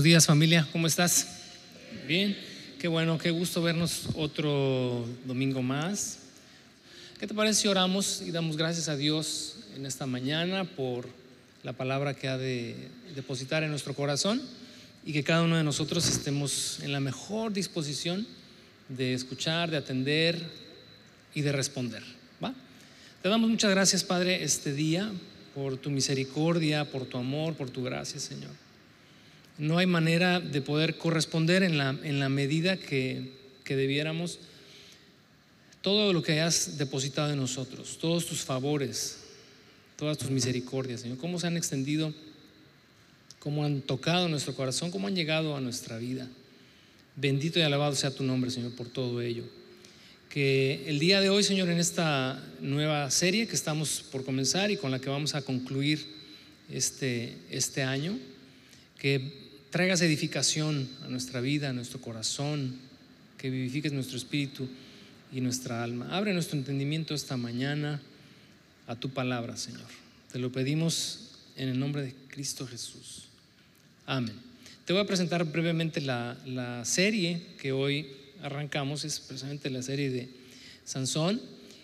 Buenos 0.00 0.12
días 0.12 0.24
familia, 0.24 0.66
¿cómo 0.72 0.86
estás? 0.86 1.26
Bien, 2.08 2.34
qué 2.78 2.88
bueno, 2.88 3.18
qué 3.18 3.30
gusto 3.30 3.60
vernos 3.60 4.08
otro 4.14 5.06
domingo 5.26 5.60
más. 5.60 6.20
¿Qué 7.18 7.26
te 7.26 7.34
parece 7.34 7.60
si 7.60 7.68
oramos 7.68 8.22
y 8.22 8.30
damos 8.30 8.56
gracias 8.56 8.88
a 8.88 8.96
Dios 8.96 9.56
en 9.76 9.84
esta 9.84 10.06
mañana 10.06 10.64
por 10.64 11.06
la 11.64 11.74
palabra 11.74 12.14
que 12.14 12.28
ha 12.28 12.38
de 12.38 12.76
depositar 13.14 13.62
en 13.62 13.68
nuestro 13.68 13.92
corazón 13.92 14.40
y 15.04 15.12
que 15.12 15.22
cada 15.22 15.42
uno 15.42 15.58
de 15.58 15.64
nosotros 15.64 16.08
estemos 16.08 16.80
en 16.80 16.92
la 16.92 17.00
mejor 17.00 17.52
disposición 17.52 18.26
de 18.88 19.12
escuchar, 19.12 19.70
de 19.70 19.76
atender 19.76 20.42
y 21.34 21.42
de 21.42 21.52
responder? 21.52 22.02
¿va? 22.42 22.54
Te 23.22 23.28
damos 23.28 23.50
muchas 23.50 23.70
gracias, 23.70 24.02
Padre, 24.02 24.44
este 24.44 24.72
día 24.72 25.12
por 25.54 25.76
tu 25.76 25.90
misericordia, 25.90 26.90
por 26.90 27.04
tu 27.04 27.18
amor, 27.18 27.52
por 27.52 27.68
tu 27.68 27.82
gracia, 27.82 28.18
Señor 28.18 28.69
no 29.60 29.76
hay 29.76 29.86
manera 29.86 30.40
de 30.40 30.62
poder 30.62 30.96
corresponder 30.96 31.62
en 31.62 31.76
la, 31.76 31.90
en 32.02 32.18
la 32.18 32.30
medida 32.30 32.78
que, 32.78 33.30
que 33.62 33.76
debiéramos 33.76 34.38
todo 35.82 36.14
lo 36.14 36.22
que 36.22 36.40
has 36.40 36.78
depositado 36.78 37.30
en 37.32 37.38
nosotros, 37.38 37.98
todos 38.00 38.24
tus 38.24 38.40
favores, 38.40 39.18
todas 39.96 40.16
tus 40.16 40.30
misericordias, 40.30 41.02
Señor, 41.02 41.18
cómo 41.18 41.38
se 41.38 41.46
han 41.46 41.58
extendido, 41.58 42.14
cómo 43.38 43.64
han 43.64 43.82
tocado 43.82 44.28
nuestro 44.28 44.54
corazón, 44.54 44.90
cómo 44.90 45.08
han 45.08 45.14
llegado 45.14 45.54
a 45.54 45.60
nuestra 45.60 45.98
vida. 45.98 46.26
Bendito 47.16 47.58
y 47.58 47.62
alabado 47.62 47.94
sea 47.94 48.14
tu 48.14 48.22
nombre, 48.22 48.50
Señor, 48.50 48.74
por 48.74 48.88
todo 48.88 49.20
ello. 49.20 49.44
Que 50.30 50.84
el 50.86 50.98
día 50.98 51.20
de 51.20 51.28
hoy, 51.28 51.42
Señor, 51.42 51.68
en 51.68 51.78
esta 51.78 52.42
nueva 52.60 53.10
serie 53.10 53.46
que 53.46 53.56
estamos 53.56 54.02
por 54.10 54.24
comenzar 54.24 54.70
y 54.70 54.78
con 54.78 54.90
la 54.90 55.00
que 55.00 55.10
vamos 55.10 55.34
a 55.34 55.42
concluir 55.42 56.02
este, 56.70 57.36
este 57.50 57.82
año, 57.82 58.18
que 58.98 59.49
traigas 59.70 60.02
edificación 60.02 60.88
a 61.04 61.08
nuestra 61.08 61.40
vida, 61.40 61.70
a 61.70 61.72
nuestro 61.72 62.00
corazón, 62.00 62.78
que 63.38 63.50
vivifiques 63.50 63.92
nuestro 63.92 64.16
espíritu 64.16 64.68
y 65.32 65.40
nuestra 65.40 65.82
alma. 65.82 66.08
Abre 66.10 66.34
nuestro 66.34 66.58
entendimiento 66.58 67.14
esta 67.14 67.36
mañana 67.36 68.00
a 68.86 68.96
tu 68.96 69.10
palabra, 69.10 69.56
Señor. 69.56 69.86
Te 70.32 70.38
lo 70.38 70.52
pedimos 70.52 71.30
en 71.56 71.68
el 71.68 71.78
nombre 71.78 72.02
de 72.02 72.14
Cristo 72.28 72.66
Jesús. 72.66 73.24
Amén. 74.06 74.34
Te 74.84 74.92
voy 74.92 75.02
a 75.02 75.06
presentar 75.06 75.44
brevemente 75.44 76.00
la, 76.00 76.36
la 76.44 76.84
serie 76.84 77.40
que 77.58 77.72
hoy 77.72 78.08
arrancamos, 78.42 79.04
es 79.04 79.20
precisamente 79.20 79.70
la 79.70 79.82
serie 79.82 80.10
de 80.10 80.28
Sansón. 80.84 81.40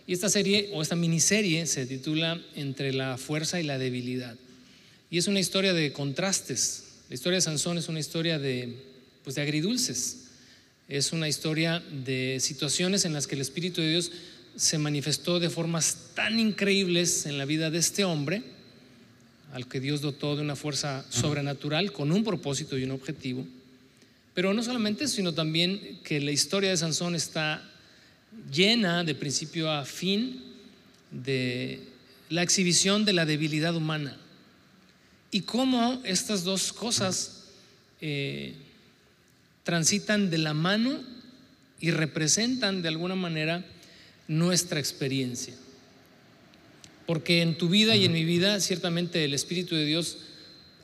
Y 0.09 0.13
esta 0.13 0.29
serie 0.29 0.71
o 0.73 0.83
esta 0.83 0.97
miniserie 0.97 1.67
se 1.67 1.87
titula 1.87 2.41
Entre 2.55 2.93
la 2.93 3.17
fuerza 3.17 3.61
y 3.61 3.65
la 3.65 3.79
debilidad. 3.79 4.37
Y 5.11 5.19
es 5.19 5.29
una 5.29 5.41
historia 5.41 5.73
de 5.73 5.93
contrastes, 5.93 6.86
la 7.09 7.15
historia 7.15 7.37
de 7.37 7.43
Sansón 7.43 7.79
es 7.79 7.89
una 7.89 8.01
historia 8.01 8.39
de, 8.39 8.75
pues 9.23 9.37
de 9.37 9.43
agridulces. 9.43 10.25
Es 10.89 11.13
una 11.13 11.29
historia 11.29 11.83
de 12.05 12.39
situaciones 12.41 13.05
en 13.05 13.13
las 13.13 13.27
que 13.27 13.37
el 13.37 13.41
Espíritu 13.41 13.81
de 13.81 13.91
Dios 13.91 14.11
se 14.57 14.79
manifestó 14.79 15.39
de 15.39 15.51
formas 15.51 16.13
tan 16.15 16.41
increíbles 16.41 17.27
en 17.27 17.39
la 17.39 17.45
vida 17.45 17.71
de 17.71 17.79
este 17.79 18.05
hombre, 18.05 18.43
al 19.53 19.69
que 19.69 19.81
Dios 19.81 20.01
dotó 20.01 20.35
de 20.35 20.43
una 20.43 20.57
fuerza 20.57 21.05
sobrenatural 21.11 21.93
con 21.93 22.11
un 22.11 22.25
propósito 22.25 22.77
y 22.77 22.85
un 22.85 22.91
objetivo. 22.91 23.47
Pero 24.35 24.53
no 24.53 24.63
solamente 24.63 25.05
eso, 25.05 25.17
sino 25.17 25.33
también 25.33 26.01
que 26.03 26.21
la 26.21 26.33
historia 26.33 26.71
de 26.71 26.77
Sansón 26.77 27.15
está 27.15 27.63
llena 28.53 29.05
de 29.05 29.15
principio 29.15 29.71
a 29.71 29.85
fin 29.85 30.43
de 31.11 31.81
la 32.31 32.43
exhibición 32.43 33.05
de 33.05 33.13
la 33.13 33.25
debilidad 33.25 33.77
humana 33.77 34.17
y 35.37 35.43
cómo 35.43 36.01
estas 36.05 36.45
dos 36.45 36.73
cosas 36.73 37.43
eh, 38.01 38.55
transitan 39.65 40.31
de 40.31 40.39
la 40.39 40.55
mano 40.55 40.99
y 41.79 41.91
representan 41.91 42.81
de 42.81 42.89
alguna 42.89 43.17
manera 43.17 43.63
nuestra 44.29 44.81
experiencia. 44.81 45.53
Porque 47.05 47.43
en 47.43 47.59
tu 47.59 47.69
vida 47.69 47.97
y 47.97 48.07
en 48.07 48.13
mi 48.13 48.25
vida 48.25 48.61
ciertamente 48.61 49.27
el 49.27 49.35
Espíritu 49.35 49.75
de 49.75 49.85
Dios 49.85 50.17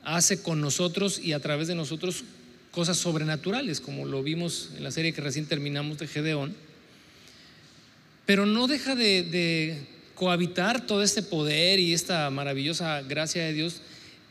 hace 0.03 0.43
con 0.43 0.61
nosotros 0.61 1.17
y 1.17 1.33
a 1.33 1.39
través 1.39 1.67
de 1.67 1.73
nosotros 1.73 2.23
cosas 2.69 2.99
sobrenaturales, 2.99 3.81
como 3.81 4.05
lo 4.05 4.21
vimos 4.21 4.69
en 4.77 4.83
la 4.83 4.91
serie 4.91 5.13
que 5.13 5.21
recién 5.21 5.47
terminamos 5.47 5.97
de 5.97 6.05
Gedeón. 6.05 6.55
Pero 8.27 8.45
no 8.45 8.67
deja 8.67 8.93
de, 8.93 9.23
de 9.23 9.87
cohabitar 10.13 10.85
todo 10.85 11.01
este 11.01 11.23
poder 11.23 11.79
y 11.79 11.95
esta 11.95 12.29
maravillosa 12.29 13.01
gracia 13.01 13.45
de 13.45 13.53
Dios 13.53 13.81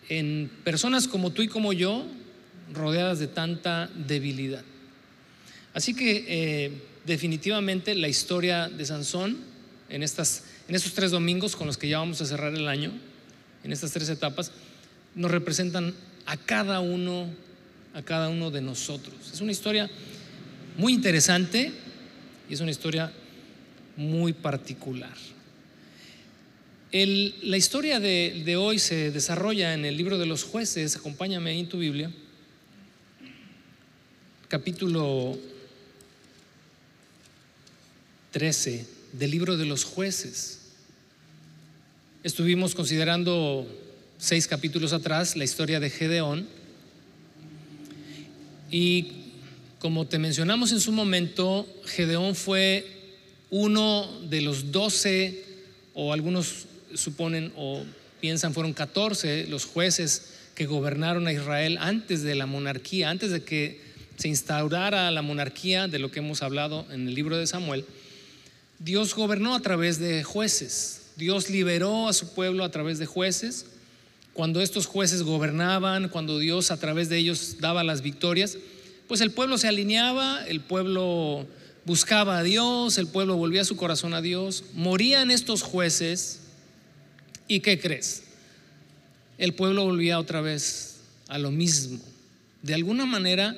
en 0.08 0.50
personas 0.64 1.08
como 1.08 1.30
tú 1.30 1.42
y 1.42 1.48
como 1.48 1.72
yo, 1.72 2.06
rodeadas 2.72 3.18
de 3.18 3.28
tanta 3.28 3.88
debilidad. 3.94 4.62
Así 5.74 5.94
que 5.94 6.24
eh, 6.28 6.72
definitivamente 7.06 7.94
la 7.94 8.08
historia 8.08 8.68
de 8.68 8.84
Sansón 8.84 9.38
en, 9.88 10.02
estas, 10.02 10.44
en 10.68 10.74
estos 10.74 10.92
tres 10.94 11.10
domingos 11.10 11.56
con 11.56 11.66
los 11.66 11.76
que 11.76 11.88
ya 11.88 11.98
vamos 11.98 12.20
a 12.20 12.26
cerrar 12.26 12.54
el 12.54 12.68
año, 12.68 12.92
en 13.64 13.72
estas 13.72 13.92
tres 13.92 14.08
etapas, 14.08 14.52
nos 15.14 15.30
representan 15.30 15.94
a 16.26 16.36
cada 16.36 16.80
uno, 16.80 17.28
a 17.94 18.02
cada 18.02 18.28
uno 18.28 18.50
de 18.50 18.60
nosotros. 18.60 19.14
Es 19.32 19.40
una 19.40 19.52
historia 19.52 19.90
muy 20.76 20.92
interesante 20.92 21.72
y 22.48 22.54
es 22.54 22.60
una 22.60 22.70
historia 22.70 23.12
muy 23.96 24.32
particular 24.32 25.12
la 26.92 27.56
historia 27.56 28.00
de, 28.00 28.56
hoy 28.56 28.78
se 28.78 29.10
desarrolla 29.10 29.72
en 29.72 29.86
el 29.86 29.96
libro 29.96 30.18
de 30.18 30.26
los 30.26 30.44
jueces, 30.44 30.94
acompáñame 30.94 31.58
en 31.58 31.66
tu 31.66 31.78
Biblia, 31.78 32.12
capítulo 34.48 35.38
13 38.32 38.86
del 39.14 39.30
libro 39.30 39.56
de 39.56 39.64
los 39.64 39.84
jueces. 39.84 40.58
Estuvimos 42.22 42.74
considerando 42.74 43.66
seis 44.18 44.46
capítulos 44.46 44.92
atrás 44.92 45.34
la 45.34 45.44
historia 45.44 45.80
de 45.80 45.88
Gedeón 45.88 46.46
y 48.70 49.12
como 49.78 50.06
te 50.06 50.18
mencionamos 50.18 50.72
en 50.72 50.80
su 50.80 50.92
momento, 50.92 51.66
Gedeón 51.86 52.34
fue 52.34 52.86
uno 53.48 54.20
de 54.28 54.42
los 54.42 54.70
doce 54.70 55.42
o 55.94 56.12
algunos 56.12 56.66
suponen 56.94 57.52
o 57.56 57.84
piensan 58.20 58.54
fueron 58.54 58.72
14 58.72 59.46
los 59.48 59.64
jueces 59.64 60.34
que 60.54 60.66
gobernaron 60.66 61.26
a 61.26 61.32
Israel 61.32 61.78
antes 61.80 62.22
de 62.22 62.34
la 62.34 62.46
monarquía, 62.46 63.10
antes 63.10 63.30
de 63.30 63.42
que 63.42 63.80
se 64.16 64.28
instaurara 64.28 65.10
la 65.10 65.22
monarquía 65.22 65.88
de 65.88 65.98
lo 65.98 66.10
que 66.10 66.20
hemos 66.20 66.42
hablado 66.42 66.86
en 66.90 67.08
el 67.08 67.14
libro 67.14 67.36
de 67.36 67.46
Samuel. 67.46 67.84
Dios 68.78 69.14
gobernó 69.14 69.54
a 69.54 69.60
través 69.60 69.98
de 69.98 70.22
jueces. 70.22 71.12
Dios 71.16 71.50
liberó 71.50 72.08
a 72.08 72.12
su 72.12 72.34
pueblo 72.34 72.64
a 72.64 72.70
través 72.70 72.98
de 72.98 73.06
jueces. 73.06 73.66
Cuando 74.32 74.60
estos 74.60 74.86
jueces 74.86 75.22
gobernaban, 75.22 76.08
cuando 76.08 76.38
Dios 76.38 76.70
a 76.70 76.78
través 76.78 77.08
de 77.08 77.18
ellos 77.18 77.56
daba 77.60 77.84
las 77.84 78.02
victorias, 78.02 78.56
pues 79.08 79.20
el 79.20 79.30
pueblo 79.30 79.58
se 79.58 79.68
alineaba, 79.68 80.44
el 80.46 80.60
pueblo 80.60 81.46
buscaba 81.84 82.38
a 82.38 82.42
Dios, 82.42 82.98
el 82.98 83.08
pueblo 83.08 83.36
volvía 83.36 83.64
su 83.64 83.76
corazón 83.76 84.14
a 84.14 84.22
Dios. 84.22 84.64
Morían 84.74 85.30
estos 85.30 85.62
jueces 85.62 86.41
¿Y 87.48 87.60
qué 87.60 87.78
crees? 87.78 88.22
El 89.38 89.54
pueblo 89.54 89.84
volvía 89.84 90.18
otra 90.18 90.40
vez 90.40 90.96
a 91.28 91.38
lo 91.38 91.50
mismo. 91.50 91.98
De 92.62 92.74
alguna 92.74 93.06
manera, 93.06 93.56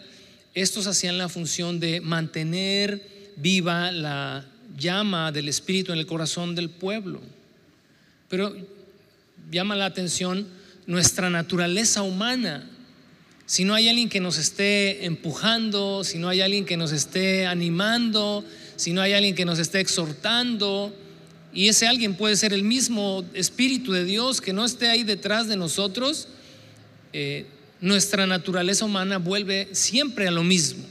estos 0.55 0.87
hacían 0.87 1.19
la 1.19 1.29
función 1.29 1.81
de 1.81 2.01
mantener 2.01 3.03
viva 3.37 3.91
la 3.93 4.47
llama 4.79 5.33
del 5.33 5.49
Espíritu 5.49 5.93
en 5.93 5.99
el 5.99 6.07
corazón 6.07 6.55
del 6.55 6.71
pueblo. 6.71 7.21
Pero 8.29 8.55
llama 9.51 9.77
la 9.77 9.87
atención 9.87 10.47
nuestra 10.87 11.31
naturaleza 11.31 12.03
humana. 12.03 12.71
Si 13.47 13.65
no 13.65 13.75
hay 13.75 13.89
alguien 13.89 14.09
que 14.09 14.21
nos 14.21 14.39
esté 14.39 15.05
empujando, 15.05 16.03
si 16.03 16.19
no 16.19 16.29
hay 16.29 16.41
alguien 16.41 16.65
que 16.65 16.77
nos 16.77 16.93
esté 16.93 17.47
animando, 17.47 18.45
si 18.77 18.93
no 18.93 19.03
hay 19.03 19.13
alguien 19.13 19.35
que 19.35 19.45
nos 19.45 19.59
esté 19.59 19.81
exhortando, 19.81 20.97
y 21.55 21.69
ese 21.69 21.87
alguien 21.87 22.17
puede 22.17 22.35
ser 22.37 22.53
el 22.53 22.65
mismo 22.65 23.25
Espíritu 23.33 23.93
de 23.93 24.05
Dios 24.05 24.41
que 24.41 24.53
no 24.53 24.65
esté 24.65 24.89
ahí 24.89 25.05
detrás 25.05 25.47
de 25.47 25.57
nosotros, 25.57 26.29
eh, 27.13 27.47
nuestra 27.81 28.27
naturaleza 28.27 28.85
humana 28.85 29.19
vuelve 29.19 29.69
siempre 29.73 30.27
a 30.27 30.33
lo 30.33 30.43
mismo. 30.43 30.85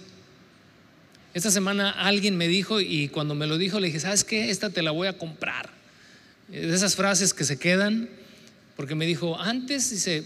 Esta 1.33 1.51
semana 1.51 1.89
alguien 1.89 2.37
me 2.37 2.47
dijo 2.47 2.79
y 2.79 3.09
cuando 3.09 3.35
me 3.35 3.45
lo 3.45 3.57
dijo 3.57 3.79
le 3.81 3.87
dije, 3.87 3.99
¿sabes 3.99 4.23
qué? 4.23 4.49
Esta 4.49 4.69
te 4.69 4.81
la 4.81 4.91
voy 4.91 5.07
a 5.07 5.17
comprar. 5.17 5.69
Eh, 6.51 6.65
de 6.65 6.73
esas 6.73 6.95
frases 6.95 7.33
que 7.33 7.43
se 7.43 7.59
quedan, 7.59 8.09
porque 8.77 8.95
me 8.95 9.05
dijo, 9.05 9.37
antes 9.39 9.83
se 9.83 10.23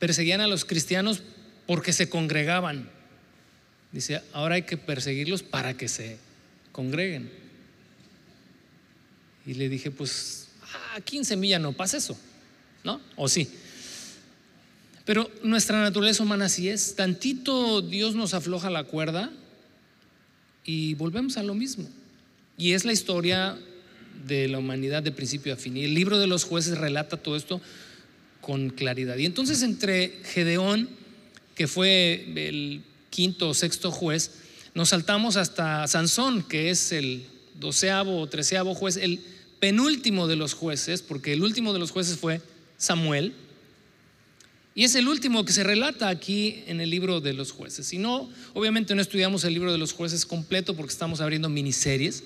perseguían 0.00 0.40
a 0.40 0.48
los 0.48 0.64
cristianos 0.64 1.22
porque 1.66 1.92
se 1.92 2.08
congregaban. 2.08 2.90
Dice, 3.92 4.22
ahora 4.32 4.56
hay 4.56 4.62
que 4.62 4.76
perseguirlos 4.76 5.44
para 5.44 5.76
que 5.76 5.86
se 5.86 6.18
congreguen. 6.72 7.39
Y 9.46 9.54
le 9.54 9.68
dije, 9.68 9.90
pues 9.90 10.48
aquí 10.96 11.16
en 11.18 11.24
Semilla 11.24 11.58
no 11.58 11.72
pasa 11.72 11.96
eso, 11.96 12.16
¿no? 12.84 13.00
¿O 13.16 13.28
sí? 13.28 13.48
Pero 15.04 15.30
nuestra 15.42 15.80
naturaleza 15.80 16.22
humana 16.22 16.44
así 16.44 16.68
es. 16.68 16.94
Tantito 16.94 17.82
Dios 17.82 18.14
nos 18.14 18.34
afloja 18.34 18.70
la 18.70 18.84
cuerda 18.84 19.30
y 20.64 20.94
volvemos 20.94 21.36
a 21.36 21.42
lo 21.42 21.54
mismo. 21.54 21.88
Y 22.56 22.72
es 22.72 22.84
la 22.84 22.92
historia 22.92 23.58
de 24.26 24.48
la 24.48 24.58
humanidad 24.58 25.02
de 25.02 25.12
principio 25.12 25.54
a 25.54 25.56
fin. 25.56 25.76
Y 25.76 25.84
el 25.84 25.94
libro 25.94 26.18
de 26.18 26.26
los 26.26 26.44
jueces 26.44 26.78
relata 26.78 27.16
todo 27.16 27.36
esto 27.36 27.60
con 28.40 28.70
claridad. 28.70 29.16
Y 29.16 29.26
entonces 29.26 29.62
entre 29.62 30.20
Gedeón, 30.24 30.88
que 31.54 31.66
fue 31.66 32.26
el 32.36 32.82
quinto 33.10 33.48
o 33.48 33.54
sexto 33.54 33.90
juez, 33.90 34.32
nos 34.74 34.90
saltamos 34.90 35.36
hasta 35.36 35.86
Sansón, 35.86 36.42
que 36.42 36.70
es 36.70 36.92
el 36.92 37.24
doceavo 37.60 38.20
o 38.20 38.26
treceavo 38.26 38.74
juez, 38.74 38.96
el 38.96 39.20
penúltimo 39.60 40.26
de 40.26 40.36
los 40.36 40.54
jueces, 40.54 41.02
porque 41.02 41.32
el 41.32 41.42
último 41.42 41.72
de 41.72 41.78
los 41.78 41.90
jueces 41.90 42.16
fue 42.16 42.40
Samuel, 42.78 43.34
y 44.74 44.84
es 44.84 44.94
el 44.94 45.08
último 45.08 45.44
que 45.44 45.52
se 45.52 45.64
relata 45.64 46.08
aquí 46.08 46.62
en 46.66 46.80
el 46.80 46.90
libro 46.90 47.20
de 47.20 47.32
los 47.32 47.50
jueces. 47.50 47.86
Si 47.86 47.98
no, 47.98 48.30
obviamente 48.54 48.94
no 48.94 49.02
estudiamos 49.02 49.44
el 49.44 49.52
libro 49.52 49.72
de 49.72 49.78
los 49.78 49.92
jueces 49.92 50.24
completo 50.24 50.74
porque 50.74 50.92
estamos 50.92 51.20
abriendo 51.20 51.48
miniseries, 51.48 52.22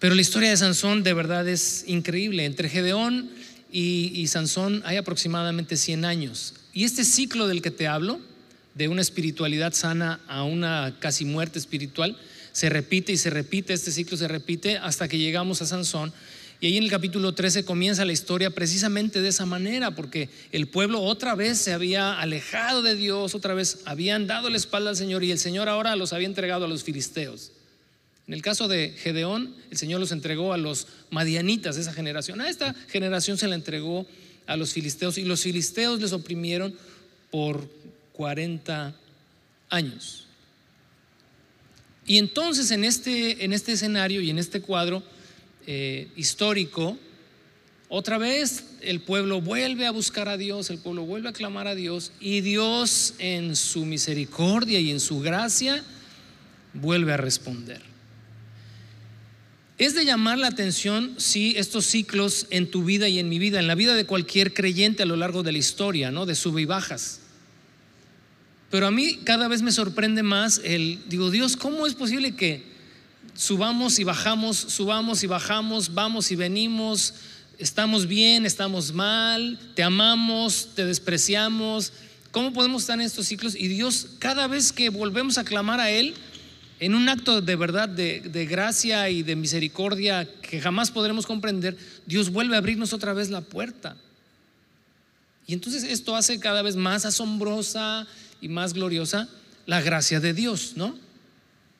pero 0.00 0.14
la 0.14 0.20
historia 0.20 0.50
de 0.50 0.56
Sansón 0.56 1.02
de 1.02 1.14
verdad 1.14 1.48
es 1.48 1.84
increíble. 1.86 2.44
Entre 2.44 2.68
Gedeón 2.68 3.30
y, 3.72 4.10
y 4.14 4.26
Sansón 4.26 4.82
hay 4.84 4.96
aproximadamente 4.96 5.76
100 5.76 6.04
años. 6.04 6.54
Y 6.74 6.84
este 6.84 7.04
ciclo 7.04 7.46
del 7.46 7.62
que 7.62 7.70
te 7.70 7.86
hablo, 7.86 8.20
de 8.74 8.88
una 8.88 9.00
espiritualidad 9.00 9.72
sana 9.72 10.20
a 10.26 10.42
una 10.42 10.96
casi 10.98 11.24
muerte 11.24 11.60
espiritual, 11.60 12.18
se 12.54 12.68
repite 12.68 13.12
y 13.12 13.16
se 13.16 13.30
repite, 13.30 13.72
este 13.72 13.90
ciclo 13.90 14.16
se 14.16 14.28
repite 14.28 14.78
hasta 14.78 15.08
que 15.08 15.18
llegamos 15.18 15.60
a 15.60 15.66
Sansón. 15.66 16.12
Y 16.60 16.68
ahí 16.68 16.76
en 16.76 16.84
el 16.84 16.90
capítulo 16.90 17.34
13 17.34 17.64
comienza 17.64 18.04
la 18.04 18.12
historia 18.12 18.50
precisamente 18.50 19.20
de 19.20 19.28
esa 19.28 19.44
manera, 19.44 19.90
porque 19.90 20.30
el 20.52 20.68
pueblo 20.68 21.02
otra 21.02 21.34
vez 21.34 21.58
se 21.58 21.72
había 21.72 22.18
alejado 22.20 22.82
de 22.82 22.94
Dios, 22.94 23.34
otra 23.34 23.54
vez 23.54 23.80
habían 23.86 24.28
dado 24.28 24.50
la 24.50 24.56
espalda 24.56 24.90
al 24.90 24.96
Señor 24.96 25.24
y 25.24 25.32
el 25.32 25.40
Señor 25.40 25.68
ahora 25.68 25.96
los 25.96 26.12
había 26.12 26.28
entregado 26.28 26.64
a 26.64 26.68
los 26.68 26.84
filisteos. 26.84 27.50
En 28.28 28.34
el 28.34 28.40
caso 28.40 28.68
de 28.68 28.94
Gedeón, 28.98 29.52
el 29.72 29.76
Señor 29.76 29.98
los 29.98 30.12
entregó 30.12 30.52
a 30.52 30.56
los 30.56 30.86
madianitas 31.10 31.74
de 31.74 31.82
esa 31.82 31.92
generación. 31.92 32.40
A 32.40 32.48
esta 32.48 32.72
generación 32.88 33.36
se 33.36 33.48
la 33.48 33.56
entregó 33.56 34.06
a 34.46 34.56
los 34.56 34.72
filisteos 34.72 35.18
y 35.18 35.24
los 35.24 35.42
filisteos 35.42 36.00
les 36.00 36.12
oprimieron 36.12 36.72
por 37.32 37.68
40 38.12 38.94
años. 39.70 40.23
Y 42.06 42.18
entonces 42.18 42.70
en 42.70 42.84
este, 42.84 43.44
en 43.44 43.52
este 43.52 43.72
escenario 43.72 44.20
y 44.20 44.30
en 44.30 44.38
este 44.38 44.60
cuadro 44.60 45.02
eh, 45.66 46.08
histórico, 46.16 46.98
otra 47.88 48.18
vez 48.18 48.64
el 48.80 49.00
pueblo 49.00 49.40
vuelve 49.40 49.86
a 49.86 49.90
buscar 49.90 50.28
a 50.28 50.36
Dios, 50.36 50.70
el 50.70 50.78
pueblo 50.78 51.04
vuelve 51.04 51.28
a 51.28 51.32
clamar 51.32 51.66
a 51.66 51.74
Dios 51.74 52.12
y 52.20 52.40
Dios 52.40 53.14
en 53.18 53.56
su 53.56 53.84
misericordia 53.86 54.80
y 54.80 54.90
en 54.90 55.00
su 55.00 55.20
gracia 55.20 55.82
vuelve 56.74 57.12
a 57.12 57.16
responder. 57.16 57.80
Es 59.76 59.94
de 59.94 60.04
llamar 60.04 60.38
la 60.38 60.48
atención, 60.48 61.14
sí, 61.18 61.54
estos 61.56 61.86
ciclos 61.86 62.46
en 62.50 62.70
tu 62.70 62.84
vida 62.84 63.08
y 63.08 63.18
en 63.18 63.28
mi 63.28 63.38
vida, 63.38 63.58
en 63.58 63.66
la 63.66 63.74
vida 63.74 63.94
de 63.94 64.06
cualquier 64.06 64.54
creyente 64.54 65.02
a 65.02 65.06
lo 65.06 65.16
largo 65.16 65.42
de 65.42 65.52
la 65.52 65.58
historia, 65.58 66.10
¿no? 66.10 66.26
De 66.26 66.36
sub 66.36 66.58
y 66.58 66.64
bajas. 66.64 67.20
Pero 68.74 68.88
a 68.88 68.90
mí 68.90 69.20
cada 69.22 69.46
vez 69.46 69.62
me 69.62 69.70
sorprende 69.70 70.24
más 70.24 70.60
el, 70.64 70.98
digo, 71.06 71.30
Dios, 71.30 71.56
¿cómo 71.56 71.86
es 71.86 71.94
posible 71.94 72.34
que 72.34 72.64
subamos 73.32 74.00
y 74.00 74.02
bajamos, 74.02 74.56
subamos 74.56 75.22
y 75.22 75.28
bajamos, 75.28 75.94
vamos 75.94 76.32
y 76.32 76.34
venimos, 76.34 77.14
estamos 77.56 78.08
bien, 78.08 78.44
estamos 78.44 78.92
mal, 78.92 79.60
te 79.76 79.84
amamos, 79.84 80.70
te 80.74 80.84
despreciamos? 80.84 81.92
¿Cómo 82.32 82.52
podemos 82.52 82.82
estar 82.82 82.98
en 82.98 83.06
estos 83.06 83.28
ciclos? 83.28 83.54
Y 83.54 83.68
Dios, 83.68 84.08
cada 84.18 84.48
vez 84.48 84.72
que 84.72 84.88
volvemos 84.88 85.38
a 85.38 85.44
clamar 85.44 85.78
a 85.78 85.92
Él, 85.92 86.12
en 86.80 86.96
un 86.96 87.08
acto 87.08 87.40
de 87.40 87.54
verdad, 87.54 87.88
de, 87.88 88.22
de, 88.22 88.44
gracia 88.44 89.08
y 89.08 89.22
de 89.22 89.36
misericordia 89.36 90.28
que 90.42 90.60
jamás 90.60 90.90
podremos 90.90 91.26
comprender, 91.26 91.76
Dios 92.06 92.28
vuelve 92.28 92.56
a 92.56 92.58
abrirnos 92.58 92.92
otra 92.92 93.12
vez 93.12 93.30
la 93.30 93.40
puerta. 93.40 93.96
Y 95.46 95.52
entonces 95.52 95.84
esto 95.84 96.16
hace 96.16 96.40
cada 96.40 96.62
vez 96.62 96.74
más 96.74 97.04
asombrosa 97.04 98.08
y 98.40 98.48
más 98.48 98.74
gloriosa 98.74 99.28
la 99.66 99.80
gracia 99.80 100.20
de 100.20 100.34
Dios, 100.34 100.72
¿no? 100.76 100.98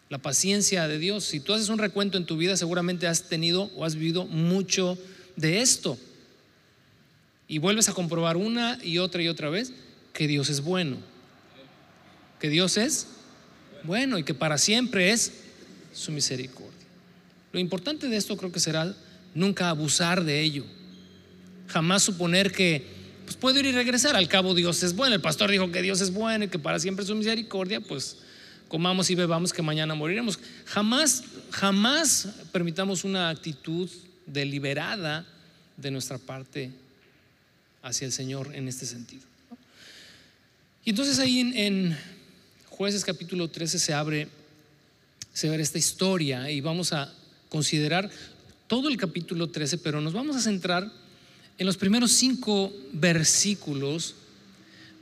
La 0.08 0.18
paciencia 0.18 0.88
de 0.88 0.98
Dios. 0.98 1.24
Si 1.24 1.40
tú 1.40 1.52
haces 1.52 1.68
un 1.68 1.78
recuento 1.78 2.18
en 2.18 2.26
tu 2.26 2.36
vida, 2.36 2.56
seguramente 2.56 3.06
has 3.06 3.28
tenido 3.28 3.70
o 3.76 3.84
has 3.84 3.94
vivido 3.94 4.26
mucho 4.26 4.98
de 5.36 5.60
esto. 5.60 5.98
Y 7.48 7.58
vuelves 7.58 7.88
a 7.88 7.94
comprobar 7.94 8.36
una 8.36 8.78
y 8.82 8.98
otra 8.98 9.22
y 9.22 9.28
otra 9.28 9.50
vez 9.50 9.72
que 10.12 10.26
Dios 10.26 10.48
es 10.48 10.60
bueno. 10.60 10.96
Que 12.40 12.48
Dios 12.48 12.76
es 12.76 13.08
bueno 13.84 14.18
y 14.18 14.24
que 14.24 14.34
para 14.34 14.58
siempre 14.58 15.12
es 15.12 15.32
su 15.92 16.12
misericordia. 16.12 16.72
Lo 17.52 17.60
importante 17.60 18.08
de 18.08 18.16
esto 18.16 18.36
creo 18.36 18.50
que 18.50 18.60
será 18.60 18.94
nunca 19.34 19.68
abusar 19.68 20.24
de 20.24 20.40
ello. 20.40 20.64
Jamás 21.68 22.02
suponer 22.02 22.52
que 22.52 22.93
pues 23.24 23.36
puedo 23.36 23.58
ir 23.58 23.66
y 23.66 23.72
regresar. 23.72 24.16
Al 24.16 24.28
cabo 24.28 24.54
Dios 24.54 24.82
es 24.82 24.94
bueno. 24.94 25.14
El 25.14 25.20
pastor 25.20 25.50
dijo 25.50 25.70
que 25.72 25.82
Dios 25.82 26.00
es 26.00 26.12
bueno 26.12 26.44
y 26.44 26.48
que 26.48 26.58
para 26.58 26.78
siempre 26.78 27.04
su 27.04 27.14
misericordia, 27.14 27.80
pues 27.80 28.18
comamos 28.68 29.10
y 29.10 29.14
bebamos 29.14 29.52
que 29.52 29.62
mañana 29.62 29.94
moriremos. 29.94 30.38
Jamás, 30.66 31.24
jamás 31.50 32.28
permitamos 32.52 33.04
una 33.04 33.30
actitud 33.30 33.88
deliberada 34.26 35.26
de 35.76 35.90
nuestra 35.90 36.18
parte 36.18 36.70
hacia 37.82 38.06
el 38.06 38.12
Señor 38.12 38.54
en 38.54 38.68
este 38.68 38.86
sentido. 38.86 39.22
Y 40.84 40.90
entonces 40.90 41.18
ahí 41.18 41.40
en, 41.40 41.56
en 41.56 41.98
jueces 42.68 43.04
capítulo 43.04 43.48
13 43.48 43.78
se 43.78 43.94
abre, 43.94 44.28
se 45.32 45.48
abre 45.48 45.62
esta 45.62 45.78
historia 45.78 46.50
y 46.50 46.60
vamos 46.60 46.92
a 46.92 47.12
considerar 47.48 48.10
todo 48.66 48.88
el 48.88 48.96
capítulo 48.96 49.48
13, 49.48 49.78
pero 49.78 50.00
nos 50.00 50.12
vamos 50.12 50.36
a 50.36 50.40
centrar 50.40 50.90
en 51.58 51.66
los 51.66 51.76
primeros 51.76 52.12
cinco 52.12 52.72
versículos, 52.92 54.14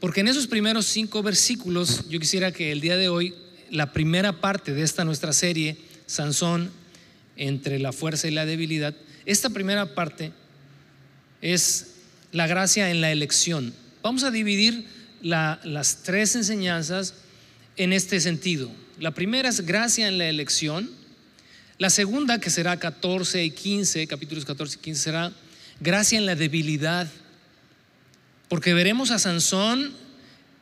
porque 0.00 0.20
en 0.20 0.28
esos 0.28 0.46
primeros 0.46 0.86
cinco 0.86 1.22
versículos 1.22 2.08
yo 2.08 2.20
quisiera 2.20 2.52
que 2.52 2.72
el 2.72 2.80
día 2.80 2.96
de 2.96 3.08
hoy, 3.08 3.34
la 3.70 3.92
primera 3.92 4.40
parte 4.40 4.74
de 4.74 4.82
esta 4.82 5.04
nuestra 5.04 5.32
serie, 5.32 5.78
Sansón, 6.06 6.70
entre 7.36 7.78
la 7.78 7.92
fuerza 7.92 8.28
y 8.28 8.32
la 8.32 8.44
debilidad, 8.44 8.94
esta 9.24 9.50
primera 9.50 9.94
parte 9.94 10.32
es 11.40 11.94
la 12.32 12.46
gracia 12.46 12.90
en 12.90 13.00
la 13.00 13.12
elección. 13.12 13.72
Vamos 14.02 14.24
a 14.24 14.30
dividir 14.30 14.86
las 15.22 16.02
tres 16.02 16.34
enseñanzas 16.36 17.14
en 17.76 17.92
este 17.92 18.20
sentido. 18.20 18.70
La 18.98 19.12
primera 19.12 19.48
es 19.48 19.64
gracia 19.64 20.08
en 20.08 20.18
la 20.18 20.28
elección. 20.28 20.90
La 21.78 21.88
segunda, 21.88 22.40
que 22.40 22.50
será 22.50 22.78
14 22.78 23.44
y 23.44 23.50
15, 23.50 24.06
capítulos 24.06 24.44
14 24.44 24.76
y 24.78 24.82
15, 24.82 25.00
será 25.02 25.32
gracia 25.82 26.18
en 26.18 26.26
la 26.26 26.34
debilidad. 26.34 27.08
Porque 28.48 28.74
veremos 28.74 29.10
a 29.10 29.18
Sansón 29.18 29.92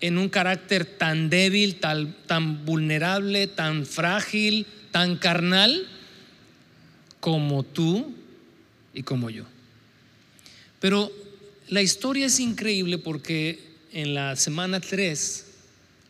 en 0.00 0.16
un 0.16 0.28
carácter 0.28 0.84
tan 0.84 1.28
débil, 1.28 1.76
tan, 1.76 2.16
tan 2.26 2.64
vulnerable, 2.64 3.46
tan 3.46 3.84
frágil, 3.84 4.66
tan 4.90 5.16
carnal 5.16 5.86
como 7.20 7.62
tú 7.62 8.14
y 8.94 9.02
como 9.02 9.28
yo. 9.30 9.44
Pero 10.80 11.12
la 11.68 11.82
historia 11.82 12.26
es 12.26 12.40
increíble 12.40 12.98
porque 12.98 13.60
en 13.92 14.14
la 14.14 14.36
semana 14.36 14.80
3, 14.80 15.46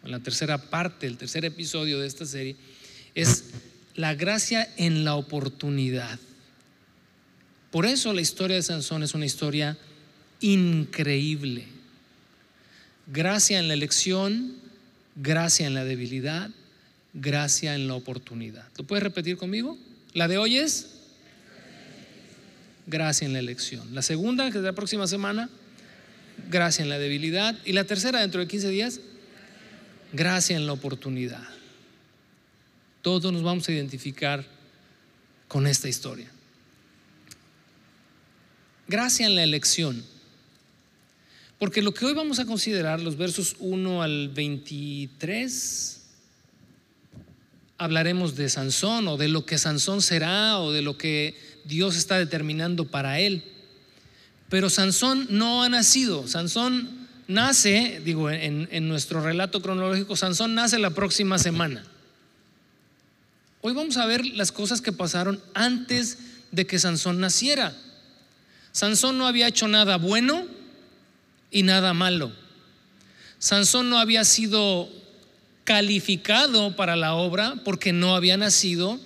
en 0.05 0.11
la 0.13 0.21
tercera 0.21 0.59
parte, 0.71 1.07
el 1.07 1.17
tercer 1.17 1.45
episodio 1.45 1.99
de 1.99 2.07
esta 2.07 2.25
serie, 2.25 2.57
es 3.15 3.47
la 3.97 4.15
gracia 4.15 4.73
en 4.77 5.05
la 5.05 5.17
oportunidad. 5.17 6.19
Por 7.71 7.87
eso 7.87 8.13
la 8.13 8.21
historia 8.21 8.57
de 8.57 8.63
Sansón 8.63 9.03
es 9.03 9.15
una 9.15 9.27
historia 9.27 9.77
increíble. 10.41 11.67
Gracia 13.07 13.59
en 13.59 13.69
la 13.69 13.75
elección, 13.75 14.55
gracia 15.17 15.67
en 15.67 15.75
la 15.75 15.85
debilidad, 15.85 16.51
gracia 17.15 17.75
en 17.75 17.87
la 17.87 17.95
oportunidad. 17.95 18.67
¿Lo 18.77 18.85
puedes 18.85 19.03
repetir 19.03 19.37
conmigo? 19.37 19.79
La 20.15 20.27
de 20.29 20.39
hoy 20.39 20.59
es 20.59 20.89
gracia 22.87 23.27
en 23.27 23.33
la 23.33 23.39
elección. 23.39 23.95
La 23.95 24.03
segunda, 24.03 24.51
que 24.51 24.59
es 24.59 24.65
la 24.65 24.73
próxima 24.73 25.07
semana, 25.07 25.49
gracia 26.51 26.83
en 26.83 26.89
la 26.89 26.99
debilidad. 26.99 27.57
Y 27.65 27.73
la 27.73 27.85
tercera, 27.85 28.21
dentro 28.21 28.41
de 28.41 28.49
15 28.49 28.69
días, 28.69 29.01
gracia 30.13 30.57
en 30.57 30.67
la 30.67 30.73
oportunidad. 30.73 31.47
Todos 33.03 33.33
nos 33.33 33.43
vamos 33.43 33.69
a 33.69 33.73
identificar 33.73 34.45
con 35.49 35.67
esta 35.67 35.89
historia. 35.89 36.31
Gracia 38.91 39.25
en 39.25 39.37
la 39.37 39.45
elección. 39.45 40.03
Porque 41.61 41.81
lo 41.81 41.95
que 41.95 42.07
hoy 42.07 42.13
vamos 42.13 42.41
a 42.41 42.45
considerar, 42.45 43.01
los 43.01 43.17
versos 43.17 43.55
1 43.61 44.03
al 44.03 44.31
23, 44.31 46.01
hablaremos 47.79 48.35
de 48.35 48.49
Sansón 48.49 49.07
o 49.07 49.17
de 49.17 49.29
lo 49.29 49.47
que 49.47 49.59
Sansón 49.59 50.03
será 50.03 50.59
o 50.59 50.73
de 50.73 50.83
lo 50.83 50.99
que 50.99 51.39
Dios 51.65 51.97
está 51.97 52.19
determinando 52.19 52.85
para 52.85 53.21
él. 53.21 53.45
Pero 54.49 54.69
Sansón 54.69 55.29
no 55.31 55.63
ha 55.63 55.69
nacido, 55.69 56.27
Sansón 56.27 57.07
nace, 57.29 58.03
digo, 58.05 58.29
en, 58.29 58.69
en 58.73 58.89
nuestro 58.89 59.23
relato 59.23 59.63
cronológico, 59.63 60.17
Sansón 60.17 60.57
nace 60.57 60.81
la 60.81 60.91
próxima 60.91 61.39
semana. 61.39 61.85
Hoy 63.61 63.73
vamos 63.73 63.99
a 63.99 64.07
ver 64.07 64.27
las 64.27 64.51
cosas 64.51 64.81
que 64.81 64.91
pasaron 64.91 65.41
antes 65.55 66.19
de 66.51 66.67
que 66.67 66.81
Sansón 66.81 67.21
naciera. 67.21 67.77
Sansón 68.73 69.19
no 69.19 69.27
había 69.27 69.49
hecho 69.49 69.69
nada 69.69 69.97
bueno 69.97 70.47
y 71.51 71.63
nada 71.63 71.93
malo. 71.95 72.33
Sansón 73.39 73.91
no 73.91 73.99
había 73.99 74.25
sido 74.25 74.89
calificado 75.65 76.77
para 76.77 76.97
la 76.97 77.15
obra 77.15 77.55
porque 77.65 77.93
no 77.93 78.15
había 78.15 78.37
nacido, 78.37 79.01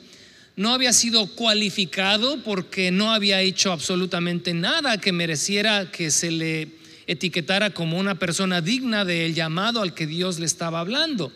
no 0.56 0.72
había 0.72 0.92
sido 0.92 1.26
cualificado 1.26 2.42
porque 2.42 2.90
no 2.90 3.12
había 3.12 3.40
hecho 3.40 3.72
absolutamente 3.72 4.54
nada 4.54 4.98
que 4.98 5.12
mereciera 5.12 5.90
que 5.90 6.10
se 6.10 6.30
le 6.30 6.68
etiquetara 7.06 7.70
como 7.70 7.98
una 7.98 8.18
persona 8.18 8.60
digna 8.60 9.04
del 9.04 9.34
llamado 9.34 9.82
al 9.82 9.94
que 9.94 10.06
Dios 10.06 10.38
le 10.38 10.46
estaba 10.46 10.80
hablando. 10.80 11.32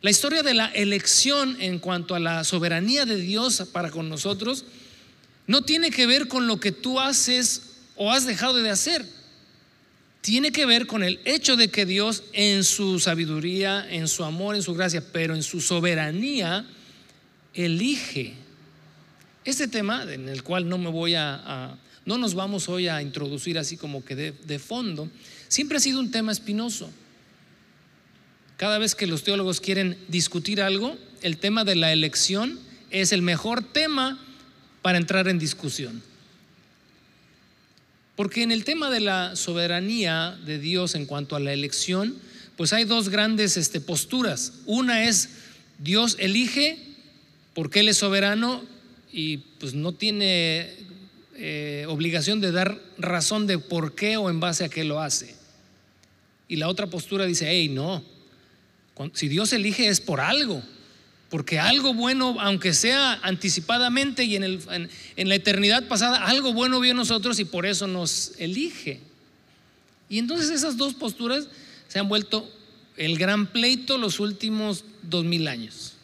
La 0.00 0.10
historia 0.10 0.42
de 0.42 0.54
la 0.54 0.66
elección 0.66 1.56
en 1.60 1.78
cuanto 1.78 2.14
a 2.14 2.20
la 2.20 2.44
soberanía 2.44 3.04
de 3.04 3.16
Dios 3.16 3.68
para 3.72 3.90
con 3.90 4.08
nosotros 4.08 4.64
no 5.48 5.62
tiene 5.62 5.90
que 5.90 6.06
ver 6.06 6.28
con 6.28 6.46
lo 6.46 6.60
que 6.60 6.70
tú 6.70 7.00
haces 7.00 7.62
o 7.96 8.12
has 8.12 8.26
dejado 8.26 8.58
de 8.58 8.70
hacer. 8.70 9.04
Tiene 10.20 10.52
que 10.52 10.66
ver 10.66 10.86
con 10.86 11.02
el 11.02 11.20
hecho 11.24 11.56
de 11.56 11.68
que 11.68 11.86
Dios 11.86 12.22
en 12.34 12.62
su 12.64 13.00
sabiduría, 13.00 13.84
en 13.90 14.08
su 14.08 14.24
amor, 14.24 14.56
en 14.56 14.62
su 14.62 14.74
gracia, 14.74 15.02
pero 15.10 15.34
en 15.34 15.42
su 15.42 15.62
soberanía, 15.62 16.66
elige. 17.54 18.34
Este 19.42 19.68
tema 19.68 20.04
en 20.12 20.28
el 20.28 20.42
cual 20.42 20.68
no 20.68 20.76
me 20.76 20.90
voy 20.90 21.14
a, 21.14 21.78
no 22.04 22.18
nos 22.18 22.34
vamos 22.34 22.68
hoy 22.68 22.88
a 22.88 23.00
introducir 23.00 23.58
así 23.58 23.78
como 23.78 24.04
que 24.04 24.14
de, 24.14 24.32
de 24.32 24.58
fondo, 24.58 25.08
siempre 25.48 25.78
ha 25.78 25.80
sido 25.80 25.98
un 25.98 26.10
tema 26.10 26.30
espinoso. 26.30 26.90
Cada 28.58 28.76
vez 28.76 28.94
que 28.94 29.06
los 29.06 29.22
teólogos 29.22 29.62
quieren 29.62 29.96
discutir 30.08 30.60
algo, 30.60 30.98
el 31.22 31.38
tema 31.38 31.64
de 31.64 31.74
la 31.74 31.90
elección 31.90 32.60
es 32.90 33.12
el 33.12 33.22
mejor 33.22 33.62
tema 33.62 34.22
para 34.82 34.98
entrar 34.98 35.28
en 35.28 35.38
discusión. 35.38 36.02
Porque 38.16 38.42
en 38.42 38.50
el 38.50 38.64
tema 38.64 38.90
de 38.90 39.00
la 39.00 39.36
soberanía 39.36 40.36
de 40.44 40.58
Dios 40.58 40.94
en 40.94 41.06
cuanto 41.06 41.36
a 41.36 41.40
la 41.40 41.52
elección, 41.52 42.16
pues 42.56 42.72
hay 42.72 42.84
dos 42.84 43.08
grandes 43.08 43.56
este, 43.56 43.80
posturas. 43.80 44.54
Una 44.66 45.04
es 45.04 45.28
Dios 45.78 46.16
elige 46.18 46.78
porque 47.54 47.80
Él 47.80 47.88
es 47.88 47.96
soberano 47.96 48.64
y 49.12 49.38
pues 49.58 49.74
no 49.74 49.92
tiene 49.92 50.72
eh, 51.36 51.86
obligación 51.88 52.40
de 52.40 52.50
dar 52.50 52.80
razón 52.98 53.46
de 53.46 53.58
por 53.58 53.94
qué 53.94 54.16
o 54.16 54.30
en 54.30 54.40
base 54.40 54.64
a 54.64 54.68
qué 54.68 54.82
lo 54.82 55.00
hace. 55.00 55.36
Y 56.48 56.56
la 56.56 56.68
otra 56.68 56.88
postura 56.88 57.26
dice, 57.26 57.46
hey, 57.48 57.68
no, 57.68 58.02
si 59.12 59.28
Dios 59.28 59.52
elige 59.52 59.86
es 59.86 60.00
por 60.00 60.20
algo, 60.20 60.62
porque 61.30 61.58
algo 61.58 61.92
bueno, 61.92 62.36
aunque 62.40 62.72
sea 62.72 63.14
anticipadamente 63.22 64.24
y 64.24 64.36
en, 64.36 64.44
el, 64.44 64.88
en, 65.16 65.28
la 65.28 65.34
eternidad 65.34 65.86
pasada, 65.86 66.24
algo 66.24 66.54
bueno 66.54 66.80
vio 66.80 66.94
nosotros 66.94 67.38
y 67.38 67.44
por 67.44 67.66
eso 67.66 67.86
nos 67.86 68.32
elige. 68.38 69.00
Y 70.08 70.18
entonces 70.18 70.50
esas 70.50 70.78
dos 70.78 70.94
posturas 70.94 71.48
se 71.88 71.98
han 71.98 72.08
vuelto 72.08 72.50
el 72.96 73.18
gran 73.18 73.46
pleito 73.46 73.98
los 73.98 74.20
últimos 74.20 74.84
dos 75.02 75.24
mil 75.24 75.48
años. 75.48 75.94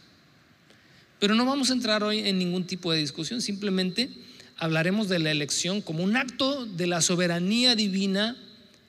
Pero 1.19 1.35
no 1.35 1.47
vamos 1.47 1.71
a 1.71 1.73
entrar 1.73 2.03
hoy 2.03 2.19
en 2.21 2.39
ningún 2.39 2.67
tipo 2.67 2.93
de 2.93 2.99
discusión, 2.99 3.41
simplemente 3.41 4.11
hablaremos 4.59 5.09
de 5.09 5.19
la 5.19 5.31
elección 5.31 5.81
como 5.81 6.05
un 6.05 6.17
acto 6.17 6.67
de 6.67 6.87
la 6.87 7.01
soberanía 7.01 7.75
divina 7.75 8.37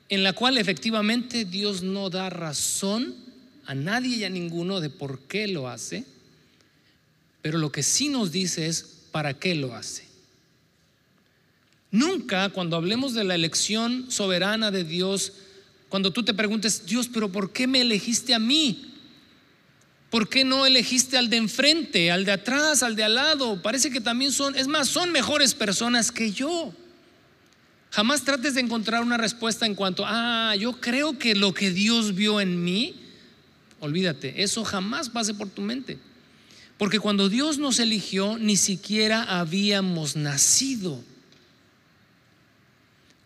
en 0.09 0.23
la 0.23 0.33
cual 0.33 0.57
efectivamente 0.57 1.45
Dios 1.45 1.81
no 1.81 2.09
da 2.09 2.29
razón 2.29 3.15
a 3.65 3.73
nadie 3.73 4.17
y 4.17 4.23
a 4.23 4.29
ninguno 4.29 4.79
de 4.81 4.89
por 4.89 5.21
qué 5.21 5.47
lo 5.47 5.67
hace, 5.67 6.05
pero 7.45 7.59
lo 7.59 7.71
que 7.71 7.83
sí 7.83 8.09
nos 8.09 8.31
dice 8.31 8.65
es 8.65 8.81
para 9.11 9.35
qué 9.35 9.53
lo 9.53 9.75
hace. 9.75 10.03
Nunca 11.91 12.49
cuando 12.49 12.75
hablemos 12.75 13.13
de 13.13 13.23
la 13.23 13.35
elección 13.35 14.09
soberana 14.09 14.71
de 14.71 14.83
Dios, 14.83 15.31
cuando 15.87 16.09
tú 16.09 16.23
te 16.23 16.33
preguntes, 16.33 16.87
Dios, 16.87 17.07
pero 17.07 17.31
¿por 17.31 17.53
qué 17.53 17.67
me 17.67 17.81
elegiste 17.81 18.33
a 18.33 18.39
mí? 18.39 18.95
¿Por 20.09 20.27
qué 20.27 20.43
no 20.43 20.65
elegiste 20.65 21.19
al 21.19 21.29
de 21.29 21.37
enfrente, 21.37 22.09
al 22.09 22.25
de 22.25 22.31
atrás, 22.31 22.81
al 22.81 22.95
de 22.95 23.03
al 23.03 23.13
lado? 23.13 23.61
Parece 23.61 23.91
que 23.91 24.01
también 24.01 24.31
son, 24.31 24.55
es 24.55 24.65
más, 24.65 24.87
son 24.89 25.11
mejores 25.11 25.53
personas 25.53 26.11
que 26.11 26.31
yo. 26.31 26.73
Jamás 27.91 28.23
trates 28.23 28.55
de 28.55 28.61
encontrar 28.61 29.03
una 29.03 29.17
respuesta 29.17 29.67
en 29.67 29.75
cuanto, 29.75 30.03
ah, 30.03 30.55
yo 30.55 30.81
creo 30.81 31.19
que 31.19 31.35
lo 31.35 31.53
que 31.53 31.69
Dios 31.69 32.15
vio 32.15 32.41
en 32.41 32.63
mí 32.63 32.95
Olvídate, 33.79 34.41
eso 34.41 34.63
jamás 34.63 35.09
pase 35.09 35.35
por 35.35 35.47
tu 35.49 35.61
mente. 35.61 35.99
Porque 36.77 36.99
cuando 36.99 37.29
Dios 37.29 37.57
nos 37.57 37.79
eligió, 37.79 38.37
ni 38.37 38.57
siquiera 38.57 39.23
habíamos 39.23 40.15
nacido. 40.15 41.01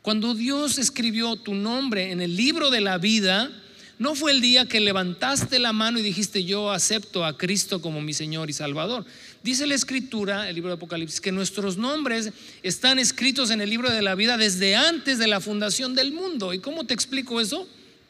Cuando 0.02 0.34
Dios 0.36 0.78
escribió 0.78 1.36
tu 1.36 1.54
nombre 1.54 2.12
en 2.12 2.22
el 2.22 2.36
libro 2.36 2.70
de 2.70 2.82
la 2.82 2.98
vida, 2.98 3.52
no 3.98 4.16
fue 4.16 4.32
el 4.32 4.40
día 4.40 4.66
que 4.66 4.80
levantaste 4.80 5.60
la 5.60 5.74
mano 5.74 6.00
y 6.00 6.04
dijiste 6.04 6.46
yo 6.46 6.72
acepto 6.72 7.26
a 7.26 7.38
Cristo 7.38 7.82
como 7.82 8.02
mi 8.02 8.14
Señor 8.14 8.50
y 8.50 8.54
Salvador. 8.54 9.06
Dice 9.44 9.68
la 9.68 9.76
escritura, 9.76 10.48
el 10.48 10.56
libro 10.56 10.70
de 10.70 10.76
Apocalipsis, 10.76 11.20
que 11.20 11.34
nuestros 11.34 11.76
nombres 11.76 12.32
están 12.64 12.98
escritos 12.98 13.52
en 13.52 13.62
el 13.62 13.70
libro 13.70 13.92
de 13.92 14.02
la 14.02 14.16
vida 14.16 14.38
desde 14.38 14.76
antes 14.76 15.18
de 15.18 15.28
la 15.28 15.42
fundación 15.42 15.96
del 15.96 16.14
mundo. 16.14 16.54
¿Y 16.54 16.60
cómo 16.60 16.86
te 16.86 16.94
explico 16.94 17.42
eso? 17.42 17.68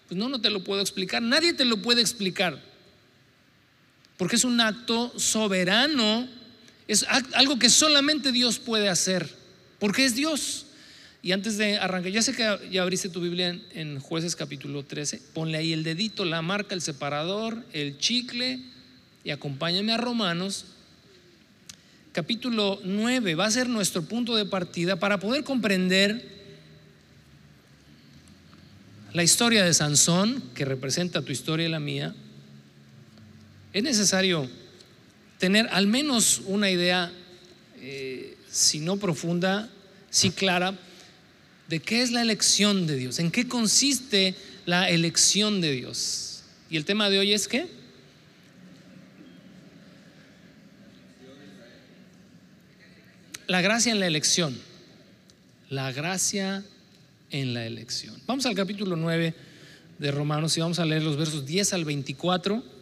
Pues 0.07 0.17
no, 0.17 0.29
no 0.29 0.39
te 0.39 0.51
lo 0.51 0.63
puedo 0.63 0.81
explicar. 0.81 1.23
Nadie 1.23 1.53
te 1.53 1.65
lo 1.65 1.77
puede 1.77 2.01
explicar. 2.01 2.61
Porque 4.19 4.35
es 4.35 4.43
un 4.43 4.59
acto 4.59 5.17
soberano. 5.17 6.27
Es 6.89 7.05
algo 7.33 7.57
que 7.57 7.69
solamente 7.69 8.33
Dios 8.33 8.59
puede 8.59 8.89
hacer. 8.89 9.29
Porque 9.79 10.03
es 10.03 10.13
Dios. 10.13 10.65
Y 11.21 11.31
antes 11.31 11.57
de 11.57 11.77
arrancar, 11.77 12.11
ya 12.11 12.21
sé 12.21 12.33
que 12.33 12.69
ya 12.69 12.81
abriste 12.81 13.07
tu 13.07 13.21
Biblia 13.21 13.47
en, 13.47 13.63
en, 13.73 13.99
jueces 14.01 14.35
capítulo 14.35 14.83
13, 14.83 15.21
ponle 15.33 15.57
ahí 15.57 15.71
el 15.71 15.83
dedito, 15.83 16.25
la 16.25 16.41
marca, 16.41 16.75
el 16.75 16.81
separador, 16.81 17.63
el 17.71 17.97
chicle 17.97 18.59
y 19.23 19.31
acompáñame 19.31 19.93
a 19.93 19.97
Romanos. 19.97 20.65
Capítulo 22.11 22.81
9 22.83 23.35
va 23.35 23.45
a 23.45 23.51
ser 23.51 23.69
nuestro 23.69 24.03
punto 24.03 24.35
de 24.35 24.45
partida 24.45 24.97
para 24.97 25.19
poder 25.19 25.45
comprender 25.45 26.25
la 29.13 29.23
historia 29.23 29.63
de 29.63 29.73
Sansón, 29.73 30.43
que 30.53 30.65
representa 30.65 31.21
tu 31.21 31.31
historia 31.31 31.67
y 31.67 31.69
la 31.69 31.79
mía, 31.79 32.15
es 33.73 33.83
necesario 33.83 34.49
tener 35.37 35.67
al 35.71 35.87
menos 35.87 36.41
una 36.45 36.69
idea, 36.69 37.11
eh, 37.77 38.35
si 38.49 38.79
no 38.79 38.97
profunda, 38.97 39.69
si 40.09 40.31
clara, 40.31 40.77
de 41.67 41.79
qué 41.79 42.01
es 42.01 42.11
la 42.11 42.21
elección 42.21 42.87
de 42.87 42.95
Dios, 42.95 43.19
en 43.19 43.31
qué 43.31 43.47
consiste 43.47 44.35
la 44.65 44.89
elección 44.89 45.61
de 45.61 45.71
Dios. 45.71 46.43
Y 46.69 46.77
el 46.77 46.85
tema 46.85 47.09
de 47.09 47.19
hoy 47.19 47.33
es 47.33 47.47
que 47.47 47.67
la 53.47 53.61
gracia 53.61 53.91
en 53.91 53.99
la 53.99 54.07
elección, 54.07 54.57
la 55.69 55.91
gracia 55.91 56.63
en 57.29 57.53
la 57.53 57.65
elección. 57.65 58.19
Vamos 58.25 58.45
al 58.47 58.55
capítulo 58.55 58.95
9 58.95 59.33
de 59.99 60.11
Romanos 60.11 60.57
y 60.57 60.61
vamos 60.61 60.79
a 60.79 60.85
leer 60.85 61.03
los 61.03 61.17
versos 61.17 61.45
10 61.45 61.73
al 61.73 61.85
24. 61.85 62.78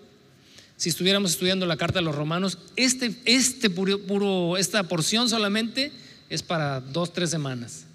Si 0.78 0.90
estuviéramos 0.90 1.32
estudiando 1.32 1.66
la 1.66 1.76
carta 1.76 2.00
de 2.00 2.06
los 2.06 2.16
romanos, 2.16 2.60
este, 2.76 3.16
este 3.26 3.70
puro, 3.70 4.58
esta 4.58 4.84
porción 4.84 5.28
solamente 5.28 5.92
es 6.30 6.44
para 6.44 6.80
dos, 6.80 7.14
tres 7.14 7.32
semanas. 7.32 7.86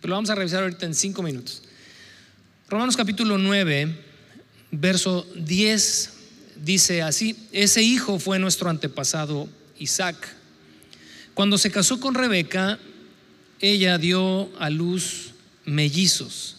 Pero 0.00 0.10
lo 0.10 0.14
vamos 0.14 0.30
a 0.30 0.36
revisar 0.36 0.62
ahorita 0.62 0.86
en 0.86 0.94
cinco 0.94 1.22
minutos. 1.22 1.62
Romanos 2.68 2.96
capítulo 2.96 3.38
9, 3.38 3.96
verso 4.70 5.26
10 5.34 6.12
dice 6.64 7.02
así, 7.02 7.36
ese 7.52 7.82
hijo 7.82 8.18
fue 8.18 8.38
nuestro 8.38 8.70
antepasado 8.70 9.48
Isaac. 9.78 10.16
Cuando 11.34 11.58
se 11.58 11.70
casó 11.70 11.98
con 11.98 12.14
Rebeca, 12.14 12.78
ella 13.60 13.98
dio 13.98 14.50
a 14.58 14.70
luz 14.70 15.32
mellizos. 15.64 16.56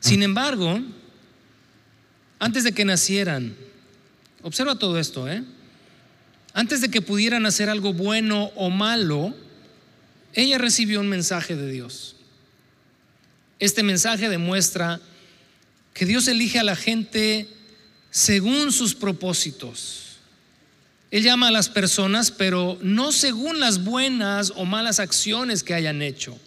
Sin 0.00 0.22
embargo, 0.22 0.80
antes 2.38 2.64
de 2.64 2.72
que 2.72 2.84
nacieran, 2.84 3.56
observa 4.44 4.76
todo 4.76 4.98
esto, 4.98 5.28
¿eh? 5.28 5.42
Antes 6.52 6.80
de 6.80 6.88
que 6.88 7.02
pudieran 7.02 7.46
hacer 7.46 7.68
algo 7.68 7.92
bueno 7.92 8.52
o 8.54 8.70
malo, 8.70 9.34
ella 10.34 10.58
recibió 10.58 11.00
un 11.00 11.08
mensaje 11.08 11.56
de 11.56 11.68
Dios. 11.68 12.14
Este 13.58 13.82
mensaje 13.82 14.28
demuestra 14.28 15.00
que 15.94 16.06
Dios 16.06 16.28
elige 16.28 16.60
a 16.60 16.64
la 16.64 16.76
gente 16.76 17.48
según 18.10 18.70
sus 18.70 18.94
propósitos. 18.94 20.18
Él 21.10 21.22
llama 21.22 21.48
a 21.48 21.52
las 21.52 21.68
personas, 21.68 22.30
pero 22.30 22.78
no 22.82 23.12
según 23.12 23.60
las 23.60 23.82
buenas 23.82 24.52
o 24.56 24.64
malas 24.64 25.00
acciones 25.00 25.62
que 25.62 25.74
hayan 25.74 26.02
hecho. 26.02 26.38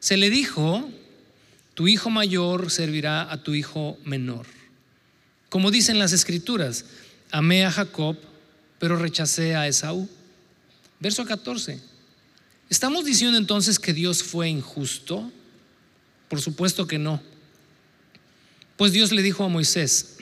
Se 0.00 0.16
le 0.16 0.30
dijo, 0.30 0.90
tu 1.74 1.88
hijo 1.88 2.10
mayor 2.10 2.70
servirá 2.70 3.30
a 3.30 3.42
tu 3.42 3.54
hijo 3.54 3.98
menor. 4.04 4.57
Como 5.48 5.70
dicen 5.70 5.98
las 5.98 6.12
escrituras, 6.12 6.84
amé 7.30 7.64
a 7.64 7.70
Jacob, 7.70 8.16
pero 8.78 8.96
rechacé 8.96 9.54
a 9.54 9.66
Esaú. 9.66 10.08
Verso 11.00 11.24
14. 11.24 11.80
¿Estamos 12.68 13.04
diciendo 13.04 13.38
entonces 13.38 13.78
que 13.78 13.94
Dios 13.94 14.22
fue 14.22 14.48
injusto? 14.48 15.30
Por 16.28 16.40
supuesto 16.40 16.86
que 16.86 16.98
no. 16.98 17.22
Pues 18.76 18.92
Dios 18.92 19.10
le 19.12 19.22
dijo 19.22 19.42
a 19.42 19.48
Moisés, 19.48 20.16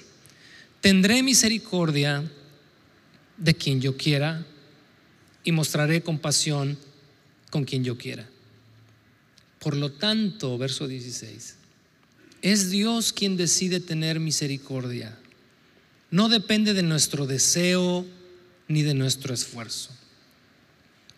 tendré 0.80 1.22
misericordia 1.22 2.24
de 3.36 3.54
quien 3.54 3.80
yo 3.80 3.96
quiera 3.96 4.46
y 5.44 5.52
mostraré 5.52 6.02
compasión 6.02 6.78
con 7.50 7.64
quien 7.64 7.84
yo 7.84 7.98
quiera. 7.98 8.28
Por 9.58 9.76
lo 9.76 9.92
tanto, 9.92 10.56
verso 10.58 10.86
16, 10.86 11.56
es 12.52 12.70
Dios 12.70 13.12
quien 13.12 13.36
decide 13.36 13.80
tener 13.80 14.20
misericordia. 14.20 15.18
No 16.12 16.28
depende 16.28 16.74
de 16.74 16.84
nuestro 16.84 17.26
deseo 17.26 18.06
ni 18.68 18.82
de 18.82 18.94
nuestro 18.94 19.34
esfuerzo. 19.34 19.90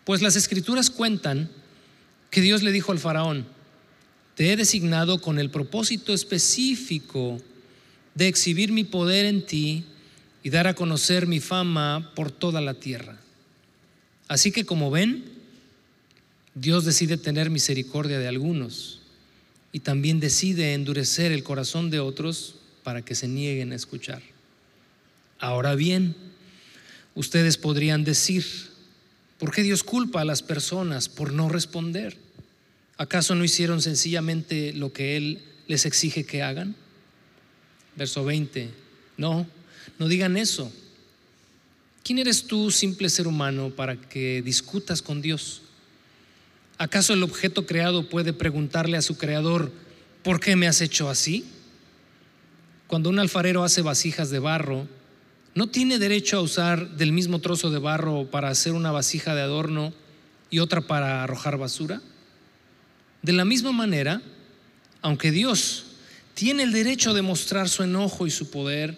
Pues 0.05 0.23
las 0.23 0.35
escrituras 0.35 0.89
cuentan 0.89 1.47
que 2.31 2.41
Dios 2.41 2.63
le 2.63 2.71
dijo 2.71 2.91
al 2.91 2.97
faraón, 2.97 3.45
te 4.33 4.51
he 4.51 4.57
designado 4.57 5.21
con 5.21 5.37
el 5.37 5.51
propósito 5.51 6.15
específico 6.15 7.39
de 8.15 8.27
exhibir 8.27 8.71
mi 8.71 8.83
poder 8.83 9.27
en 9.27 9.45
ti 9.45 9.83
y 10.41 10.49
dar 10.49 10.65
a 10.65 10.73
conocer 10.73 11.27
mi 11.27 11.39
fama 11.39 12.11
por 12.15 12.31
toda 12.31 12.59
la 12.59 12.73
tierra. 12.73 13.19
Así 14.27 14.51
que 14.51 14.65
como 14.65 14.89
ven, 14.89 15.25
Dios 16.55 16.85
decide 16.85 17.17
tener 17.17 17.51
misericordia 17.51 18.17
de 18.17 18.27
algunos 18.27 18.98
y 19.71 19.81
también 19.81 20.19
decide 20.19 20.73
endurecer 20.73 21.31
el 21.31 21.43
corazón 21.43 21.89
de 21.89 21.99
otros 21.99 22.55
para 22.83 23.03
que 23.03 23.15
se 23.15 23.27
nieguen 23.27 23.71
a 23.71 23.75
escuchar. 23.75 24.21
Ahora 25.39 25.75
bien, 25.75 26.15
ustedes 27.15 27.57
podrían 27.57 28.03
decir, 28.03 28.45
¿por 29.37 29.51
qué 29.51 29.63
Dios 29.63 29.83
culpa 29.83 30.21
a 30.21 30.25
las 30.25 30.41
personas 30.41 31.07
por 31.07 31.33
no 31.33 31.49
responder? 31.49 32.17
¿Acaso 32.97 33.35
no 33.35 33.43
hicieron 33.43 33.81
sencillamente 33.81 34.73
lo 34.73 34.91
que 34.91 35.17
Él 35.17 35.41
les 35.67 35.85
exige 35.85 36.25
que 36.25 36.41
hagan? 36.41 36.75
Verso 37.95 38.25
20, 38.25 38.69
no, 39.17 39.47
no 39.97 40.07
digan 40.07 40.35
eso. 40.35 40.71
¿Quién 42.03 42.19
eres 42.19 42.43
tú, 42.45 42.71
simple 42.71 43.07
ser 43.09 43.27
humano, 43.27 43.69
para 43.69 43.95
que 43.95 44.41
discutas 44.41 45.01
con 45.01 45.21
Dios? 45.21 45.61
¿Acaso 46.79 47.11
el 47.11 47.23
objeto 47.23 47.65
creado 47.65 48.07
puede 48.07 48.31
preguntarle 48.31 48.95
a 48.95 49.01
su 49.01 49.17
creador, 49.17 49.69
¿por 50.23 50.39
qué 50.39 50.55
me 50.55 50.65
has 50.65 50.79
hecho 50.79 51.09
así? 51.09 51.45
Cuando 52.87 53.09
un 53.09 53.19
alfarero 53.19 53.65
hace 53.65 53.81
vasijas 53.81 54.29
de 54.29 54.39
barro, 54.39 54.87
¿no 55.55 55.67
tiene 55.67 55.99
derecho 55.99 56.37
a 56.37 56.41
usar 56.41 56.91
del 56.91 57.11
mismo 57.11 57.39
trozo 57.39 57.69
de 57.69 57.79
barro 57.79 58.31
para 58.31 58.47
hacer 58.47 58.71
una 58.71 58.93
vasija 58.93 59.35
de 59.35 59.41
adorno 59.41 59.93
y 60.49 60.59
otra 60.59 60.79
para 60.79 61.21
arrojar 61.21 61.57
basura? 61.57 62.01
De 63.23 63.33
la 63.33 63.43
misma 63.43 63.73
manera, 63.73 64.21
aunque 65.01 65.31
Dios 65.31 65.83
tiene 66.33 66.63
el 66.63 66.71
derecho 66.71 67.13
de 67.13 67.21
mostrar 67.21 67.67
su 67.67 67.83
enojo 67.83 68.25
y 68.25 68.31
su 68.31 68.49
poder, 68.51 68.97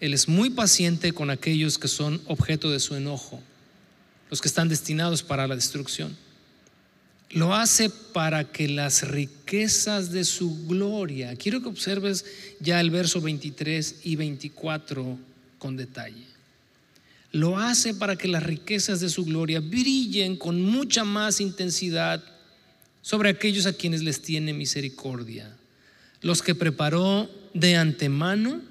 Él 0.00 0.12
es 0.12 0.26
muy 0.26 0.50
paciente 0.50 1.12
con 1.12 1.30
aquellos 1.30 1.78
que 1.78 1.86
son 1.86 2.20
objeto 2.26 2.68
de 2.68 2.80
su 2.80 2.96
enojo, 2.96 3.40
los 4.28 4.40
que 4.40 4.48
están 4.48 4.68
destinados 4.68 5.22
para 5.22 5.46
la 5.46 5.54
destrucción. 5.54 6.25
Lo 7.30 7.54
hace 7.54 7.90
para 7.90 8.50
que 8.50 8.68
las 8.68 9.08
riquezas 9.08 10.12
de 10.12 10.24
su 10.24 10.66
gloria, 10.66 11.34
quiero 11.36 11.60
que 11.60 11.68
observes 11.68 12.24
ya 12.60 12.80
el 12.80 12.90
verso 12.90 13.20
23 13.20 14.00
y 14.04 14.16
24 14.16 15.18
con 15.58 15.76
detalle. 15.76 16.24
Lo 17.32 17.58
hace 17.58 17.94
para 17.94 18.16
que 18.16 18.28
las 18.28 18.42
riquezas 18.42 19.00
de 19.00 19.08
su 19.08 19.24
gloria 19.24 19.60
brillen 19.60 20.36
con 20.36 20.62
mucha 20.62 21.04
más 21.04 21.40
intensidad 21.40 22.22
sobre 23.02 23.28
aquellos 23.28 23.66
a 23.66 23.72
quienes 23.72 24.02
les 24.02 24.22
tiene 24.22 24.52
misericordia, 24.52 25.54
los 26.22 26.42
que 26.42 26.54
preparó 26.54 27.30
de 27.52 27.76
antemano 27.76 28.62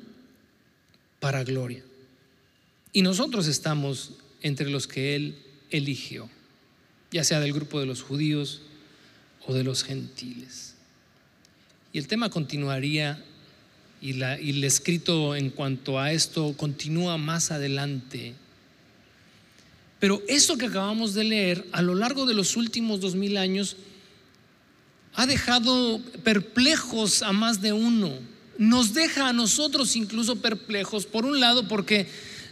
para 1.20 1.44
gloria. 1.44 1.84
Y 2.91 3.02
nosotros 3.02 3.48
estamos 3.48 4.13
entre 4.41 4.70
los 4.70 4.88
que 4.88 5.15
Él 5.15 5.36
eligió, 5.70 6.30
ya 7.15 7.23
sea 7.23 7.39
del 7.39 7.54
grupo 7.54 7.80
de 7.80 7.86
los 7.86 8.01
judíos 8.01 8.60
o 9.47 9.54
de 9.54 9.63
los 9.63 9.86
gentiles. 9.86 10.73
Y 11.93 11.97
el 11.97 12.08
tema 12.08 12.30
continuaría 12.30 13.23
y, 14.01 14.21
el 14.21 14.63
escrito 14.65 15.34
en 15.34 15.49
cuanto 15.49 15.97
a 15.97 16.12
esto 16.12 16.54
continúa 16.58 17.17
más 17.17 17.51
adelante. 17.51 18.34
Pero 19.97 20.21
esto 20.28 20.58
que 20.58 20.65
acabamos 20.65 21.13
de 21.13 21.23
leer 21.23 21.65
a 21.71 21.82
lo 21.82 21.95
largo 21.95 22.25
de 22.25 22.34
los 22.34 22.58
últimos 22.58 22.99
dos 22.99 23.15
mil 23.15 23.38
años 23.38 23.78
ha 25.13 25.25
dejado 25.25 26.01
perplejos 26.25 27.21
a 27.21 27.32
más 27.32 27.62
de 27.62 27.71
uno. 27.71 28.12
Nos 28.58 28.93
deja 28.93 29.30
a 29.30 29.34
nosotros 29.34 29.95
incluso 29.95 30.36
perplejos, 30.41 31.06
por 31.06 31.23
un 31.23 31.39
lado 31.39 31.65
porque 31.69 32.10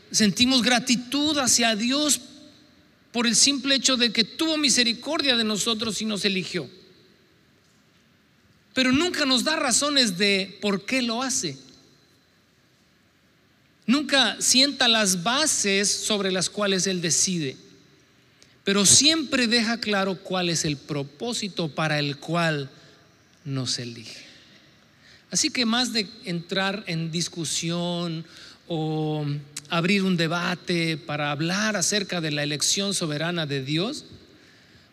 sentimos 0.10 0.62
gratitud 0.62 1.38
hacia 1.38 1.76
Dios 1.76 2.22
por 3.14 3.26
el 3.26 3.38
simple 3.38 3.76
hecho 3.76 3.96
de 3.96 4.12
que 4.12 4.26
tuvo 4.26 4.58
misericordia 4.58 5.38
de 5.38 5.46
nosotros 5.46 6.02
y 6.02 6.06
nos 6.06 6.26
eligió. 6.26 6.70
Pero 8.74 8.92
nunca 8.92 9.26
nos 9.26 9.46
da 9.46 9.56
razones 9.56 10.18
de 10.18 10.58
por 10.60 10.86
qué 10.86 11.02
lo 11.02 11.24
hace. 11.24 11.58
Nunca 13.86 14.36
sienta 14.42 14.90
las 14.90 15.24
bases 15.24 15.90
sobre 15.90 16.32
las 16.32 16.50
cuales 16.50 16.88
Él 16.88 17.02
decide 17.02 17.56
pero 18.64 18.86
siempre 18.86 19.48
deja 19.48 19.80
claro 19.80 20.16
cuál 20.16 20.50
es 20.50 20.64
el 20.64 20.78
propósito 20.78 21.70
para 21.70 22.00
el 22.00 22.18
cual 22.18 22.70
nos 23.44 23.78
elige. 23.78 24.24
Así 25.32 25.50
que 25.50 25.66
más 25.66 25.92
de 25.92 26.08
entrar 26.24 26.84
en 26.88 27.12
discusión 27.12 28.26
o 28.68 29.26
abrir 29.74 30.04
un 30.04 30.18
debate 30.18 30.98
para 30.98 31.32
hablar 31.32 31.76
acerca 31.76 32.22
de 32.22 32.30
la 32.30 32.44
elección 32.44 32.94
soberana 32.94 33.48
de 33.48 33.64
Dios, 33.64 34.06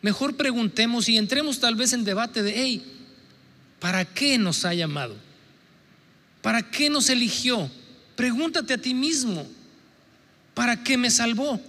mejor 0.01 0.39
preguntemos 0.39 1.07
y 1.11 1.19
entremos 1.19 1.61
tal 1.61 1.75
vez 1.75 1.93
en 1.93 2.03
debate 2.03 2.43
de, 2.43 2.55
hey, 2.57 2.83
¿para 3.79 4.07
qué 4.07 4.39
nos 4.39 4.65
ha 4.65 4.73
llamado? 4.73 5.15
¿Para 6.41 6.71
qué 6.71 6.89
nos 6.89 7.11
eligió? 7.11 7.71
Pregúntate 8.17 8.73
a 8.73 8.79
ti 8.79 8.95
mismo, 8.95 9.47
¿para 10.55 10.83
qué 10.83 10.97
me 10.97 11.11
salvó? 11.11 11.61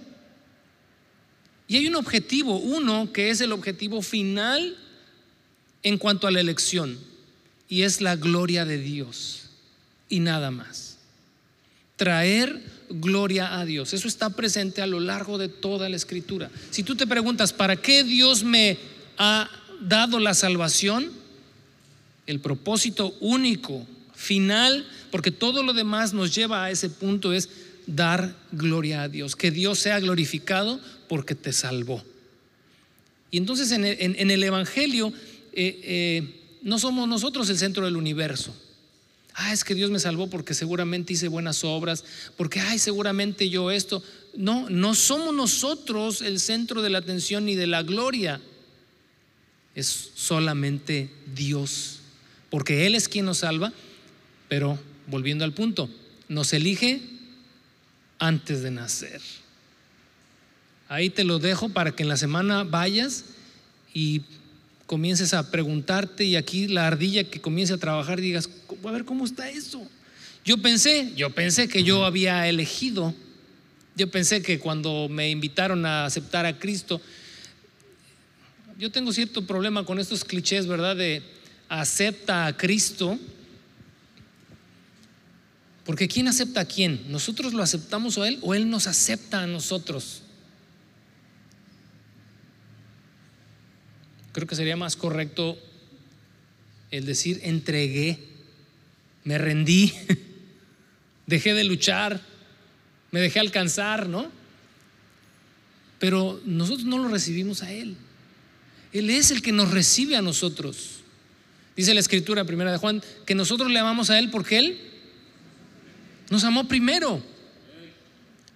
Y 1.68 1.76
hay 1.76 1.88
un 1.88 1.96
objetivo, 1.96 2.56
uno 2.60 3.12
que 3.12 3.28
es 3.28 3.42
el 3.42 3.52
objetivo 3.52 4.00
final 4.00 4.74
en 5.82 5.98
cuanto 5.98 6.26
a 6.26 6.30
la 6.30 6.40
elección, 6.40 6.98
y 7.68 7.82
es 7.82 8.00
la 8.00 8.16
gloria 8.16 8.64
de 8.64 8.78
Dios 8.78 9.50
y 10.08 10.20
nada 10.20 10.50
más. 10.50 10.96
Traer 11.96 12.71
gloria 12.94 13.58
a 13.58 13.64
Dios. 13.64 13.92
Eso 13.92 14.08
está 14.08 14.30
presente 14.30 14.82
a 14.82 14.86
lo 14.86 15.00
largo 15.00 15.38
de 15.38 15.48
toda 15.48 15.88
la 15.88 15.96
escritura. 15.96 16.50
Si 16.70 16.82
tú 16.82 16.94
te 16.96 17.06
preguntas, 17.06 17.52
¿para 17.52 17.76
qué 17.76 18.04
Dios 18.04 18.44
me 18.44 18.78
ha 19.18 19.50
dado 19.80 20.18
la 20.18 20.34
salvación? 20.34 21.10
El 22.26 22.40
propósito 22.40 23.16
único, 23.20 23.86
final, 24.14 24.86
porque 25.10 25.30
todo 25.30 25.62
lo 25.62 25.72
demás 25.72 26.12
nos 26.12 26.34
lleva 26.34 26.64
a 26.64 26.70
ese 26.70 26.88
punto 26.88 27.32
es 27.32 27.48
dar 27.86 28.36
gloria 28.52 29.02
a 29.02 29.08
Dios, 29.08 29.34
que 29.34 29.50
Dios 29.50 29.78
sea 29.80 29.98
glorificado 29.98 30.80
porque 31.08 31.34
te 31.34 31.52
salvó. 31.52 32.02
Y 33.30 33.38
entonces 33.38 33.72
en 33.72 33.84
el, 33.84 34.42
Evangelio 34.42 35.12
eh, 35.52 35.80
eh, 35.82 36.58
no 36.62 36.78
somos 36.78 37.08
nosotros 37.08 37.48
el 37.48 37.58
centro 37.58 37.84
del 37.84 37.96
universo. 37.96 38.54
Ah, 39.34 39.52
es 39.52 39.64
que 39.64 39.74
Dios 39.74 39.90
me 39.90 39.98
salvó 39.98 40.28
porque 40.28 40.54
seguramente 40.54 41.14
hice 41.14 41.28
buenas 41.28 41.64
obras, 41.64 42.04
porque, 42.36 42.60
ay, 42.60 42.78
seguramente 42.78 43.48
yo 43.48 43.70
esto. 43.70 44.02
No, 44.34 44.68
no 44.68 44.94
somos 44.94 45.34
nosotros 45.34 46.20
el 46.20 46.38
centro 46.38 46.82
de 46.82 46.90
la 46.90 46.98
atención 46.98 47.46
ni 47.46 47.54
de 47.54 47.66
la 47.66 47.82
gloria. 47.82 48.40
Es 49.74 50.10
solamente 50.14 51.10
Dios, 51.34 52.00
porque 52.50 52.86
Él 52.86 52.94
es 52.94 53.08
quien 53.08 53.24
nos 53.24 53.38
salva, 53.38 53.72
pero 54.48 54.78
volviendo 55.06 55.44
al 55.44 55.54
punto, 55.54 55.88
nos 56.28 56.52
elige 56.52 57.00
antes 58.18 58.62
de 58.62 58.70
nacer. 58.70 59.20
Ahí 60.88 61.08
te 61.08 61.24
lo 61.24 61.38
dejo 61.38 61.70
para 61.70 61.96
que 61.96 62.02
en 62.02 62.10
la 62.10 62.18
semana 62.18 62.64
vayas 62.64 63.24
y 63.94 64.22
comiences 64.92 65.32
a 65.32 65.50
preguntarte 65.50 66.22
y 66.22 66.36
aquí 66.36 66.68
la 66.68 66.86
ardilla 66.86 67.24
que 67.24 67.40
comience 67.40 67.72
a 67.72 67.78
trabajar 67.78 68.18
y 68.18 68.24
digas, 68.24 68.50
a 68.84 68.90
ver 68.90 69.06
cómo 69.06 69.24
está 69.24 69.48
eso. 69.48 69.88
Yo 70.44 70.58
pensé, 70.58 71.14
yo 71.16 71.30
pensé 71.30 71.66
que 71.66 71.82
yo 71.82 72.04
había 72.04 72.46
elegido, 72.46 73.14
yo 73.96 74.10
pensé 74.10 74.42
que 74.42 74.58
cuando 74.58 75.08
me 75.08 75.30
invitaron 75.30 75.86
a 75.86 76.04
aceptar 76.04 76.44
a 76.44 76.58
Cristo, 76.58 77.00
yo 78.78 78.90
tengo 78.90 79.14
cierto 79.14 79.46
problema 79.46 79.86
con 79.86 79.98
estos 79.98 80.26
clichés, 80.26 80.66
¿verdad? 80.66 80.94
De 80.94 81.22
acepta 81.70 82.44
a 82.44 82.54
Cristo, 82.54 83.18
porque 85.86 86.06
¿quién 86.06 86.28
acepta 86.28 86.60
a 86.60 86.64
quién? 86.66 87.00
¿Nosotros 87.08 87.54
lo 87.54 87.62
aceptamos 87.62 88.18
a 88.18 88.28
Él 88.28 88.38
o 88.42 88.52
Él 88.52 88.68
nos 88.68 88.86
acepta 88.86 89.42
a 89.42 89.46
nosotros? 89.46 90.21
Creo 94.32 94.46
que 94.46 94.56
sería 94.56 94.76
más 94.76 94.96
correcto 94.96 95.58
el 96.90 97.06
decir 97.06 97.40
entregué, 97.42 98.18
me 99.24 99.38
rendí, 99.38 99.92
dejé 101.26 101.54
de 101.54 101.64
luchar, 101.64 102.20
me 103.10 103.20
dejé 103.20 103.40
alcanzar, 103.40 104.08
¿no? 104.08 104.30
Pero 105.98 106.40
nosotros 106.44 106.84
no 106.84 106.98
lo 106.98 107.08
recibimos 107.08 107.62
a 107.62 107.72
Él. 107.72 107.96
Él 108.92 109.10
es 109.10 109.30
el 109.30 109.42
que 109.42 109.52
nos 109.52 109.70
recibe 109.70 110.16
a 110.16 110.22
nosotros. 110.22 111.00
Dice 111.76 111.94
la 111.94 112.00
escritura 112.00 112.44
primera 112.44 112.72
de 112.72 112.78
Juan 112.78 113.02
que 113.24 113.34
nosotros 113.34 113.70
le 113.70 113.78
amamos 113.78 114.10
a 114.10 114.18
Él 114.18 114.30
porque 114.30 114.58
Él 114.58 114.78
nos 116.30 116.44
amó 116.44 116.68
primero 116.68 117.22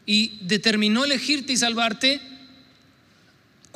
y 0.04 0.38
determinó 0.42 1.04
elegirte 1.04 1.52
y 1.52 1.56
salvarte 1.56 2.20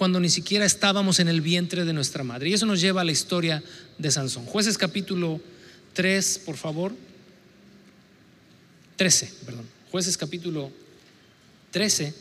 cuando 0.01 0.19
ni 0.19 0.31
siquiera 0.31 0.65
estábamos 0.65 1.21
en 1.21 1.29
el 1.29 1.43
vientre 1.43 1.85
de 1.85 1.93
nuestra 1.93 2.25
madre. 2.25 2.49
Y 2.49 2.55
eso 2.55 2.65
nos 2.65 2.81
lleva 2.81 3.03
a 3.03 3.05
la 3.05 3.13
historia 3.13 3.63
de 3.99 4.11
Sansón. 4.11 4.47
Jueces 4.47 4.79
capítulo 4.79 5.43
3, 5.93 6.41
por 6.47 6.57
favor. 6.57 6.95
13, 8.97 9.31
perdón. 9.45 9.67
Jueces 9.91 10.17
capítulo 10.17 10.73
13. 11.71 12.15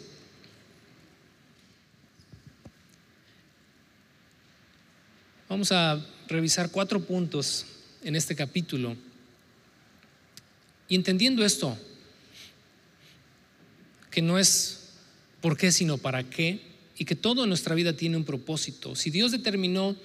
Vamos 5.47 5.71
a 5.71 6.05
revisar 6.27 6.71
cuatro 6.71 6.99
puntos 6.99 7.65
en 8.03 8.17
este 8.17 8.35
capítulo. 8.35 8.97
Y 10.89 10.95
entendiendo 10.95 11.45
esto, 11.45 11.77
que 14.11 14.21
no 14.21 14.37
es 14.37 14.89
por 15.39 15.55
qué, 15.55 15.71
sino 15.71 15.97
para 15.97 16.25
qué, 16.25 16.68
y 16.99 17.05
que 17.05 17.15
todo 17.15 17.43
en 17.43 17.49
nuestra 17.49 17.73
vida 17.73 17.93
tiene 17.93 18.17
un 18.17 18.25
propósito. 18.25 18.93
Si 18.93 19.09
Dios 19.09 19.31
determinó 19.31 19.95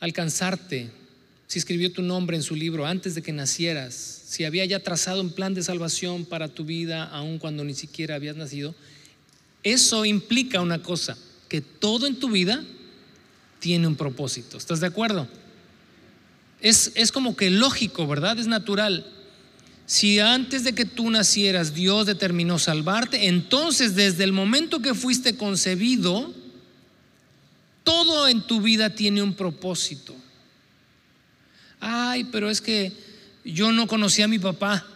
alcanzarte, 0.00 0.90
si 1.46 1.58
escribió 1.58 1.90
tu 1.90 2.02
nombre 2.02 2.36
en 2.36 2.42
su 2.42 2.54
libro 2.54 2.86
antes 2.86 3.14
de 3.14 3.22
que 3.22 3.32
nacieras, 3.32 3.94
si 4.26 4.44
había 4.44 4.66
ya 4.66 4.80
trazado 4.80 5.22
un 5.22 5.30
plan 5.30 5.54
de 5.54 5.62
salvación 5.62 6.26
para 6.26 6.48
tu 6.48 6.66
vida 6.66 7.04
aun 7.04 7.38
cuando 7.38 7.64
ni 7.64 7.72
siquiera 7.72 8.16
habías 8.16 8.36
nacido, 8.36 8.74
eso 9.62 10.04
implica 10.04 10.60
una 10.60 10.82
cosa, 10.82 11.16
que 11.48 11.62
todo 11.62 12.06
en 12.06 12.20
tu 12.20 12.30
vida 12.30 12.62
tiene 13.58 13.86
un 13.86 13.96
propósito. 13.96 14.58
¿Estás 14.58 14.80
de 14.80 14.88
acuerdo? 14.88 15.26
Es, 16.60 16.92
es 16.96 17.10
como 17.10 17.34
que 17.34 17.48
lógico, 17.48 18.06
¿verdad? 18.06 18.38
Es 18.38 18.46
natural. 18.46 19.06
Si 19.88 20.20
antes 20.20 20.64
de 20.64 20.74
que 20.74 20.84
tú 20.84 21.08
nacieras 21.08 21.72
Dios 21.72 22.04
determinó 22.04 22.58
salvarte, 22.58 23.26
entonces 23.26 23.94
desde 23.94 24.22
el 24.22 24.32
momento 24.32 24.80
que 24.80 24.92
fuiste 24.92 25.34
concebido, 25.34 26.34
todo 27.84 28.28
en 28.28 28.42
tu 28.42 28.60
vida 28.60 28.90
tiene 28.90 29.22
un 29.22 29.32
propósito. 29.32 30.14
Ay, 31.80 32.24
pero 32.24 32.50
es 32.50 32.60
que 32.60 32.92
yo 33.46 33.72
no 33.72 33.86
conocí 33.86 34.20
a 34.20 34.28
mi 34.28 34.38
papá. 34.38 34.86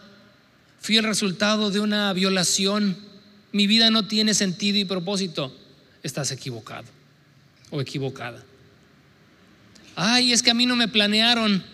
Fui 0.79 0.97
el 0.97 1.05
resultado 1.05 1.71
de 1.71 1.79
una 1.79 2.13
violación. 2.13 2.95
Mi 3.51 3.65
vida 3.65 3.89
no 3.89 4.07
tiene 4.07 4.35
sentido 4.35 4.77
y 4.77 4.85
propósito. 4.85 5.57
Estás 6.03 6.29
equivocado 6.29 6.85
o 7.71 7.81
equivocada. 7.81 8.43
Ay, 9.95 10.33
es 10.33 10.43
que 10.43 10.51
a 10.51 10.53
mí 10.53 10.67
no 10.67 10.75
me 10.75 10.87
planearon. 10.87 11.72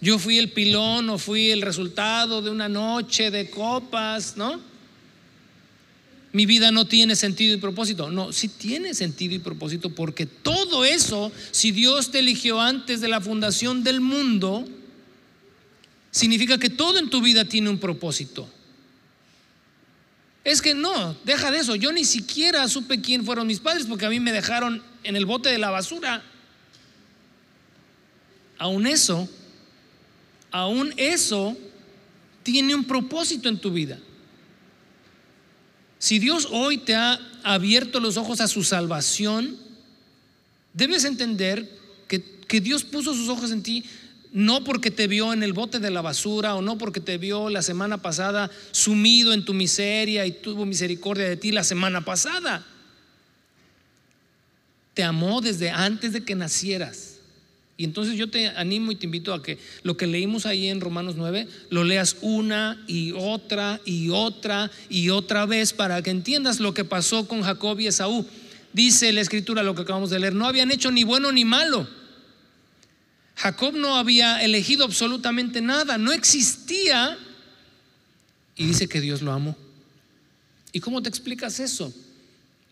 Yo 0.00 0.18
fui 0.18 0.38
el 0.38 0.50
pilón 0.50 1.10
o 1.10 1.18
fui 1.18 1.50
el 1.50 1.60
resultado 1.60 2.40
de 2.40 2.50
una 2.50 2.68
noche 2.68 3.30
de 3.30 3.50
copas, 3.50 4.36
¿no? 4.36 4.60
Mi 6.32 6.46
vida 6.46 6.70
no 6.70 6.86
tiene 6.86 7.16
sentido 7.16 7.54
y 7.54 7.60
propósito. 7.60 8.10
No, 8.10 8.32
sí 8.32 8.48
tiene 8.48 8.94
sentido 8.94 9.34
y 9.34 9.40
propósito 9.40 9.94
porque 9.94 10.26
todo 10.26 10.84
eso, 10.84 11.32
si 11.50 11.70
Dios 11.72 12.10
te 12.10 12.20
eligió 12.20 12.60
antes 12.60 13.00
de 13.00 13.08
la 13.08 13.20
fundación 13.20 13.82
del 13.82 14.00
mundo, 14.00 14.66
significa 16.10 16.56
que 16.56 16.70
todo 16.70 16.98
en 16.98 17.10
tu 17.10 17.20
vida 17.20 17.44
tiene 17.44 17.68
un 17.68 17.78
propósito. 17.78 18.48
Es 20.44 20.62
que 20.62 20.72
no, 20.72 21.14
deja 21.24 21.50
de 21.50 21.58
eso. 21.58 21.74
Yo 21.74 21.92
ni 21.92 22.04
siquiera 22.04 22.66
supe 22.68 23.02
quién 23.02 23.26
fueron 23.26 23.46
mis 23.46 23.60
padres 23.60 23.84
porque 23.86 24.06
a 24.06 24.10
mí 24.10 24.20
me 24.20 24.32
dejaron 24.32 24.82
en 25.02 25.16
el 25.16 25.26
bote 25.26 25.50
de 25.50 25.58
la 25.58 25.70
basura. 25.70 26.22
Aún 28.56 28.86
eso 28.86 29.28
aún 30.50 30.92
eso 30.96 31.56
tiene 32.42 32.74
un 32.74 32.84
propósito 32.84 33.48
en 33.48 33.58
tu 33.58 33.70
vida. 33.70 33.98
Si 35.98 36.18
Dios 36.18 36.48
hoy 36.50 36.78
te 36.78 36.94
ha 36.94 37.20
abierto 37.42 38.00
los 38.00 38.16
ojos 38.16 38.40
a 38.40 38.48
su 38.48 38.64
salvación, 38.64 39.56
debes 40.72 41.04
entender 41.04 41.78
que, 42.08 42.22
que, 42.48 42.60
Dios 42.60 42.84
puso 42.84 43.14
sus 43.14 43.28
ojos 43.28 43.52
en 43.52 43.62
ti 43.62 43.84
no 44.32 44.62
porque 44.62 44.90
te 44.90 45.08
vio 45.08 45.32
en 45.32 45.42
el 45.42 45.52
bote 45.52 45.80
de 45.80 45.90
la 45.90 46.02
basura 46.02 46.54
o 46.54 46.62
no 46.62 46.78
porque 46.78 47.00
te 47.00 47.18
vio 47.18 47.50
la 47.50 47.62
semana 47.62 47.98
pasada 47.98 48.50
sumido 48.70 49.32
en 49.32 49.44
tu 49.44 49.54
miseria 49.54 50.24
y 50.24 50.32
tuvo 50.32 50.66
misericordia 50.66 51.28
de 51.28 51.36
ti 51.36 51.50
la 51.50 51.64
semana 51.64 52.04
pasada. 52.04 52.64
Te 54.94 55.02
amó 55.02 55.40
desde 55.40 55.70
antes 55.70 56.12
de 56.12 56.24
que 56.24 56.34
nacieras. 56.34 57.09
Y 57.80 57.84
entonces 57.84 58.18
yo 58.18 58.28
te 58.28 58.46
animo 58.46 58.92
y 58.92 58.94
te 58.94 59.06
invito 59.06 59.32
a 59.32 59.42
que 59.42 59.56
lo 59.84 59.96
que 59.96 60.06
leímos 60.06 60.44
ahí 60.44 60.66
en 60.66 60.82
Romanos 60.82 61.14
9 61.16 61.48
lo 61.70 61.82
leas 61.82 62.18
una 62.20 62.78
y 62.86 63.12
otra 63.12 63.80
y 63.86 64.10
otra 64.10 64.70
y 64.90 65.08
otra 65.08 65.46
vez 65.46 65.72
para 65.72 66.02
que 66.02 66.10
entiendas 66.10 66.60
lo 66.60 66.74
que 66.74 66.84
pasó 66.84 67.26
con 67.26 67.40
Jacob 67.40 67.80
y 67.80 67.86
Esaú. 67.86 68.26
Dice 68.74 69.10
la 69.14 69.22
escritura 69.22 69.62
lo 69.62 69.74
que 69.74 69.80
acabamos 69.80 70.10
de 70.10 70.18
leer, 70.18 70.34
no 70.34 70.46
habían 70.46 70.70
hecho 70.70 70.90
ni 70.90 71.04
bueno 71.04 71.32
ni 71.32 71.46
malo. 71.46 71.88
Jacob 73.34 73.74
no 73.74 73.96
había 73.96 74.44
elegido 74.44 74.84
absolutamente 74.84 75.62
nada, 75.62 75.96
no 75.96 76.12
existía. 76.12 77.16
Y 78.56 78.66
dice 78.66 78.90
que 78.90 79.00
Dios 79.00 79.22
lo 79.22 79.32
amó. 79.32 79.56
¿Y 80.72 80.80
cómo 80.80 81.00
te 81.00 81.08
explicas 81.08 81.58
eso? 81.60 81.94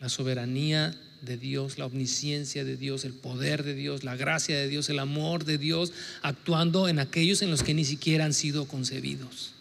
La 0.01 0.11
soberanía 0.11 0.95
de 1.23 1.37
Dios, 1.37 1.79
la 1.79 1.87
omnisciencia 1.87 2.65
de 2.65 2.77
Dios, 2.77 3.05
el 3.05 3.13
poder 3.13 3.63
de 3.65 3.75
Dios, 3.75 4.05
la 4.05 4.17
gracia 4.17 4.57
de 4.57 4.69
Dios, 4.69 4.89
el 4.89 4.99
amor 4.99 5.45
de 5.45 5.59
Dios, 5.59 5.93
actuando 6.23 6.89
en 6.89 6.99
aquellos 6.99 7.43
en 7.43 7.51
los 7.51 7.63
que 7.63 7.75
ni 7.75 7.85
siquiera 7.85 8.25
han 8.25 8.35
sido 8.35 8.67
concebidos. 8.67 9.53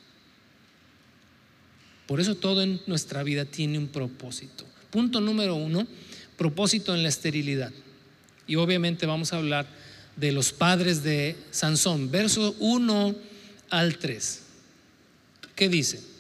Por 2.05 2.21
eso 2.21 2.35
todo 2.35 2.61
en 2.61 2.81
nuestra 2.87 3.23
vida 3.23 3.45
tiene 3.45 3.77
un 3.77 3.87
propósito. 3.87 4.65
Punto 4.91 5.19
número 5.19 5.55
uno, 5.55 5.85
propósito 6.37 6.95
en 6.95 7.03
la 7.03 7.09
esterilidad. 7.09 7.71
Y 8.47 8.55
obviamente 8.55 9.05
vamos 9.05 9.33
a 9.33 9.37
hablar 9.37 9.67
de 10.15 10.31
los 10.31 10.51
padres 10.51 11.03
de 11.03 11.35
Sansón, 11.51 12.09
verso 12.09 12.55
1 12.59 13.15
al 13.69 13.97
3. 13.97 14.41
¿Qué 15.55 15.69
dice? 15.69 16.16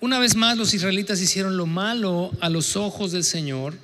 Una 0.00 0.18
vez 0.18 0.36
más 0.36 0.58
los 0.58 0.74
israelitas 0.74 1.20
hicieron 1.20 1.56
lo 1.56 1.66
malo 1.66 2.30
a 2.40 2.50
los 2.50 2.76
ojos 2.76 3.12
del 3.12 3.24
Señor. 3.24 3.74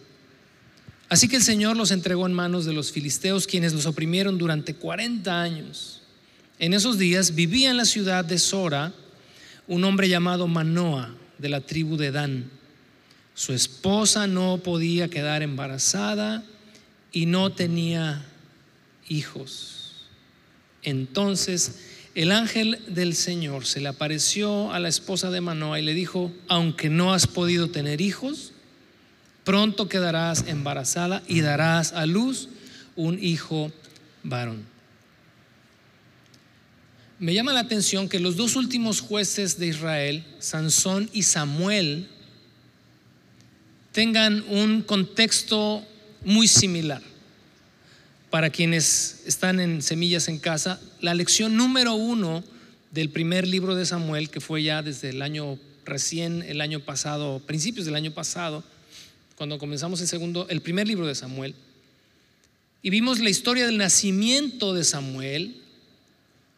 Así 1.09 1.29
que 1.29 1.37
el 1.37 1.43
Señor 1.43 1.77
los 1.77 1.91
entregó 1.91 2.27
en 2.27 2.33
manos 2.33 2.65
de 2.65 2.73
los 2.73 2.93
filisteos, 2.93 3.47
quienes 3.47 3.73
los 3.73 3.87
oprimieron 3.87 4.39
durante 4.39 4.75
40 4.75 5.41
años. 5.41 6.03
En 6.59 6.75
esos 6.75 6.99
días 6.99 7.35
vivía 7.35 7.71
en 7.71 7.77
la 7.77 7.85
ciudad 7.85 8.25
de 8.25 8.39
Sora 8.39 8.93
un 9.67 9.85
hombre 9.85 10.09
llamado 10.09 10.47
Manoa, 10.47 11.15
de 11.39 11.49
la 11.49 11.61
tribu 11.61 11.97
de 11.97 12.13
Dan. 12.13 12.51
Su 13.35 13.53
esposa 13.53 14.27
no 14.27 14.59
podía 14.59 15.09
quedar 15.09 15.43
embarazada 15.43 16.45
y 17.11 17.27
no 17.27 17.53
tenía 17.53 18.25
hijos. 19.09 20.07
Entonces 20.83 21.79
el 22.15 22.31
ángel 22.31 22.79
del 22.89 23.15
Señor 23.15 23.65
se 23.65 23.81
le 23.81 23.89
apareció 23.89 24.73
a 24.73 24.79
la 24.79 24.89
esposa 24.89 25.31
de 25.31 25.41
Manoa 25.41 25.81
y 25.81 25.83
le 25.83 25.95
dijo, 25.95 26.31
aunque 26.49 26.91
no 26.91 27.15
has 27.15 27.27
podido 27.27 27.71
tener 27.71 28.01
hijos, 28.01 28.53
pronto 29.45 29.89
quedarás 29.89 30.45
embarazada 30.47 31.23
y 31.27 31.41
darás 31.41 31.93
a 31.93 32.05
luz 32.05 32.49
un 32.97 33.23
hijo 33.23 33.73
varón. 34.23 34.65
Me 37.19 37.35
llama 37.35 37.53
la 37.53 37.61
atención 37.61 38.09
que 38.09 38.21
los 38.21 38.37
dos 38.37 38.57
últimos 38.57 39.01
jueces 39.01 39.59
de 39.59 39.69
Israel, 39.69 40.25
Sansón 40.39 41.09
y 41.13 41.23
Samuel, 41.23 42.09
tengan 43.93 44.45
un 44.49 44.83
contexto 44.83 45.87
muy 46.25 46.49
similar 46.49 47.12
para 48.33 48.49
quienes 48.49 49.25
están 49.27 49.61
en 49.61 49.83
Semillas 49.83 50.27
en 50.27 50.39
Casa, 50.39 50.81
la 51.03 51.13
lección 51.13 51.55
número 51.55 51.93
uno 51.93 52.43
del 52.91 53.11
primer 53.11 53.47
libro 53.47 53.75
de 53.75 53.85
Samuel, 53.85 54.31
que 54.31 54.41
fue 54.41 54.63
ya 54.63 54.81
desde 54.81 55.11
el 55.11 55.21
año 55.21 55.59
recién, 55.85 56.41
el 56.49 56.63
año 56.63 56.81
pasado, 56.81 57.41
principios 57.41 57.85
del 57.85 57.95
año 57.95 58.13
pasado, 58.13 58.65
cuando 59.37 59.59
comenzamos 59.59 60.01
el 60.01 60.09
segundo, 60.09 60.47
el 60.49 60.63
primer 60.63 60.89
libro 60.89 61.07
de 61.07 61.15
Samuel, 61.15 61.55
y 62.81 62.89
vimos 62.89 63.19
la 63.21 63.29
historia 63.29 63.67
del 63.67 63.77
nacimiento 63.77 64.73
de 64.73 64.85
Samuel 64.85 65.55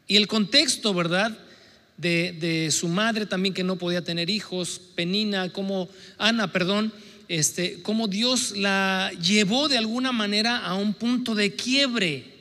y 0.06 0.14
el 0.14 0.28
contexto, 0.28 0.94
¿verdad? 0.94 1.36
De, 1.96 2.68
su 2.70 2.86
madre 2.86 3.26
también 3.26 3.52
que 3.52 3.64
no 3.64 3.78
podía 3.78 4.04
tener 4.04 4.30
hijos, 4.30 4.80
Penina, 4.94 5.52
como 5.52 5.88
Ana, 6.18 6.52
perdón, 6.52 6.92
este, 7.28 7.82
como 7.82 8.08
Dios 8.08 8.52
la 8.56 9.12
llevó 9.20 9.68
de 9.68 9.78
alguna 9.78 10.12
manera 10.12 10.58
a 10.58 10.74
un 10.74 10.94
punto 10.94 11.34
de 11.34 11.54
quiebre 11.54 12.34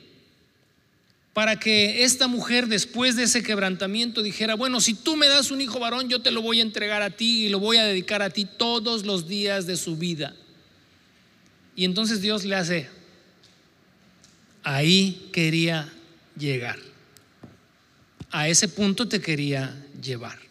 para 1.34 1.58
que 1.58 2.04
esta 2.04 2.28
mujer 2.28 2.68
después 2.68 3.16
de 3.16 3.24
ese 3.24 3.42
quebrantamiento 3.42 4.22
dijera, 4.22 4.54
bueno, 4.54 4.80
si 4.80 4.94
tú 4.94 5.16
me 5.16 5.26
das 5.26 5.50
un 5.50 5.60
hijo 5.60 5.80
varón, 5.80 6.08
yo 6.08 6.22
te 6.22 6.30
lo 6.30 6.40
voy 6.40 6.60
a 6.60 6.62
entregar 6.62 7.02
a 7.02 7.10
ti 7.10 7.46
y 7.46 7.48
lo 7.48 7.58
voy 7.58 7.76
a 7.76 7.84
dedicar 7.84 8.22
a 8.22 8.30
ti 8.30 8.44
todos 8.44 9.04
los 9.04 9.26
días 9.26 9.66
de 9.66 9.76
su 9.76 9.96
vida. 9.96 10.34
Y 11.74 11.84
entonces 11.84 12.20
Dios 12.20 12.44
le 12.44 12.54
hace, 12.54 12.88
ahí 14.62 15.28
quería 15.32 15.92
llegar. 16.38 16.78
A 18.30 18.48
ese 18.48 18.68
punto 18.68 19.08
te 19.08 19.20
quería 19.20 19.74
llevar. 20.00 20.43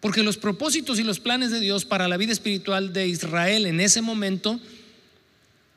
Porque 0.00 0.22
los 0.22 0.36
propósitos 0.36 0.98
y 0.98 1.02
los 1.02 1.20
planes 1.20 1.50
de 1.50 1.60
Dios 1.60 1.84
para 1.84 2.08
la 2.08 2.16
vida 2.16 2.32
espiritual 2.32 2.92
de 2.92 3.08
Israel 3.08 3.66
en 3.66 3.80
ese 3.80 4.02
momento 4.02 4.60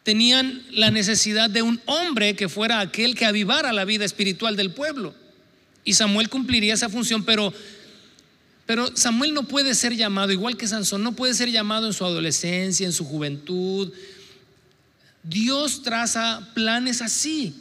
tenían 0.04 0.64
la 0.72 0.92
necesidad 0.92 1.50
de 1.50 1.62
un 1.62 1.82
hombre 1.86 2.36
que 2.36 2.50
fuera 2.50 2.80
aquel 2.80 3.16
que 3.16 3.26
avivara 3.26 3.74
la 3.74 3.86
vida 3.86 4.06
espiritual 4.06 4.56
del 4.56 4.72
pueblo. 4.72 5.14
Y 5.84 5.94
Samuel 5.94 6.30
cumpliría 6.30 6.74
esa 6.74 6.90
función, 6.90 7.24
pero 7.24 7.54
pero 8.70 8.96
Samuel 8.96 9.34
no 9.34 9.48
puede 9.48 9.74
ser 9.74 9.96
llamado, 9.96 10.32
igual 10.32 10.56
que 10.56 10.68
Sansón, 10.68 11.02
no 11.02 11.14
puede 11.14 11.34
ser 11.34 11.50
llamado 11.50 11.88
en 11.88 11.94
su 11.94 12.06
adolescencia, 12.06 12.86
en 12.86 12.94
su 12.94 13.04
juventud, 13.04 13.92
Dios 15.24 15.82
traza 15.82 16.48
planes 16.54 17.02
así, 17.02 17.56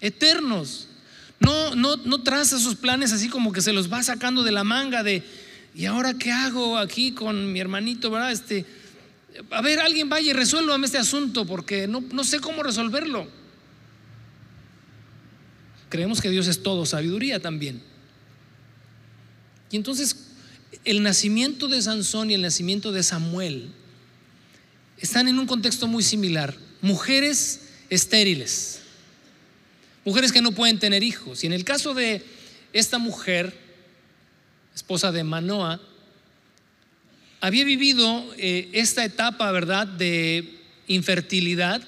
eternos. 0.00 0.88
No, 1.38 1.74
no, 1.74 1.96
no 1.98 2.22
traza 2.22 2.56
esos 2.56 2.76
planes 2.76 3.12
así 3.12 3.28
como 3.28 3.52
que 3.52 3.60
se 3.60 3.74
los 3.74 3.92
va 3.92 4.02
sacando 4.02 4.42
de 4.42 4.52
la 4.52 4.64
manga 4.64 5.02
de, 5.02 5.22
¿y 5.74 5.84
ahora 5.86 6.14
qué 6.14 6.32
hago 6.32 6.78
aquí 6.78 7.12
con 7.12 7.52
mi 7.52 7.60
hermanito, 7.60 8.10
verdad? 8.10 8.32
Este, 8.32 8.64
a 9.50 9.62
ver, 9.62 9.80
alguien 9.80 10.08
vaya 10.08 10.30
y 10.30 10.32
resuélvame 10.32 10.86
este 10.86 10.98
asunto 10.98 11.46
porque 11.46 11.86
no, 11.86 12.00
no 12.12 12.24
sé 12.24 12.40
cómo 12.40 12.62
resolverlo. 12.62 13.28
Creemos 15.88 16.20
que 16.20 16.30
Dios 16.30 16.46
es 16.46 16.62
todo, 16.62 16.84
sabiduría 16.86 17.40
también. 17.40 17.82
Y 19.70 19.76
entonces 19.76 20.28
el 20.84 21.02
nacimiento 21.02 21.68
de 21.68 21.80
Sansón 21.82 22.30
y 22.30 22.34
el 22.34 22.42
nacimiento 22.42 22.92
de 22.92 23.02
Samuel 23.02 23.70
están 24.98 25.28
en 25.28 25.38
un 25.38 25.46
contexto 25.46 25.86
muy 25.86 26.02
similar 26.02 26.56
mujeres 26.80 27.60
estériles, 27.90 28.80
mujeres 30.04 30.32
que 30.32 30.42
no 30.42 30.52
pueden 30.52 30.78
tener 30.78 31.02
hijos. 31.02 31.44
Y 31.44 31.46
en 31.46 31.52
el 31.52 31.64
caso 31.64 31.94
de 31.94 32.24
esta 32.72 32.98
mujer, 32.98 33.56
esposa 34.78 35.10
de 35.10 35.24
Manoa, 35.24 35.80
había 37.40 37.64
vivido 37.64 38.24
eh, 38.36 38.68
esta 38.72 39.04
etapa, 39.04 39.50
¿verdad?, 39.50 39.88
de 39.88 40.54
infertilidad. 40.86 41.82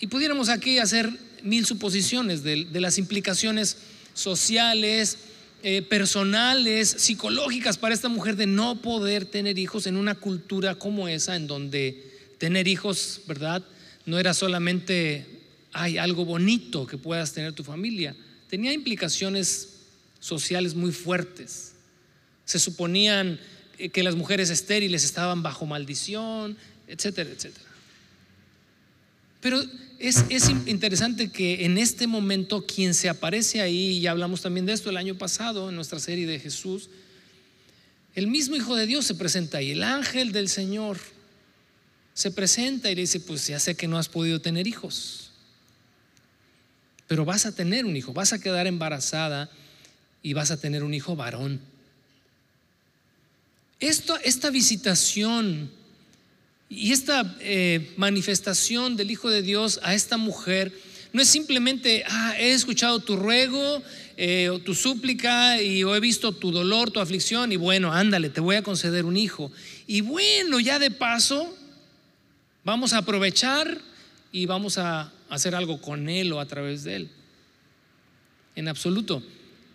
Y 0.00 0.08
pudiéramos 0.08 0.48
aquí 0.48 0.78
hacer 0.80 1.08
mil 1.42 1.64
suposiciones 1.66 2.42
de, 2.42 2.66
las 2.80 2.98
implicaciones 2.98 3.76
sociales, 4.12 5.18
eh, 5.62 5.82
personales, 5.82 6.88
psicológicas 6.88 7.78
para 7.78 7.94
esta 7.94 8.08
mujer 8.08 8.34
de 8.34 8.46
no 8.46 8.82
poder 8.82 9.24
tener 9.24 9.56
hijos 9.56 9.86
en 9.86 9.96
una 9.96 10.16
cultura 10.16 10.74
como 10.74 11.06
esa, 11.06 11.36
en 11.36 11.46
donde 11.46 12.10
tener 12.38 12.66
hijos, 12.66 13.20
¿verdad? 13.28 13.62
No 14.04 14.18
era 14.18 14.34
solamente, 14.34 15.26
hay 15.72 15.96
algo 15.96 16.24
bonito 16.24 16.88
que 16.88 16.98
puedas 16.98 17.32
tener 17.32 17.52
tu 17.52 17.62
familia. 17.62 18.16
Tenía 18.48 18.72
implicaciones 18.72 19.77
sociales 20.20 20.74
muy 20.74 20.92
fuertes. 20.92 21.72
Se 22.44 22.58
suponían 22.58 23.38
eh, 23.78 23.90
que 23.90 24.02
las 24.02 24.16
mujeres 24.16 24.50
estériles 24.50 25.04
estaban 25.04 25.42
bajo 25.42 25.66
maldición, 25.66 26.56
etcétera, 26.86 27.30
etcétera. 27.30 27.66
Pero 29.40 29.62
es, 29.98 30.24
es, 30.30 30.48
interesante 30.66 31.30
que 31.30 31.64
en 31.64 31.78
este 31.78 32.06
momento 32.06 32.66
quien 32.66 32.94
se 32.94 33.08
aparece 33.08 33.60
ahí, 33.60 33.98
y 33.98 34.06
hablamos 34.06 34.42
también 34.42 34.66
de 34.66 34.72
esto 34.72 34.90
el 34.90 34.96
año 34.96 35.16
pasado 35.16 35.68
en 35.68 35.76
nuestra 35.76 36.00
serie 36.00 36.26
de 36.26 36.40
Jesús, 36.40 36.90
el 38.14 38.26
mismo 38.26 38.56
Hijo 38.56 38.74
de 38.74 38.86
Dios 38.86 39.04
se 39.06 39.14
presenta 39.14 39.58
ahí, 39.58 39.70
el 39.70 39.84
ángel 39.84 40.32
del 40.32 40.48
Señor 40.48 40.98
se 42.14 42.32
presenta 42.32 42.90
y 42.90 42.96
le 42.96 43.02
dice, 43.02 43.20
pues 43.20 43.46
ya 43.46 43.60
sé 43.60 43.76
que 43.76 43.86
no 43.86 43.96
has 43.96 44.08
podido 44.08 44.40
tener 44.40 44.66
hijos, 44.66 45.30
pero 47.06 47.24
vas 47.24 47.46
a 47.46 47.54
tener 47.54 47.84
un 47.84 47.96
hijo, 47.96 48.12
vas 48.12 48.32
a 48.32 48.40
quedar 48.40 48.66
embarazada 48.66 49.48
y 50.22 50.32
vas 50.32 50.50
a 50.50 50.60
tener 50.60 50.84
un 50.84 50.94
hijo 50.94 51.16
varón. 51.16 51.60
Esto, 53.80 54.18
esta 54.24 54.50
visitación 54.50 55.70
y 56.68 56.92
esta 56.92 57.36
eh, 57.40 57.92
manifestación 57.96 58.96
del 58.96 59.10
Hijo 59.10 59.30
de 59.30 59.42
Dios 59.42 59.80
a 59.82 59.94
esta 59.94 60.16
mujer 60.16 60.72
no 61.12 61.22
es 61.22 61.28
simplemente, 61.28 62.04
ah, 62.06 62.34
he 62.38 62.52
escuchado 62.52 63.00
tu 63.00 63.16
ruego 63.16 63.82
eh, 64.16 64.50
o 64.50 64.58
tu 64.58 64.74
súplica 64.74 65.62
y 65.62 65.82
he 65.82 66.00
visto 66.00 66.32
tu 66.32 66.50
dolor, 66.50 66.90
tu 66.90 67.00
aflicción 67.00 67.52
y 67.52 67.56
bueno, 67.56 67.92
ándale, 67.92 68.28
te 68.28 68.40
voy 68.40 68.56
a 68.56 68.62
conceder 68.62 69.04
un 69.04 69.16
hijo. 69.16 69.50
Y 69.86 70.02
bueno, 70.02 70.60
ya 70.60 70.78
de 70.78 70.90
paso, 70.90 71.56
Vamos 72.68 72.92
a 72.92 72.98
aprovechar 72.98 73.78
y 74.30 74.44
vamos 74.44 74.76
a 74.76 75.10
hacer 75.30 75.54
algo 75.54 75.80
con 75.80 76.10
Él 76.10 76.30
o 76.34 76.38
a 76.38 76.44
través 76.44 76.84
de 76.84 76.96
Él. 76.96 77.10
En 78.56 78.68
absoluto. 78.68 79.22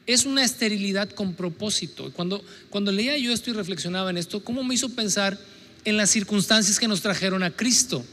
Es 0.06 0.26
una 0.26 0.44
esterilidad 0.44 1.10
con 1.10 1.34
propósito. 1.34 2.12
Cuando, 2.14 2.44
cuando 2.70 2.92
leía 2.92 3.18
yo 3.18 3.32
esto 3.32 3.50
y 3.50 3.54
reflexionaba 3.54 4.10
en 4.10 4.18
esto, 4.18 4.44
¿cómo 4.44 4.64
me 4.64 4.76
hizo 4.76 4.90
pensar 4.90 5.40
en 5.86 5.98
las 5.98 6.10
circunstancias 6.10 6.80
que 6.80 6.88
nos 6.88 7.02
trajeron 7.02 7.44
a 7.44 7.52
Cristo? 7.52 8.04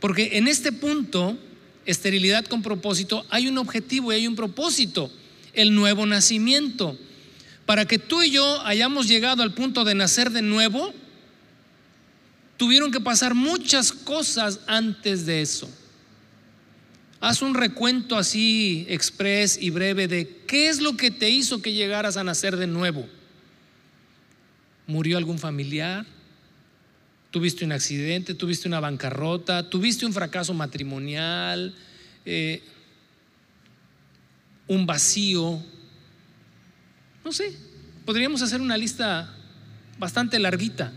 Porque 0.00 0.36
en 0.38 0.48
este 0.48 0.72
punto, 0.72 1.36
esterilidad 1.86 2.44
con 2.44 2.62
propósito, 2.62 3.24
hay 3.28 3.48
un 3.48 3.58
objetivo 3.58 4.12
y 4.12 4.16
hay 4.16 4.26
un 4.26 4.36
propósito, 4.36 5.10
el 5.52 5.74
nuevo 5.74 6.06
nacimiento. 6.06 6.98
Para 7.66 7.86
que 7.86 7.98
tú 7.98 8.22
y 8.22 8.30
yo 8.30 8.60
hayamos 8.66 9.08
llegado 9.08 9.42
al 9.42 9.54
punto 9.54 9.84
de 9.84 9.94
nacer 9.94 10.30
de 10.30 10.42
nuevo, 10.42 10.92
tuvieron 12.56 12.92
que 12.92 13.00
pasar 13.00 13.34
muchas 13.34 13.92
cosas 13.92 14.60
antes 14.66 15.26
de 15.26 15.42
eso. 15.42 15.68
Haz 17.22 17.40
un 17.40 17.54
recuento 17.54 18.16
así 18.18 18.84
express 18.88 19.56
y 19.56 19.70
breve 19.70 20.08
de 20.08 20.42
qué 20.48 20.68
es 20.68 20.80
lo 20.80 20.96
que 20.96 21.12
te 21.12 21.30
hizo 21.30 21.62
que 21.62 21.72
llegaras 21.72 22.16
a 22.16 22.24
nacer 22.24 22.56
de 22.56 22.66
nuevo. 22.66 23.06
¿Murió 24.88 25.18
algún 25.18 25.38
familiar? 25.38 26.04
¿Tuviste 27.30 27.64
un 27.64 27.70
accidente? 27.70 28.34
¿Tuviste 28.34 28.66
una 28.66 28.80
bancarrota? 28.80 29.70
¿Tuviste 29.70 30.04
un 30.04 30.12
fracaso 30.12 30.52
matrimonial? 30.52 31.76
Eh, 32.24 32.60
¿Un 34.66 34.84
vacío? 34.84 35.62
No 37.24 37.32
sé, 37.32 37.56
podríamos 38.04 38.42
hacer 38.42 38.60
una 38.60 38.76
lista 38.76 39.32
bastante 39.96 40.40
larguita. 40.40 40.92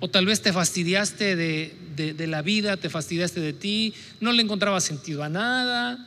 O 0.00 0.08
tal 0.08 0.26
vez 0.26 0.40
te 0.40 0.52
fastidiaste 0.52 1.34
de, 1.34 2.26
la 2.26 2.42
vida, 2.42 2.76
te 2.76 2.88
fastidiaste 2.88 3.40
de 3.40 3.52
ti, 3.52 3.94
no 4.20 4.32
le 4.32 4.42
encontraba 4.42 4.80
sentido 4.80 5.24
a 5.24 5.28
nada. 5.28 5.98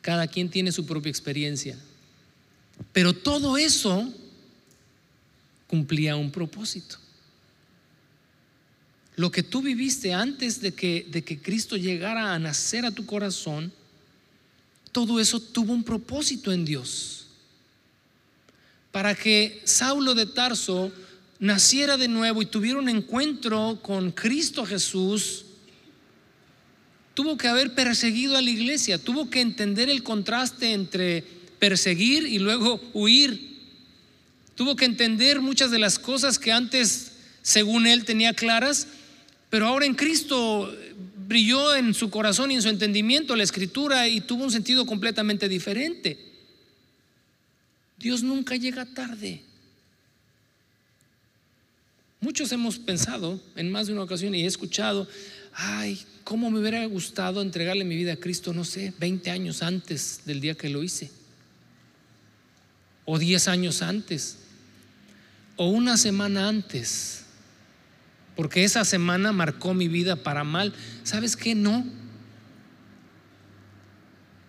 Cada 0.00 0.28
quien 0.28 0.48
tiene 0.48 0.70
su 0.70 0.86
propia 0.86 1.10
experiencia. 1.10 1.76
Pero 2.92 3.12
todo 3.12 3.58
eso 3.58 4.12
cumplía 5.66 6.16
un 6.16 6.30
propósito. 6.30 6.96
Lo 9.16 9.30
que 9.30 9.42
tú 9.42 9.60
viviste 9.60 10.14
antes 10.14 10.60
de 10.60 10.72
que, 10.72 11.06
de 11.10 11.22
que 11.22 11.42
Cristo 11.42 11.76
llegara 11.76 12.32
a 12.32 12.38
nacer 12.38 12.86
a 12.86 12.90
tu 12.92 13.04
corazón, 13.04 13.72
todo 14.92 15.20
eso 15.20 15.40
tuvo 15.40 15.72
un 15.72 15.84
propósito 15.84 16.52
en 16.52 16.64
Dios. 16.64 17.26
Para 18.92 19.14
que 19.14 19.60
Saulo 19.64 20.14
de 20.14 20.26
Tarso 20.26 20.92
naciera 21.40 21.96
de 21.96 22.06
nuevo 22.06 22.42
y 22.42 22.46
tuviera 22.46 22.78
un 22.78 22.88
encuentro 22.88 23.80
con 23.82 24.12
Cristo 24.12 24.64
Jesús, 24.66 25.46
tuvo 27.14 27.36
que 27.36 27.48
haber 27.48 27.74
perseguido 27.74 28.36
a 28.36 28.42
la 28.42 28.50
iglesia, 28.50 28.98
tuvo 28.98 29.30
que 29.30 29.40
entender 29.40 29.88
el 29.88 30.02
contraste 30.02 30.72
entre 30.72 31.24
perseguir 31.58 32.26
y 32.26 32.38
luego 32.38 32.80
huir. 32.92 33.50
Tuvo 34.54 34.76
que 34.76 34.84
entender 34.84 35.40
muchas 35.40 35.70
de 35.70 35.78
las 35.78 35.98
cosas 35.98 36.38
que 36.38 36.52
antes, 36.52 37.12
según 37.42 37.86
él, 37.86 38.04
tenía 38.04 38.34
claras, 38.34 38.86
pero 39.48 39.66
ahora 39.66 39.86
en 39.86 39.94
Cristo 39.94 40.70
brilló 41.26 41.74
en 41.74 41.94
su 41.94 42.10
corazón 42.10 42.50
y 42.50 42.56
en 42.56 42.62
su 42.62 42.68
entendimiento 42.68 43.36
la 43.36 43.44
escritura 43.44 44.08
y 44.08 44.20
tuvo 44.20 44.44
un 44.44 44.50
sentido 44.50 44.84
completamente 44.84 45.48
diferente. 45.48 46.18
Dios 47.98 48.22
nunca 48.22 48.56
llega 48.56 48.84
tarde. 48.84 49.42
Muchos 52.20 52.52
hemos 52.52 52.78
pensado 52.78 53.40
en 53.56 53.72
más 53.72 53.86
de 53.86 53.94
una 53.94 54.02
ocasión 54.02 54.34
y 54.34 54.42
he 54.42 54.46
escuchado, 54.46 55.08
ay, 55.54 55.98
¿cómo 56.22 56.50
me 56.50 56.60
hubiera 56.60 56.84
gustado 56.84 57.40
entregarle 57.40 57.84
mi 57.84 57.96
vida 57.96 58.12
a 58.12 58.16
Cristo, 58.16 58.52
no 58.52 58.64
sé, 58.64 58.92
20 58.98 59.30
años 59.30 59.62
antes 59.62 60.20
del 60.26 60.40
día 60.40 60.54
que 60.54 60.68
lo 60.68 60.82
hice? 60.82 61.10
O 63.06 63.18
10 63.18 63.48
años 63.48 63.80
antes. 63.80 64.36
O 65.56 65.68
una 65.68 65.96
semana 65.96 66.46
antes. 66.46 67.24
Porque 68.36 68.64
esa 68.64 68.84
semana 68.84 69.32
marcó 69.32 69.72
mi 69.72 69.88
vida 69.88 70.16
para 70.16 70.44
mal. 70.44 70.74
¿Sabes 71.04 71.36
qué? 71.36 71.54
No. 71.54 71.86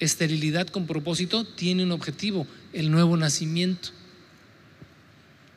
Esterilidad 0.01 0.67
con 0.67 0.87
propósito 0.87 1.45
tiene 1.45 1.83
un 1.83 1.91
objetivo, 1.93 2.45
el 2.73 2.91
nuevo 2.91 3.15
nacimiento. 3.15 3.91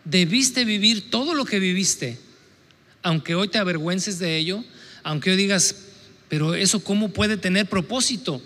Debiste 0.05 0.65
vivir 0.65 1.11
todo 1.11 1.35
lo 1.35 1.45
que 1.45 1.59
viviste, 1.59 2.19
aunque 3.03 3.35
hoy 3.35 3.49
te 3.49 3.59
avergüences 3.59 4.19
de 4.19 4.37
ello, 4.37 4.65
aunque 5.03 5.31
hoy 5.31 5.37
digas, 5.37 5.77
pero 6.29 6.55
eso 6.55 6.83
cómo 6.83 7.11
puede 7.11 7.37
tener 7.37 7.67
propósito, 7.67 8.43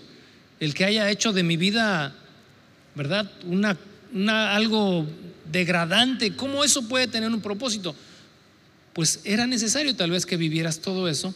el 0.59 0.73
que 0.73 0.85
haya 0.85 1.09
hecho 1.09 1.33
de 1.33 1.43
mi 1.43 1.57
vida, 1.57 2.15
¿verdad? 2.95 3.31
Una, 3.45 3.77
una, 4.13 4.55
algo 4.55 5.07
degradante, 5.51 6.35
¿cómo 6.35 6.63
eso 6.63 6.87
puede 6.87 7.07
tener 7.07 7.29
un 7.29 7.41
propósito? 7.41 7.95
Pues 8.93 9.21
era 9.23 9.47
necesario 9.47 9.95
tal 9.95 10.11
vez 10.11 10.25
que 10.25 10.37
vivieras 10.37 10.79
todo 10.79 11.07
eso 11.07 11.33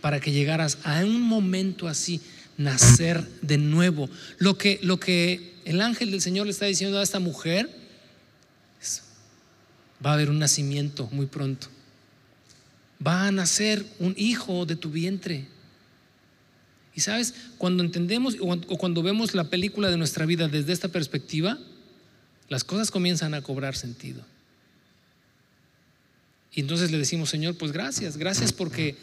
para 0.00 0.20
que 0.20 0.32
llegaras 0.32 0.78
a 0.84 1.04
un 1.04 1.20
momento 1.20 1.88
así, 1.88 2.20
nacer 2.56 3.26
de 3.42 3.58
nuevo. 3.58 4.08
Lo 4.38 4.56
que, 4.56 4.78
lo 4.82 4.98
que 4.98 5.54
el 5.64 5.80
ángel 5.80 6.10
del 6.10 6.20
Señor 6.20 6.46
le 6.46 6.52
está 6.52 6.66
diciendo 6.66 6.98
a 6.98 7.02
esta 7.02 7.20
mujer, 7.20 7.79
va 10.04 10.10
a 10.10 10.14
haber 10.14 10.30
un 10.30 10.38
nacimiento 10.38 11.08
muy 11.12 11.26
pronto 11.26 11.68
va 13.04 13.26
a 13.26 13.32
nacer 13.32 13.84
un 13.98 14.14
hijo 14.16 14.66
de 14.66 14.76
tu 14.76 14.90
vientre. 14.90 15.46
Y 16.94 17.00
sabes, 17.00 17.34
cuando 17.56 17.82
entendemos 17.82 18.36
o 18.40 18.78
cuando 18.78 19.02
vemos 19.02 19.34
la 19.34 19.44
película 19.44 19.90
de 19.90 19.96
nuestra 19.96 20.26
vida 20.26 20.48
desde 20.48 20.72
esta 20.72 20.88
perspectiva, 20.88 21.58
las 22.48 22.64
cosas 22.64 22.90
comienzan 22.90 23.32
a 23.34 23.42
cobrar 23.42 23.76
sentido. 23.76 24.22
Y 26.52 26.60
entonces 26.60 26.90
le 26.90 26.98
decimos, 26.98 27.30
Señor, 27.30 27.56
pues 27.56 27.72
gracias, 27.72 28.16
gracias 28.16 28.52
porque 28.52 28.96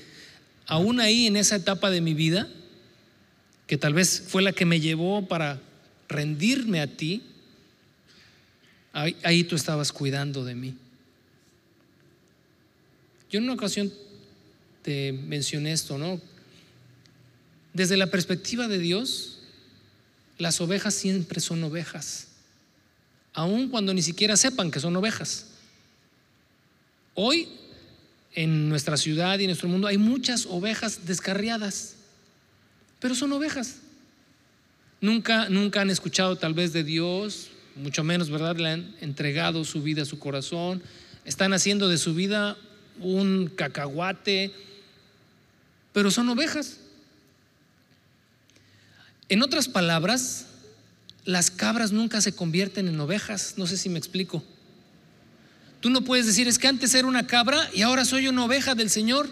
aún 0.68 1.00
ahí 1.00 1.28
en 1.28 1.38
esa 1.38 1.56
etapa 1.56 1.90
de 1.90 2.02
mi 2.02 2.14
vida, 2.14 2.48
que 3.68 3.78
tal 3.78 3.94
vez 3.94 4.24
fue 4.28 4.42
la 4.42 4.52
que 4.52 4.66
me 4.66 4.80
llevó 4.80 5.28
para 5.28 5.60
rendirme 6.10 6.82
a 6.82 6.88
ti, 6.88 7.24
ahí, 8.94 9.44
tú 9.44 9.56
estabas 9.56 9.92
cuidando 9.92 10.44
de 10.44 10.56
mí. 10.56 10.76
Yo 13.30 13.40
en 13.40 13.44
una 13.44 13.54
ocasión 13.54 13.92
te 14.82 15.12
mencioné 15.12 15.74
esto, 15.74 15.98
¿no? 15.98 16.22
Desde 17.74 17.98
la 17.98 18.08
perspectiva 18.08 18.68
de 18.68 18.80
Dios, 18.80 19.40
las 20.38 20.62
ovejas 20.62 20.94
siempre 20.94 21.42
son 21.42 21.64
ovejas, 21.64 22.28
aun 23.34 23.70
cuando 23.70 23.94
ni 23.94 24.02
siquiera 24.02 24.38
sepan 24.38 24.72
que 24.72 24.80
son 24.80 24.96
ovejas. 24.96 25.48
Hoy, 27.16 27.50
en 28.34 28.70
nuestra 28.70 28.98
ciudad 28.98 29.40
y 29.40 29.44
en 29.44 29.50
nuestro 29.50 29.68
mundo, 29.68 29.88
hay 29.88 29.98
muchas 29.98 30.46
ovejas 30.46 31.06
descarriadas, 31.06 31.96
pero 33.00 33.14
son 33.14 33.34
ovejas. 33.34 33.78
Nunca, 35.02 35.50
nunca 35.50 35.82
han 35.82 35.90
escuchado 35.90 36.38
tal 36.38 36.54
vez 36.54 36.74
de 36.74 36.84
Dios, 36.84 37.50
mucho 37.76 38.04
menos, 38.04 38.30
¿verdad? 38.30 38.56
Le 38.58 38.70
han 38.70 38.96
entregado 39.02 39.64
su 39.66 39.84
vida, 39.84 40.06
su 40.06 40.18
corazón, 40.18 40.82
están 41.26 41.54
haciendo 41.54 41.90
de 41.90 41.98
su 41.98 42.14
vida 42.16 42.58
un 43.00 43.52
cacahuate, 43.56 44.54
pero 45.94 46.12
son 46.12 46.30
ovejas. 46.30 46.78
En 49.30 49.44
otras 49.44 49.68
palabras, 49.68 50.46
las 51.26 51.52
cabras 51.52 51.92
nunca 51.92 52.22
se 52.22 52.34
convierten 52.34 52.88
en 52.88 53.00
ovejas, 53.00 53.56
no 53.58 53.68
sé 53.68 53.78
si 53.78 53.90
me 53.90 54.00
explico. 54.00 54.44
Tú 55.82 55.90
no 55.90 56.02
puedes 56.02 56.26
decir, 56.26 56.48
es 56.48 56.58
que 56.58 56.68
antes 56.68 56.94
era 56.94 57.08
una 57.08 57.28
cabra 57.28 57.70
y 57.74 57.82
ahora 57.82 58.06
soy 58.06 58.28
una 58.28 58.46
oveja 58.46 58.76
del 58.76 58.90
Señor. 58.90 59.30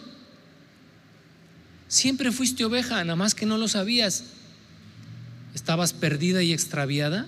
Siempre 1.87 2.31
fuiste 2.31 2.65
oveja, 2.65 3.03
nada 3.03 3.15
más 3.15 3.33
que 3.33 3.45
no 3.45 3.57
lo 3.57 3.67
sabías. 3.67 4.25
Estabas 5.53 5.93
perdida 5.93 6.43
y 6.43 6.51
extraviada, 6.51 7.27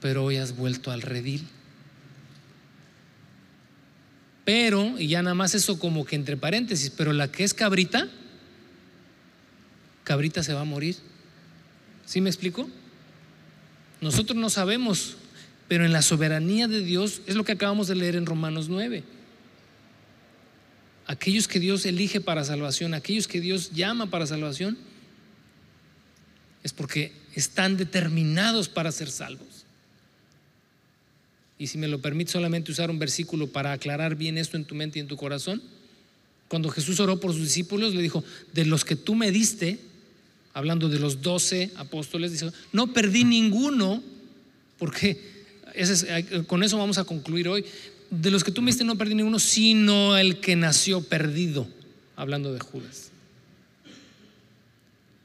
pero 0.00 0.24
hoy 0.24 0.36
has 0.36 0.56
vuelto 0.56 0.90
al 0.90 1.02
redil. 1.02 1.46
Pero, 4.46 4.94
y 4.96 5.08
ya 5.08 5.22
nada 5.22 5.34
más 5.34 5.56
eso 5.56 5.76
como 5.80 6.04
que 6.04 6.14
entre 6.14 6.36
paréntesis, 6.36 6.90
pero 6.96 7.12
la 7.12 7.32
que 7.32 7.42
es 7.42 7.52
cabrita, 7.52 8.08
cabrita 10.04 10.44
se 10.44 10.54
va 10.54 10.60
a 10.60 10.64
morir. 10.64 10.94
¿Sí 12.06 12.20
me 12.20 12.30
explico? 12.30 12.70
Nosotros 14.00 14.38
no 14.38 14.48
sabemos, 14.48 15.16
pero 15.66 15.84
en 15.84 15.92
la 15.92 16.00
soberanía 16.00 16.68
de 16.68 16.80
Dios 16.80 17.22
es 17.26 17.34
lo 17.34 17.42
que 17.42 17.50
acabamos 17.50 17.88
de 17.88 17.96
leer 17.96 18.14
en 18.14 18.24
Romanos 18.24 18.68
9. 18.68 19.02
Aquellos 21.08 21.48
que 21.48 21.58
Dios 21.58 21.84
elige 21.84 22.20
para 22.20 22.44
salvación, 22.44 22.94
aquellos 22.94 23.26
que 23.26 23.40
Dios 23.40 23.72
llama 23.72 24.10
para 24.10 24.28
salvación, 24.28 24.78
es 26.62 26.72
porque 26.72 27.12
están 27.34 27.76
determinados 27.76 28.68
para 28.68 28.92
ser 28.92 29.10
salvos. 29.10 29.55
Y 31.58 31.68
si 31.68 31.78
me 31.78 31.88
lo 31.88 32.00
permite 32.00 32.32
solamente 32.32 32.70
usar 32.70 32.90
un 32.90 32.98
versículo 32.98 33.46
para 33.46 33.72
aclarar 33.72 34.14
bien 34.14 34.36
esto 34.36 34.56
en 34.56 34.64
tu 34.64 34.74
mente 34.74 34.98
y 34.98 35.02
en 35.02 35.08
tu 35.08 35.16
corazón. 35.16 35.62
Cuando 36.48 36.68
Jesús 36.68 37.00
oró 37.00 37.18
por 37.18 37.32
sus 37.32 37.42
discípulos, 37.42 37.94
le 37.94 38.02
dijo, 38.02 38.22
de 38.52 38.66
los 38.66 38.84
que 38.84 38.94
tú 38.94 39.14
me 39.14 39.30
diste, 39.30 39.78
hablando 40.52 40.88
de 40.88 40.98
los 40.98 41.22
doce 41.22 41.70
apóstoles, 41.76 42.32
dice, 42.32 42.50
no 42.72 42.92
perdí 42.92 43.24
ninguno, 43.24 44.02
porque 44.78 45.18
con 46.46 46.62
eso 46.62 46.78
vamos 46.78 46.98
a 46.98 47.04
concluir 47.04 47.48
hoy. 47.48 47.64
De 48.10 48.30
los 48.30 48.44
que 48.44 48.52
tú 48.52 48.62
me 48.62 48.70
diste 48.70 48.84
no 48.84 48.96
perdí 48.96 49.14
ninguno, 49.14 49.38
sino 49.38 50.16
el 50.16 50.38
que 50.40 50.54
nació 50.54 51.02
perdido, 51.02 51.66
hablando 52.14 52.52
de 52.52 52.60
Judas. 52.60 53.10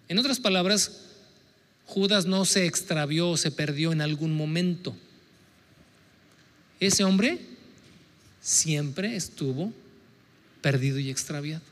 En 0.08 0.18
otras 0.18 0.40
palabras, 0.40 1.04
Judas 1.86 2.26
no 2.26 2.46
se 2.46 2.66
extravió 2.66 3.30
o 3.30 3.38
se 3.38 3.52
perdió 3.52 3.92
en 3.92 4.02
algún 4.02 4.34
momento. 4.36 4.96
Ese 6.82 7.04
hombre 7.04 7.40
siempre 8.42 9.16
estuvo 9.16 9.72
perdido 10.62 10.98
y 10.98 11.12
extraviado. 11.12 11.64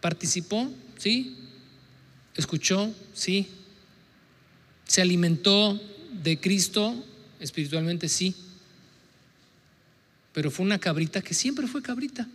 ¿Participó? 0.00 0.68
Sí. 0.98 1.36
¿Escuchó? 2.34 2.92
Sí. 3.14 3.46
¿Se 4.88 5.00
alimentó 5.00 5.80
de 6.24 6.40
Cristo 6.40 6.94
espiritualmente? 7.38 8.08
Sí. 8.08 8.34
Pero 10.32 10.50
fue 10.50 10.66
una 10.66 10.78
cabrita 10.78 11.22
que 11.22 11.32
siempre 11.32 11.68
fue 11.68 11.80
cabrita. 11.80 12.26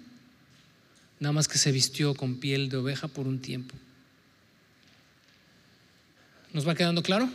Nada 1.20 1.34
más 1.34 1.50
que 1.50 1.58
se 1.58 1.74
vistió 1.74 2.16
con 2.16 2.36
piel 2.36 2.70
de 2.70 2.78
oveja 2.78 3.10
por 3.10 3.28
un 3.28 3.40
tiempo. 3.40 3.76
¿Nos 6.54 6.66
va 6.66 6.76
quedando 6.76 7.04
claro? 7.04 7.30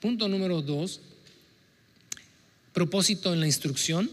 Punto 0.00 0.28
número 0.28 0.62
dos, 0.62 1.00
propósito 2.72 3.32
en 3.32 3.40
la 3.40 3.46
instrucción. 3.46 4.10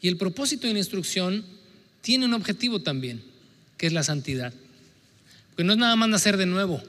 Y 0.00 0.08
el 0.08 0.16
propósito 0.16 0.66
en 0.66 0.74
la 0.74 0.80
instrucción 0.80 1.44
tiene 2.00 2.26
un 2.26 2.34
objetivo 2.34 2.80
también, 2.80 3.22
que 3.78 3.86
es 3.86 3.92
la 3.92 4.02
santidad. 4.02 4.52
Porque 5.50 5.64
no 5.64 5.72
es 5.72 5.78
nada 5.78 5.96
más 5.96 6.08
nacer 6.08 6.36
de 6.36 6.46
nuevo. 6.46 6.82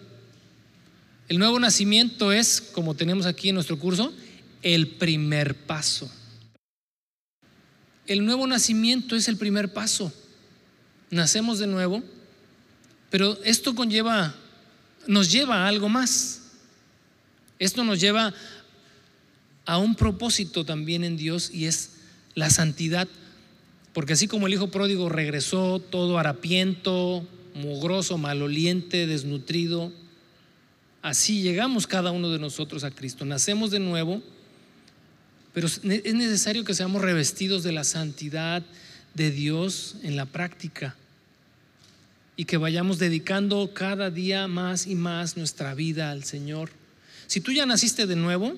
El 1.29 1.39
nuevo 1.39 1.59
nacimiento 1.59 2.31
es, 2.31 2.61
como 2.61 2.95
tenemos 2.95 3.25
aquí 3.25 3.49
en 3.49 3.55
nuestro 3.55 3.77
curso, 3.77 4.13
el 4.61 4.87
primer 4.87 5.55
paso. 5.55 6.11
El 8.07 8.25
nuevo 8.25 8.47
nacimiento 8.47 9.15
es 9.15 9.27
el 9.27 9.37
primer 9.37 9.73
paso. 9.73 10.13
Nacemos 11.09 11.59
de 11.59 11.67
nuevo, 11.67 12.01
pero 13.09 13.37
esto 13.43 13.75
conlleva, 13.75 14.35
nos 15.05 15.31
lleva 15.31 15.65
a 15.65 15.67
algo 15.67 15.89
más. 15.89 16.46
Esto 17.59 17.83
nos 17.83 17.99
lleva 17.99 18.33
a 19.65 19.77
un 19.77 19.95
propósito 19.95 20.65
también 20.65 21.03
en 21.03 21.17
Dios 21.17 21.51
y 21.53 21.65
es 21.65 21.91
la 22.35 22.49
santidad. 22.49 23.07
Porque 23.93 24.13
así 24.13 24.27
como 24.27 24.47
el 24.47 24.53
hijo 24.53 24.69
pródigo 24.69 25.09
regresó 25.09 25.79
todo 25.79 26.17
harapiento, 26.17 27.27
mugroso, 27.55 28.17
maloliente, 28.17 29.07
desnutrido, 29.07 29.91
así 31.01 31.41
llegamos 31.41 31.87
cada 31.87 32.11
uno 32.11 32.29
de 32.29 32.39
nosotros 32.39 32.83
a 32.83 32.91
Cristo. 32.91 33.25
Nacemos 33.25 33.71
de 33.71 33.79
nuevo, 33.79 34.21
pero 35.53 35.67
es 35.67 35.83
necesario 35.83 36.63
que 36.63 36.75
seamos 36.75 37.01
revestidos 37.01 37.63
de 37.63 37.71
la 37.71 37.83
santidad 37.83 38.63
de 39.15 39.31
Dios 39.31 39.95
en 40.03 40.15
la 40.15 40.27
práctica 40.27 40.95
y 42.35 42.45
que 42.45 42.57
vayamos 42.57 42.99
dedicando 42.99 43.73
cada 43.73 44.11
día 44.11 44.47
más 44.47 44.85
y 44.85 44.93
más 44.93 45.37
nuestra 45.37 45.73
vida 45.73 46.11
al 46.11 46.23
Señor. 46.23 46.69
Si 47.27 47.41
tú 47.41 47.51
ya 47.51 47.65
naciste 47.65 48.07
de 48.07 48.15
nuevo, 48.15 48.55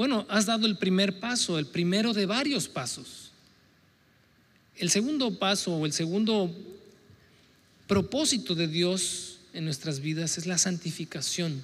Bueno, 0.00 0.24
has 0.30 0.46
dado 0.46 0.66
el 0.66 0.78
primer 0.78 1.20
paso, 1.20 1.58
el 1.58 1.66
primero 1.66 2.14
de 2.14 2.24
varios 2.24 2.68
pasos. 2.68 3.32
El 4.78 4.88
segundo 4.88 5.38
paso 5.38 5.76
o 5.76 5.84
el 5.84 5.92
segundo 5.92 6.50
propósito 7.86 8.54
de 8.54 8.66
Dios 8.66 9.40
en 9.52 9.66
nuestras 9.66 10.00
vidas 10.00 10.38
es 10.38 10.46
la 10.46 10.56
santificación. 10.56 11.62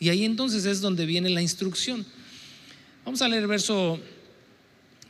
Y 0.00 0.08
ahí 0.08 0.24
entonces 0.24 0.64
es 0.64 0.80
donde 0.80 1.04
viene 1.04 1.28
la 1.28 1.42
instrucción. 1.42 2.06
Vamos 3.04 3.20
a 3.20 3.28
leer 3.28 3.42
el 3.42 3.48
verso 3.48 4.00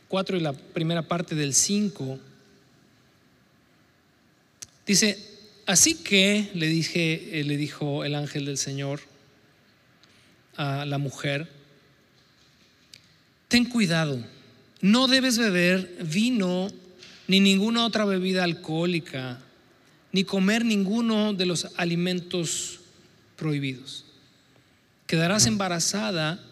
4 0.08 0.36
y 0.36 0.40
la 0.40 0.52
primera 0.52 1.06
parte 1.06 1.36
del 1.36 1.54
5. 1.54 2.18
Dice, 4.84 5.16
así 5.64 5.94
que 5.94 6.50
le 6.54 6.66
dije, 6.66 7.38
eh, 7.38 7.44
le 7.44 7.56
dijo 7.56 8.02
el 8.02 8.16
ángel 8.16 8.46
del 8.46 8.58
Señor 8.58 9.11
a 10.56 10.84
la 10.84 10.98
mujer, 10.98 11.50
ten 13.48 13.64
cuidado, 13.64 14.22
no 14.80 15.08
debes 15.08 15.38
beber 15.38 15.96
vino 16.02 16.70
ni 17.28 17.40
ninguna 17.40 17.86
otra 17.86 18.04
bebida 18.04 18.44
alcohólica, 18.44 19.38
ni 20.12 20.24
comer 20.24 20.64
ninguno 20.64 21.32
de 21.32 21.46
los 21.46 21.68
alimentos 21.76 22.80
prohibidos. 23.36 24.04
Quedarás 25.06 25.46
embarazada 25.46 26.42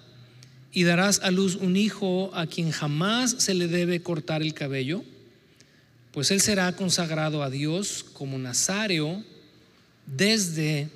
y 0.72 0.84
darás 0.84 1.20
a 1.20 1.30
luz 1.30 1.56
un 1.56 1.76
hijo 1.76 2.30
a 2.34 2.46
quien 2.46 2.70
jamás 2.70 3.36
se 3.38 3.54
le 3.54 3.68
debe 3.68 4.02
cortar 4.02 4.42
el 4.42 4.54
cabello, 4.54 5.04
pues 6.12 6.30
él 6.30 6.40
será 6.40 6.74
consagrado 6.74 7.42
a 7.42 7.50
Dios 7.50 8.04
como 8.12 8.38
nazareo 8.38 9.22
desde 10.06 10.88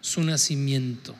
su 0.00 0.22
nacimiento. 0.22 1.14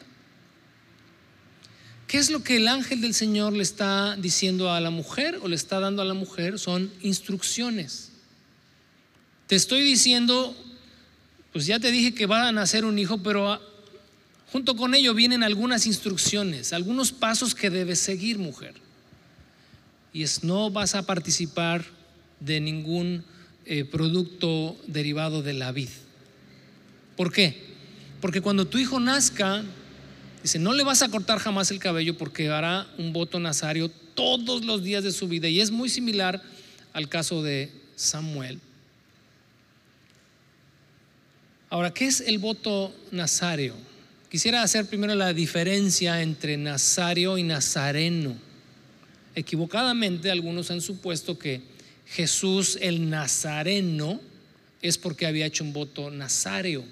¿Qué 2.07 2.19
es 2.19 2.31
lo 2.31 2.43
que 2.45 2.57
el 2.57 2.69
ángel 2.69 3.01
del 3.01 3.15
Señor 3.15 3.53
le 3.53 3.65
está 3.65 4.17
diciendo 4.17 4.71
a 4.71 4.81
la 4.81 4.91
mujer 4.91 5.41
o 5.43 5.49
le 5.49 5.57
está 5.57 5.81
dando 5.81 6.03
a 6.03 6.05
la 6.05 6.15
mujer? 6.15 6.59
Son 6.59 6.93
instrucciones. 7.03 8.13
Te 9.49 9.57
estoy 9.57 9.83
diciendo, 9.83 10.57
pues 11.53 11.67
ya 11.67 11.81
te 11.81 11.91
dije 11.91 12.15
que 12.15 12.27
va 12.27 12.49
a 12.49 12.53
nacer 12.53 12.85
un 12.85 12.99
hijo, 12.99 13.19
pero 13.19 13.61
junto 14.53 14.77
con 14.77 14.95
ello 14.95 15.15
vienen 15.15 15.43
algunas 15.43 15.87
instrucciones, 15.87 16.73
algunos 16.73 17.11
pasos 17.11 17.55
que 17.55 17.71
debes 17.71 17.99
seguir, 17.99 18.39
mujer. 18.39 18.75
Y 20.13 20.23
es 20.23 20.45
no 20.45 20.71
vas 20.71 20.95
a 20.95 21.05
participar 21.07 21.85
de 22.39 22.61
ningún 22.61 23.25
eh, 23.65 23.85
producto 23.85 24.77
derivado 24.87 25.43
de 25.43 25.55
la 25.55 25.73
vid. 25.73 25.89
¿Por 27.17 27.33
qué? 27.33 27.65
Porque 28.21 28.41
cuando 28.41 28.67
tu 28.67 28.79
hijo 28.79 29.01
nazca, 29.01 29.65
Dice, 30.47 30.61
no 30.61 30.75
le 30.75 30.85
vas 30.85 31.03
a 31.03 31.09
cortar 31.09 31.41
jamás 31.41 31.73
el 31.73 31.81
cabello 31.81 32.17
porque 32.17 32.49
hará 32.51 32.87
un 32.99 33.13
voto 33.13 33.41
nazario 33.41 33.89
todos 34.15 34.65
los 34.65 34.85
días 34.85 35.03
de 35.03 35.11
su 35.11 35.27
vida. 35.27 35.49
Y 35.49 35.61
es 35.61 35.73
muy 35.73 35.89
similar 35.89 36.41
al 36.93 37.09
caso 37.09 37.43
de 37.43 37.73
Samuel. 37.97 38.61
Ahora, 41.69 41.93
¿qué 41.93 42.07
es 42.07 42.21
el 42.21 42.39
voto 42.39 42.95
nazario? 43.11 43.75
Quisiera 44.31 44.63
hacer 44.63 44.87
primero 44.87 45.17
la 45.17 45.33
diferencia 45.33 46.23
entre 46.23 46.57
nazario 46.57 47.39
y 47.39 47.43
nazareno. 47.43 48.37
Equivocadamente 49.35 50.31
algunos 50.31 50.71
han 50.71 50.81
supuesto 50.81 51.37
que 51.37 51.61
Jesús 52.07 52.79
el 52.81 53.11
nazareno 53.11 54.21
es 54.81 54.97
porque 54.97 55.27
había 55.27 55.47
hecho 55.47 55.65
un 55.65 55.73
voto 55.73 56.09
nazario. 56.09 56.85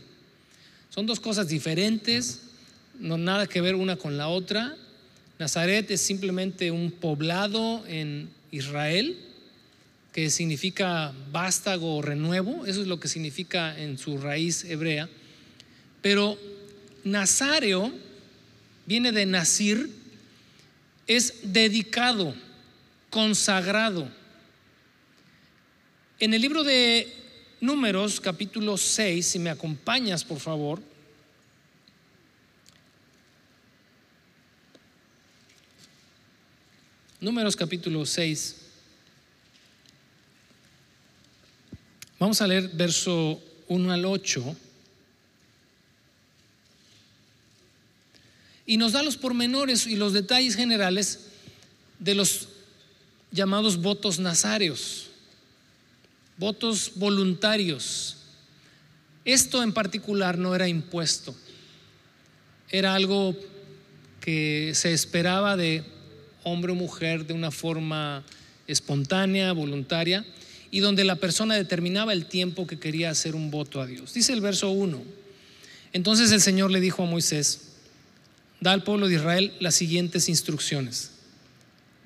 Son 0.91 1.07
dos 1.07 1.21
cosas 1.21 1.47
diferentes 1.47 2.41
no 2.99 3.19
nada 3.19 3.47
que 3.47 3.61
ver 3.61 3.75
una 3.75 3.97
con 3.97 4.17
la 4.17 4.29
otra. 4.29 4.77
Nazaret 5.39 5.91
es 5.91 6.01
simplemente 6.01 6.71
un 6.71 6.91
poblado 6.91 7.85
en 7.87 8.29
Israel 8.51 9.19
que 10.13 10.31
significa 10.31 11.13
vástago 11.33 11.97
o 11.97 12.03
renuevo, 12.03 12.67
eso 12.67 12.81
es 12.81 12.87
lo 12.87 13.01
que 13.01 13.09
significa 13.09 13.77
en 13.77 13.99
su 13.99 14.17
raíz 14.17 14.65
hebrea. 14.65 15.09
Pero 16.03 16.39
Nazareo 17.03 17.93
viene 18.87 19.11
de 19.11 19.27
Nazir, 19.27 19.91
es 21.09 21.53
dedicado, 21.53 22.33
consagrado. 23.11 24.09
En 26.21 26.33
el 26.33 26.41
libro 26.41 26.63
de 26.63 27.13
Números, 27.61 28.21
capítulo 28.21 28.77
6, 28.77 29.27
si 29.27 29.39
me 29.41 29.51
acompañas, 29.51 30.23
por 30.23 30.39
favor, 30.39 30.81
Números 37.25 37.57
capítulo 37.57 38.05
6. 38.05 38.57
Vamos 42.19 42.43
a 42.43 42.47
leer 42.47 42.69
verso 42.75 43.41
1 43.67 43.93
al 43.95 44.05
8. 44.05 44.57
Y 48.67 48.77
nos 48.77 48.93
da 48.93 49.03
los 49.03 49.17
pormenores 49.17 49.87
y 49.87 49.97
los 49.97 50.13
detalles 50.13 50.55
generales 50.55 51.29
de 51.99 52.15
los 52.15 52.49
llamados 53.31 53.79
votos 53.79 54.19
nazarios, 54.19 55.07
votos 56.37 56.93
voluntarios. 56.95 58.19
Esto 59.25 59.63
en 59.63 59.73
particular 59.73 60.37
no 60.37 60.55
era 60.55 60.69
impuesto, 60.69 61.35
era 62.69 62.95
algo 62.95 63.35
que 64.21 64.73
se 64.75 64.93
esperaba 64.93 65.57
de 65.57 65.94
hombre 66.45 66.73
o 66.73 66.75
mujer, 66.75 67.27
de 67.27 67.35
una 67.35 67.51
forma 67.51 68.23
espontánea, 68.67 69.53
voluntaria, 69.53 70.25
y 70.71 70.81
donde 70.81 71.05
la 71.05 71.17
persona 71.17 71.55
determinaba 71.55 72.13
el 72.13 72.27
tiempo 72.27 72.67
que 72.67 72.79
quería 72.79 73.11
hacer 73.11 73.35
un 73.35 73.51
voto 73.51 73.81
a 73.81 73.87
Dios. 73.87 74.15
Dice 74.15 74.33
el 74.33 74.41
verso 74.41 74.71
1. 74.71 75.03
Entonces 75.93 76.33
el 76.33 76.41
Señor 76.41 76.71
le 76.71 76.81
dijo 76.81 77.03
a 77.03 77.07
Moisés, 77.07 77.73
da 78.61 78.73
al 78.73 78.83
pueblo 78.83 79.09
de 79.09 79.15
Israel 79.15 79.53
las 79.61 79.75
siguientes 79.75 80.29
instrucciones. 80.29 81.11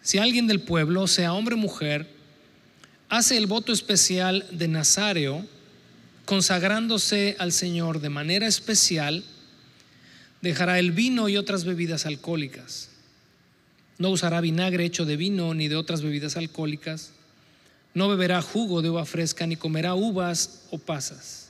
Si 0.02 0.18
alguien 0.18 0.46
del 0.46 0.60
pueblo, 0.60 1.06
sea 1.06 1.32
hombre 1.32 1.54
o 1.54 1.58
mujer, 1.58 2.08
hace 3.08 3.36
el 3.36 3.46
voto 3.46 3.72
especial 3.72 4.46
de 4.50 4.68
Nazareo, 4.68 5.46
consagrándose 6.24 7.36
al 7.38 7.52
Señor 7.52 8.00
de 8.00 8.10
manera 8.10 8.46
especial, 8.46 9.24
dejará 10.42 10.78
el 10.78 10.92
vino 10.92 11.28
y 11.28 11.36
otras 11.36 11.64
bebidas 11.64 12.04
alcohólicas 12.04 12.87
no 13.98 14.10
usará 14.10 14.40
vinagre 14.40 14.84
hecho 14.84 15.04
de 15.04 15.16
vino 15.16 15.52
ni 15.54 15.68
de 15.68 15.76
otras 15.76 16.02
bebidas 16.02 16.36
alcohólicas. 16.36 17.12
No 17.94 18.08
beberá 18.08 18.40
jugo 18.42 18.80
de 18.80 18.90
uva 18.90 19.04
fresca 19.04 19.46
ni 19.46 19.56
comerá 19.56 19.94
uvas 19.94 20.62
o 20.70 20.78
pasas. 20.78 21.48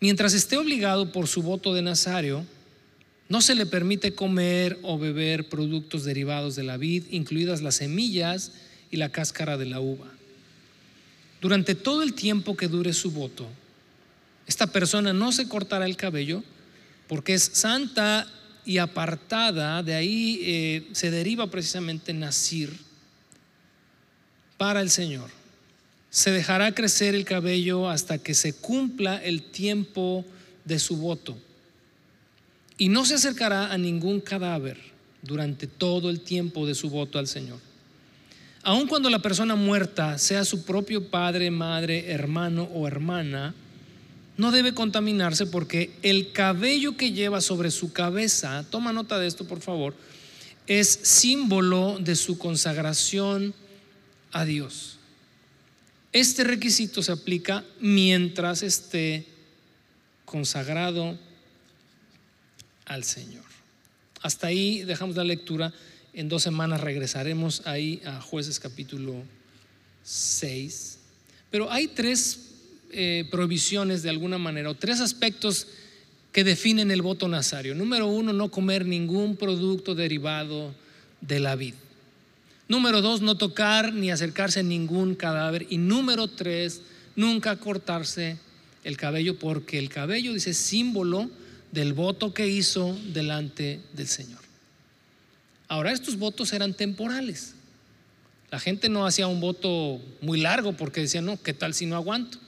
Mientras 0.00 0.34
esté 0.34 0.58
obligado 0.58 1.10
por 1.10 1.26
su 1.26 1.42
voto 1.42 1.72
de 1.72 1.80
Nazario, 1.80 2.44
no 3.28 3.40
se 3.40 3.54
le 3.54 3.66
permite 3.66 4.14
comer 4.14 4.78
o 4.82 4.98
beber 4.98 5.48
productos 5.48 6.04
derivados 6.04 6.54
de 6.54 6.62
la 6.62 6.76
vid, 6.76 7.04
incluidas 7.10 7.62
las 7.62 7.76
semillas 7.76 8.52
y 8.90 8.98
la 8.98 9.10
cáscara 9.10 9.56
de 9.56 9.66
la 9.66 9.80
uva. 9.80 10.06
Durante 11.40 11.74
todo 11.74 12.02
el 12.02 12.14
tiempo 12.14 12.56
que 12.56 12.68
dure 12.68 12.92
su 12.92 13.10
voto, 13.10 13.46
esta 14.46 14.68
persona 14.68 15.12
no 15.12 15.32
se 15.32 15.48
cortará 15.48 15.86
el 15.86 15.96
cabello 15.96 16.44
porque 17.08 17.34
es 17.34 17.42
santa 17.42 18.28
y 18.66 18.78
apartada, 18.78 19.82
de 19.82 19.94
ahí 19.94 20.40
eh, 20.42 20.88
se 20.92 21.10
deriva 21.10 21.46
precisamente 21.46 22.12
Nacir 22.12 22.76
para 24.58 24.80
el 24.80 24.90
Señor. 24.90 25.30
Se 26.10 26.32
dejará 26.32 26.74
crecer 26.74 27.14
el 27.14 27.24
cabello 27.24 27.88
hasta 27.88 28.18
que 28.18 28.34
se 28.34 28.54
cumpla 28.54 29.22
el 29.22 29.42
tiempo 29.42 30.24
de 30.64 30.78
su 30.78 30.96
voto. 30.96 31.38
Y 32.76 32.88
no 32.88 33.04
se 33.06 33.14
acercará 33.14 33.72
a 33.72 33.78
ningún 33.78 34.20
cadáver 34.20 34.78
durante 35.22 35.66
todo 35.66 36.10
el 36.10 36.20
tiempo 36.20 36.66
de 36.66 36.74
su 36.74 36.90
voto 36.90 37.18
al 37.18 37.28
Señor. 37.28 37.58
Aun 38.62 38.88
cuando 38.88 39.08
la 39.10 39.20
persona 39.20 39.54
muerta 39.54 40.18
sea 40.18 40.44
su 40.44 40.64
propio 40.64 41.08
padre, 41.08 41.52
madre, 41.52 42.10
hermano 42.10 42.64
o 42.74 42.88
hermana, 42.88 43.54
no 44.36 44.50
debe 44.50 44.74
contaminarse 44.74 45.46
porque 45.46 45.90
el 46.02 46.32
cabello 46.32 46.96
que 46.96 47.12
lleva 47.12 47.40
sobre 47.40 47.70
su 47.70 47.92
cabeza, 47.92 48.64
toma 48.70 48.92
nota 48.92 49.18
de 49.18 49.26
esto 49.26 49.46
por 49.46 49.60
favor, 49.60 49.94
es 50.66 50.88
símbolo 50.88 51.98
de 52.00 52.16
su 52.16 52.38
consagración 52.38 53.54
a 54.32 54.44
Dios. 54.44 54.98
Este 56.12 56.44
requisito 56.44 57.02
se 57.02 57.12
aplica 57.12 57.64
mientras 57.80 58.62
esté 58.62 59.26
consagrado 60.24 61.18
al 62.86 63.04
Señor. 63.04 63.44
Hasta 64.22 64.48
ahí 64.48 64.82
dejamos 64.84 65.16
la 65.16 65.24
lectura. 65.24 65.72
En 66.12 66.28
dos 66.28 66.42
semanas 66.42 66.80
regresaremos 66.80 67.62
ahí 67.66 68.00
a 68.06 68.20
jueces 68.20 68.58
capítulo 68.58 69.22
6. 70.04 70.98
Pero 71.50 71.70
hay 71.70 71.88
tres 71.88 72.45
eh, 72.98 73.28
prohibiciones 73.30 74.02
de 74.02 74.08
alguna 74.08 74.38
manera, 74.38 74.70
o 74.70 74.74
tres 74.74 75.00
aspectos 75.00 75.66
que 76.32 76.44
definen 76.44 76.90
el 76.90 77.02
voto 77.02 77.28
nazario. 77.28 77.74
Número 77.74 78.06
uno, 78.06 78.32
no 78.32 78.50
comer 78.50 78.86
ningún 78.86 79.36
producto 79.36 79.94
derivado 79.94 80.74
de 81.20 81.40
la 81.40 81.56
vid. 81.56 81.74
Número 82.68 83.02
dos, 83.02 83.20
no 83.20 83.36
tocar 83.36 83.92
ni 83.92 84.10
acercarse 84.10 84.60
a 84.60 84.62
ningún 84.62 85.14
cadáver. 85.14 85.66
Y 85.68 85.76
número 85.76 86.26
tres, 86.26 86.80
nunca 87.16 87.56
cortarse 87.56 88.38
el 88.82 88.96
cabello, 88.96 89.38
porque 89.38 89.78
el 89.78 89.90
cabello 89.90 90.32
dice 90.32 90.54
símbolo 90.54 91.30
del 91.72 91.92
voto 91.92 92.32
que 92.32 92.48
hizo 92.48 92.98
delante 93.12 93.80
del 93.92 94.08
Señor. 94.08 94.40
Ahora, 95.68 95.92
estos 95.92 96.16
votos 96.16 96.52
eran 96.54 96.72
temporales. 96.72 97.54
La 98.50 98.58
gente 98.58 98.88
no 98.88 99.04
hacía 99.04 99.26
un 99.26 99.40
voto 99.40 100.00
muy 100.22 100.40
largo 100.40 100.72
porque 100.72 101.02
decía, 101.02 101.20
no, 101.20 101.40
¿qué 101.42 101.52
tal 101.52 101.74
si 101.74 101.84
no 101.84 101.96
aguanto? 101.96 102.38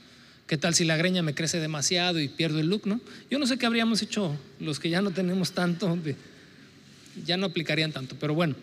¿Qué 0.49 0.57
tal 0.57 0.73
si 0.73 0.83
la 0.83 0.97
greña 0.97 1.21
me 1.21 1.35
crece 1.35 1.59
demasiado 1.59 2.19
y 2.19 2.27
pierdo 2.27 2.59
el 2.59 2.69
look? 2.69 2.87
¿no? 2.87 2.99
Yo 3.29 3.37
no 3.37 3.45
sé 3.45 3.59
qué 3.59 3.67
habríamos 3.67 4.01
hecho 4.01 4.35
los 4.59 4.79
que 4.79 4.89
ya 4.89 4.99
no 4.99 5.11
tenemos 5.11 5.51
tanto, 5.51 5.95
ya 7.23 7.37
no 7.37 7.45
aplicarían 7.45 7.91
tanto, 7.91 8.15
pero 8.19 8.33
bueno. 8.33 8.55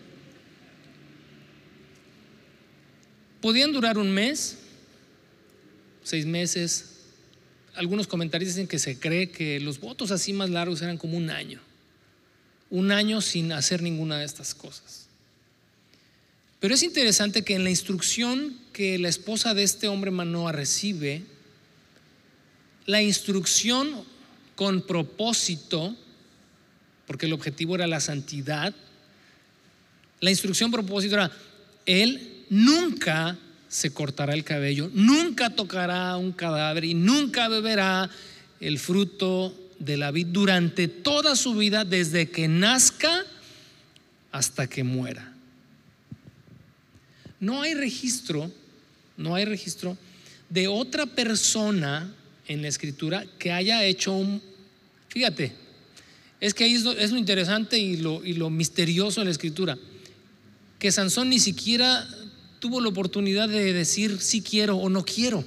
Podían 3.39 3.71
durar 3.71 3.97
un 3.97 4.11
mes, 4.11 4.57
seis 6.03 6.25
meses. 6.25 7.03
Algunos 7.73 8.05
comentarios 8.05 8.49
dicen 8.49 8.67
que 8.67 8.79
se 8.79 8.99
cree 8.99 9.29
que 9.29 9.61
los 9.61 9.79
votos 9.79 10.11
así 10.11 10.33
más 10.33 10.49
largos 10.49 10.81
eran 10.81 10.97
como 10.97 11.15
un 11.15 11.29
año. 11.29 11.61
Un 12.69 12.91
año 12.91 13.21
sin 13.21 13.53
hacer 13.53 13.81
ninguna 13.81 14.17
de 14.17 14.25
estas 14.25 14.53
cosas. 14.53 15.07
Pero 16.59 16.73
es 16.73 16.83
interesante 16.83 17.45
que 17.45 17.55
en 17.55 17.63
la 17.63 17.69
instrucción 17.69 18.57
que 18.73 18.99
la 18.99 19.07
esposa 19.07 19.53
de 19.53 19.63
este 19.63 19.87
hombre 19.87 20.11
Manoa 20.11 20.51
recibe, 20.51 21.23
la 22.87 23.01
instrucción 23.01 24.03
con 24.55 24.81
propósito, 24.81 25.95
porque 27.05 27.27
el 27.27 27.33
objetivo 27.33 27.75
era 27.75 27.85
la 27.85 27.99
santidad, 27.99 28.73
la 30.19 30.31
instrucción 30.31 30.71
propósito 30.71 31.15
era, 31.15 31.31
él 31.85 32.45
nunca 32.49 33.37
se 33.67 33.93
cortará 33.93 34.33
el 34.33 34.43
cabello, 34.43 34.89
nunca 34.93 35.51
tocará 35.51 36.17
un 36.17 36.31
cadáver 36.31 36.85
y 36.85 36.93
nunca 36.93 37.49
beberá 37.49 38.09
el 38.59 38.79
fruto 38.79 39.53
de 39.77 39.97
la 39.97 40.09
vid 40.09 40.27
durante 40.27 40.87
toda 40.87 41.35
su 41.35 41.53
vida, 41.53 41.85
desde 41.85 42.31
que 42.31 42.47
nazca 42.47 43.25
hasta 44.31 44.67
que 44.67 44.83
muera. 44.83 45.33
No 47.39 47.61
hay 47.61 47.75
registro, 47.75 48.51
no 49.17 49.35
hay 49.35 49.45
registro 49.45 49.97
de 50.49 50.67
otra 50.67 51.05
persona 51.05 52.13
en 52.47 52.61
la 52.61 52.67
escritura 52.67 53.25
que 53.37 53.51
haya 53.51 53.83
hecho 53.83 54.13
un... 54.13 54.41
Fíjate, 55.09 55.53
es 56.39 56.53
que 56.53 56.63
ahí 56.63 56.73
es 56.73 56.83
lo, 56.83 57.17
interesante 57.17 57.77
y 57.77 57.97
lo, 57.97 58.23
y 58.23 58.33
lo 58.33 58.49
misterioso 58.49 59.21
en 59.21 59.25
la 59.25 59.31
escritura, 59.31 59.77
que 60.79 60.91
Sansón 60.91 61.29
ni 61.29 61.39
siquiera 61.39 62.07
tuvo 62.59 62.81
la 62.81 62.89
oportunidad 62.89 63.49
de 63.49 63.73
decir 63.73 64.19
si 64.19 64.41
quiero 64.41 64.77
o 64.77 64.89
no 64.89 65.03
quiero. 65.03 65.43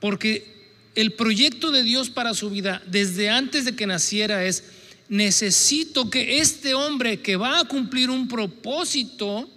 Porque 0.00 0.54
el 0.94 1.12
proyecto 1.12 1.70
de 1.70 1.82
Dios 1.82 2.10
para 2.10 2.34
su 2.34 2.50
vida 2.50 2.82
desde 2.86 3.30
antes 3.30 3.64
de 3.64 3.74
que 3.74 3.86
naciera 3.86 4.44
es, 4.44 4.64
necesito 5.08 6.10
que 6.10 6.40
este 6.40 6.74
hombre 6.74 7.20
que 7.20 7.36
va 7.36 7.60
a 7.60 7.64
cumplir 7.64 8.10
un 8.10 8.28
propósito 8.28 9.48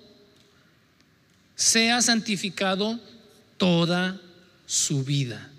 sea 1.55 2.01
santificado 2.01 2.99
toda 3.57 4.19
su 4.65 5.03
vida. 5.03 5.49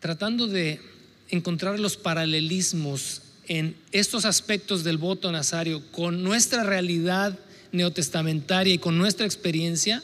Tratando 0.00 0.46
de 0.46 0.80
encontrar 1.28 1.78
los 1.78 1.96
paralelismos 1.96 3.22
en 3.46 3.76
estos 3.92 4.24
aspectos 4.24 4.84
del 4.84 4.98
voto 4.98 5.30
nazario 5.32 5.82
con 5.92 6.22
nuestra 6.22 6.62
realidad 6.62 7.38
neotestamentaria 7.72 8.74
y 8.74 8.78
con 8.78 8.96
nuestra 8.96 9.26
experiencia, 9.26 10.02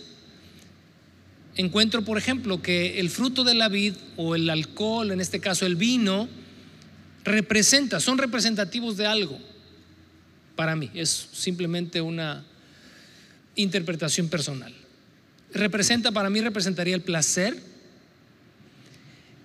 encuentro, 1.56 2.02
por 2.02 2.18
ejemplo, 2.18 2.60
que 2.60 3.00
el 3.00 3.10
fruto 3.10 3.44
de 3.44 3.54
la 3.54 3.68
vid 3.68 3.94
o 4.16 4.34
el 4.34 4.50
alcohol, 4.50 5.10
en 5.10 5.20
este 5.20 5.40
caso 5.40 5.66
el 5.66 5.76
vino, 5.76 6.28
representa, 7.24 8.00
son 8.00 8.18
representativos 8.18 8.96
de 8.96 9.06
algo. 9.06 9.38
Para 10.54 10.76
mí, 10.76 10.90
es 10.94 11.28
simplemente 11.32 12.00
una 12.00 12.44
interpretación 13.56 14.28
personal. 14.28 14.74
Representa, 15.56 16.12
para 16.12 16.30
mí, 16.30 16.40
representaría 16.40 16.94
el 16.94 17.00
placer, 17.00 17.56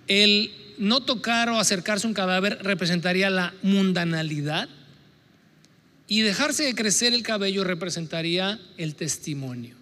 el 0.08 0.52
no 0.78 1.02
tocar 1.02 1.48
o 1.48 1.58
acercarse 1.58 2.06
a 2.06 2.08
un 2.08 2.14
cadáver 2.14 2.58
representaría 2.62 3.30
la 3.30 3.54
mundanalidad 3.62 4.68
y 6.08 6.22
dejarse 6.22 6.64
de 6.64 6.74
crecer 6.74 7.14
el 7.14 7.22
cabello 7.22 7.64
representaría 7.64 8.60
el 8.76 8.94
testimonio. 8.94 9.76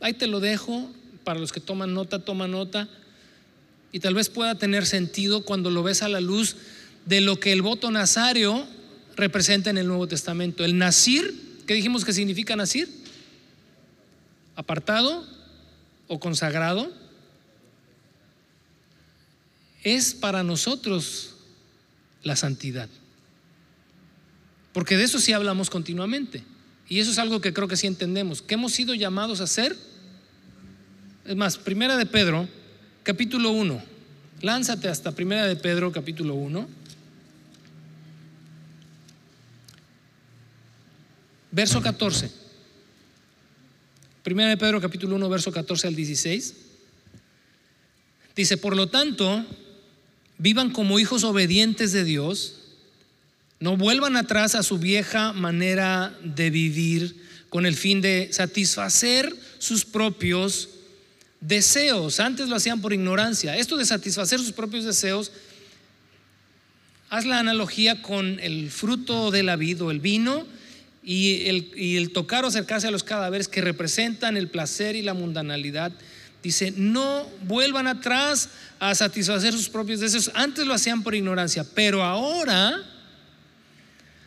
Ahí 0.00 0.14
te 0.14 0.26
lo 0.26 0.40
dejo, 0.40 0.90
para 1.24 1.40
los 1.40 1.52
que 1.52 1.60
toman 1.60 1.92
nota, 1.92 2.20
toma 2.20 2.48
nota, 2.48 2.88
y 3.92 4.00
tal 4.00 4.14
vez 4.14 4.28
pueda 4.28 4.54
tener 4.54 4.86
sentido 4.86 5.44
cuando 5.44 5.70
lo 5.70 5.82
ves 5.82 6.02
a 6.02 6.08
la 6.08 6.20
luz 6.20 6.56
de 7.04 7.20
lo 7.20 7.40
que 7.40 7.52
el 7.52 7.62
voto 7.62 7.90
nazario 7.90 8.66
representa 9.16 9.70
en 9.70 9.78
el 9.78 9.88
Nuevo 9.88 10.06
Testamento. 10.06 10.64
El 10.64 10.78
nacir, 10.78 11.58
¿qué 11.66 11.74
dijimos 11.74 12.04
que 12.04 12.12
significa 12.12 12.54
nacir? 12.54 12.88
Apartado 14.58 15.24
o 16.08 16.18
consagrado 16.18 16.92
es 19.84 20.14
para 20.14 20.42
nosotros 20.42 21.36
la 22.24 22.34
santidad. 22.34 22.88
Porque 24.72 24.96
de 24.96 25.04
eso 25.04 25.20
sí 25.20 25.32
hablamos 25.32 25.70
continuamente. 25.70 26.42
Y 26.88 26.98
eso 26.98 27.12
es 27.12 27.18
algo 27.18 27.40
que 27.40 27.52
creo 27.52 27.68
que 27.68 27.76
sí 27.76 27.86
entendemos. 27.86 28.42
Que 28.42 28.54
hemos 28.54 28.72
sido 28.72 28.94
llamados 28.94 29.40
a 29.40 29.44
hacer. 29.44 29.76
Es 31.24 31.36
más, 31.36 31.56
Primera 31.56 31.96
de 31.96 32.06
Pedro, 32.06 32.48
capítulo 33.04 33.52
1. 33.52 33.80
Lánzate 34.40 34.88
hasta 34.88 35.12
Primera 35.12 35.46
de 35.46 35.54
Pedro, 35.54 35.92
capítulo 35.92 36.34
1. 36.34 36.68
Verso 41.52 41.80
14. 41.80 42.47
Primera 44.28 44.50
de 44.50 44.58
Pedro, 44.58 44.78
capítulo 44.78 45.16
1, 45.16 45.26
verso 45.30 45.50
14 45.50 45.86
al 45.86 45.94
16. 45.94 46.54
Dice, 48.36 48.58
por 48.58 48.76
lo 48.76 48.88
tanto, 48.88 49.42
vivan 50.36 50.68
como 50.68 50.98
hijos 50.98 51.24
obedientes 51.24 51.92
de 51.92 52.04
Dios, 52.04 52.56
no 53.58 53.78
vuelvan 53.78 54.16
atrás 54.16 54.54
a 54.54 54.62
su 54.62 54.76
vieja 54.76 55.32
manera 55.32 56.14
de 56.22 56.50
vivir 56.50 57.16
con 57.48 57.64
el 57.64 57.74
fin 57.74 58.02
de 58.02 58.28
satisfacer 58.30 59.34
sus 59.56 59.86
propios 59.86 60.68
deseos. 61.40 62.20
Antes 62.20 62.50
lo 62.50 62.56
hacían 62.56 62.82
por 62.82 62.92
ignorancia. 62.92 63.56
Esto 63.56 63.78
de 63.78 63.86
satisfacer 63.86 64.40
sus 64.40 64.52
propios 64.52 64.84
deseos, 64.84 65.32
haz 67.08 67.24
la 67.24 67.38
analogía 67.38 68.02
con 68.02 68.38
el 68.40 68.70
fruto 68.70 69.30
de 69.30 69.42
la 69.42 69.56
vida 69.56 69.84
o 69.84 69.90
el 69.90 70.00
vino 70.00 70.44
y 71.02 71.46
el, 71.46 72.12
tocar 72.12 72.44
o 72.44 72.48
acercarse 72.48 72.86
a 72.86 72.90
los 72.90 73.04
cadáveres 73.04 73.48
que 73.48 73.60
representan 73.60 74.36
el 74.36 74.48
placer 74.48 74.96
y 74.96 75.02
la 75.02 75.14
mundanalidad 75.14 75.92
Dice, 76.42 76.72
no 76.76 77.28
vuelvan 77.42 77.88
atrás 77.88 78.50
a 78.78 78.94
satisfacer 78.94 79.52
sus 79.52 79.68
propios 79.68 80.00
deseos. 80.00 80.30
Antes 80.34 80.66
lo 80.66 80.74
hacían 80.74 81.02
por 81.02 81.14
ignorancia, 81.14 81.64
pero 81.74 82.04
ahora 82.04 82.80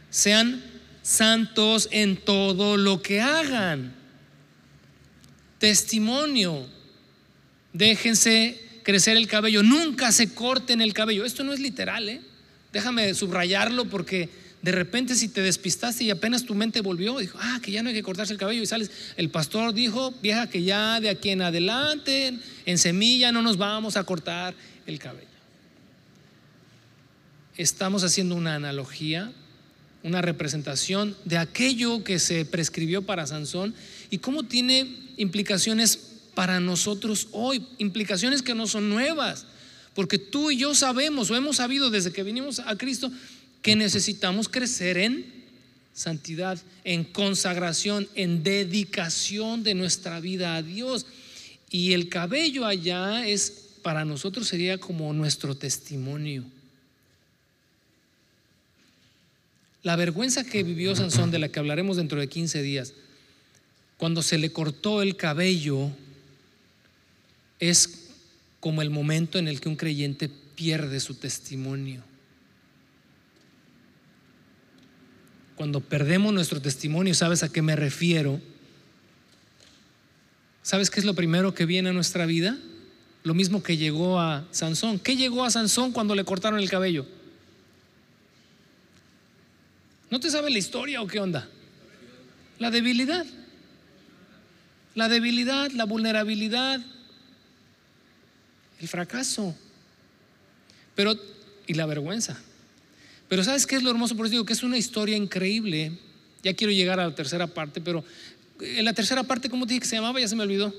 sean 0.09 0.61
santos 1.01 1.87
en 1.91 2.17
todo 2.17 2.75
lo 2.75 3.01
que 3.01 3.21
hagan. 3.21 3.93
Testimonio. 5.57 6.67
Déjense 7.71 8.61
crecer 8.83 9.15
el 9.15 9.27
cabello. 9.27 9.63
Nunca 9.63 10.11
se 10.11 10.33
corten 10.33 10.81
el 10.81 10.93
cabello. 10.93 11.23
Esto 11.23 11.45
no 11.45 11.53
es 11.53 11.61
literal, 11.61 12.09
¿eh? 12.09 12.21
Déjame 12.73 13.13
subrayarlo 13.13 13.85
porque 13.85 14.29
de 14.61 14.71
repente 14.71 15.15
si 15.15 15.27
te 15.27 15.41
despistaste 15.41 16.03
y 16.03 16.11
apenas 16.11 16.45
tu 16.45 16.53
mente 16.53 16.81
volvió, 16.81 17.17
dijo, 17.17 17.37
ah, 17.41 17.59
que 17.63 17.71
ya 17.71 17.81
no 17.81 17.89
hay 17.89 17.95
que 17.95 18.03
cortarse 18.03 18.33
el 18.33 18.39
cabello 18.39 18.61
y 18.61 18.67
sales. 18.67 18.91
El 19.17 19.29
pastor 19.29 19.73
dijo, 19.73 20.13
vieja, 20.21 20.47
que 20.47 20.63
ya 20.63 20.99
de 20.99 21.09
aquí 21.09 21.29
en 21.29 21.41
adelante, 21.41 22.37
en 22.65 22.77
semilla, 22.77 23.31
no 23.31 23.41
nos 23.41 23.57
vamos 23.57 23.97
a 23.97 24.03
cortar 24.03 24.53
el 24.85 24.99
cabello. 24.99 25.27
Estamos 27.57 28.03
haciendo 28.03 28.35
una 28.35 28.55
analogía, 28.55 29.31
una 30.03 30.21
representación 30.21 31.15
de 31.25 31.37
aquello 31.37 32.03
que 32.03 32.19
se 32.19 32.45
prescribió 32.45 33.01
para 33.01 33.25
Sansón 33.25 33.73
y 34.09 34.19
cómo 34.19 34.43
tiene 34.43 34.95
implicaciones 35.17 35.97
para 36.35 36.59
nosotros 36.59 37.27
hoy, 37.31 37.65
implicaciones 37.77 38.41
que 38.41 38.55
no 38.55 38.67
son 38.67 38.89
nuevas, 38.89 39.45
porque 39.93 40.17
tú 40.17 40.51
y 40.51 40.57
yo 40.57 40.73
sabemos 40.75 41.29
o 41.29 41.35
hemos 41.35 41.57
sabido 41.57 41.89
desde 41.89 42.13
que 42.13 42.23
vinimos 42.23 42.59
a 42.59 42.77
Cristo 42.77 43.11
que 43.61 43.75
necesitamos 43.75 44.49
crecer 44.49 44.97
en 44.97 45.41
santidad, 45.93 46.59
en 46.83 47.03
consagración, 47.03 48.07
en 48.15 48.43
dedicación 48.43 49.63
de 49.63 49.75
nuestra 49.75 50.19
vida 50.19 50.55
a 50.55 50.63
Dios. 50.63 51.05
Y 51.69 51.93
el 51.93 52.09
cabello 52.09 52.65
allá 52.65 53.27
es, 53.27 53.51
para 53.81 54.05
nosotros 54.05 54.47
sería 54.47 54.77
como 54.77 55.13
nuestro 55.13 55.55
testimonio. 55.55 56.43
La 59.83 59.95
vergüenza 59.95 60.43
que 60.43 60.63
vivió 60.63 60.95
Sansón, 60.95 61.31
de 61.31 61.39
la 61.39 61.49
que 61.49 61.59
hablaremos 61.59 61.97
dentro 61.97 62.19
de 62.19 62.27
15 62.27 62.61
días, 62.61 62.93
cuando 63.97 64.21
se 64.21 64.37
le 64.37 64.51
cortó 64.51 65.01
el 65.01 65.15
cabello, 65.15 65.89
es 67.59 68.09
como 68.59 68.81
el 68.81 68.89
momento 68.89 69.39
en 69.39 69.47
el 69.47 69.59
que 69.59 69.69
un 69.69 69.75
creyente 69.75 70.29
pierde 70.55 70.99
su 70.99 71.15
testimonio. 71.15 72.03
Cuando 75.55 75.79
perdemos 75.79 76.33
nuestro 76.33 76.61
testimonio, 76.61 77.13
¿sabes 77.13 77.43
a 77.43 77.51
qué 77.51 77.61
me 77.61 77.75
refiero? 77.75 78.41
¿Sabes 80.63 80.89
qué 80.89 80.99
es 80.99 81.05
lo 81.05 81.15
primero 81.15 81.53
que 81.53 81.65
viene 81.65 81.89
a 81.89 81.93
nuestra 81.93 82.25
vida? 82.25 82.57
Lo 83.23 83.33
mismo 83.33 83.61
que 83.61 83.77
llegó 83.77 84.19
a 84.19 84.47
Sansón. 84.51 84.99
¿Qué 84.99 85.15
llegó 85.15 85.43
a 85.43 85.51
Sansón 85.51 85.91
cuando 85.91 86.15
le 86.15 86.23
cortaron 86.23 86.59
el 86.59 86.69
cabello? 86.69 87.05
¿No 90.09 90.19
te 90.19 90.29
sabe 90.29 90.49
la 90.49 90.57
historia 90.57 91.01
o 91.01 91.07
qué 91.07 91.19
onda? 91.19 91.47
La 92.59 92.71
debilidad. 92.71 93.25
La 94.93 95.07
debilidad, 95.07 95.71
la 95.71 95.85
vulnerabilidad, 95.85 96.81
el 98.79 98.87
fracaso. 98.87 99.55
Pero, 100.95 101.15
y 101.65 101.75
la 101.75 101.85
vergüenza. 101.85 102.37
Pero 103.31 103.45
¿sabes 103.45 103.65
qué 103.65 103.77
es 103.77 103.83
lo 103.83 103.89
hermoso? 103.89 104.17
Por 104.17 104.25
eso 104.25 104.31
digo 104.31 104.45
que 104.45 104.51
es 104.51 104.61
una 104.61 104.77
historia 104.77 105.15
increíble. 105.15 105.93
Ya 106.43 106.53
quiero 106.53 106.73
llegar 106.73 106.99
a 106.99 107.07
la 107.07 107.15
tercera 107.15 107.47
parte, 107.47 107.79
pero 107.79 108.03
en 108.59 108.83
la 108.83 108.91
tercera 108.91 109.23
parte, 109.23 109.49
¿cómo 109.49 109.65
te 109.65 109.69
dije 109.69 109.83
que 109.83 109.87
se 109.87 109.95
llamaba? 109.95 110.19
Ya 110.19 110.27
se 110.27 110.35
me 110.35 110.43
olvidó. 110.43 110.75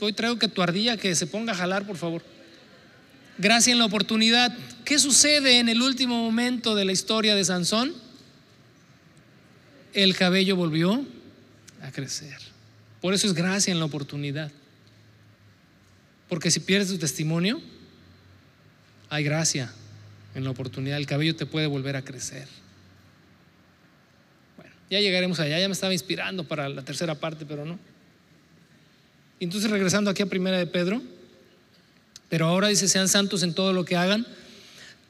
Hoy 0.00 0.12
traigo 0.14 0.36
que 0.40 0.48
tu 0.48 0.62
ardilla 0.62 0.96
que 0.96 1.14
se 1.14 1.28
ponga 1.28 1.52
a 1.52 1.54
jalar, 1.54 1.86
por 1.86 1.96
favor. 1.96 2.24
Gracias 3.38 3.72
en 3.72 3.78
la 3.78 3.84
oportunidad. 3.84 4.52
¿Qué 4.84 4.98
sucede 4.98 5.60
en 5.60 5.68
el 5.68 5.80
último 5.80 6.20
momento 6.20 6.74
de 6.74 6.84
la 6.84 6.90
historia 6.90 7.36
de 7.36 7.44
Sansón? 7.44 7.94
El 9.92 10.16
cabello 10.16 10.56
volvió 10.56 11.06
a 11.82 11.92
crecer. 11.92 12.36
Por 13.00 13.14
eso 13.14 13.28
es 13.28 13.32
gracia 13.32 13.70
en 13.70 13.78
la 13.78 13.84
oportunidad. 13.84 14.50
Porque 16.28 16.50
si 16.50 16.58
pierdes 16.58 16.88
tu 16.88 16.98
testimonio, 16.98 17.62
hay 19.08 19.24
gracia 19.24 19.72
en 20.34 20.44
la 20.44 20.50
oportunidad. 20.50 20.98
El 20.98 21.06
cabello 21.06 21.34
te 21.34 21.46
puede 21.46 21.66
volver 21.66 21.96
a 21.96 22.02
crecer. 22.02 22.46
Bueno, 24.56 24.72
ya 24.90 25.00
llegaremos 25.00 25.40
allá. 25.40 25.58
Ya 25.58 25.68
me 25.68 25.72
estaba 25.72 25.92
inspirando 25.92 26.44
para 26.44 26.68
la 26.68 26.82
tercera 26.82 27.14
parte, 27.14 27.46
pero 27.46 27.64
no. 27.64 27.78
Y 29.38 29.44
entonces 29.44 29.70
regresando 29.70 30.10
aquí 30.10 30.22
a 30.22 30.26
Primera 30.26 30.58
de 30.58 30.66
Pedro, 30.66 31.02
pero 32.28 32.46
ahora 32.46 32.68
dice, 32.68 32.88
sean 32.88 33.08
santos 33.08 33.42
en 33.42 33.54
todo 33.54 33.72
lo 33.72 33.84
que 33.84 33.96
hagan, 33.96 34.26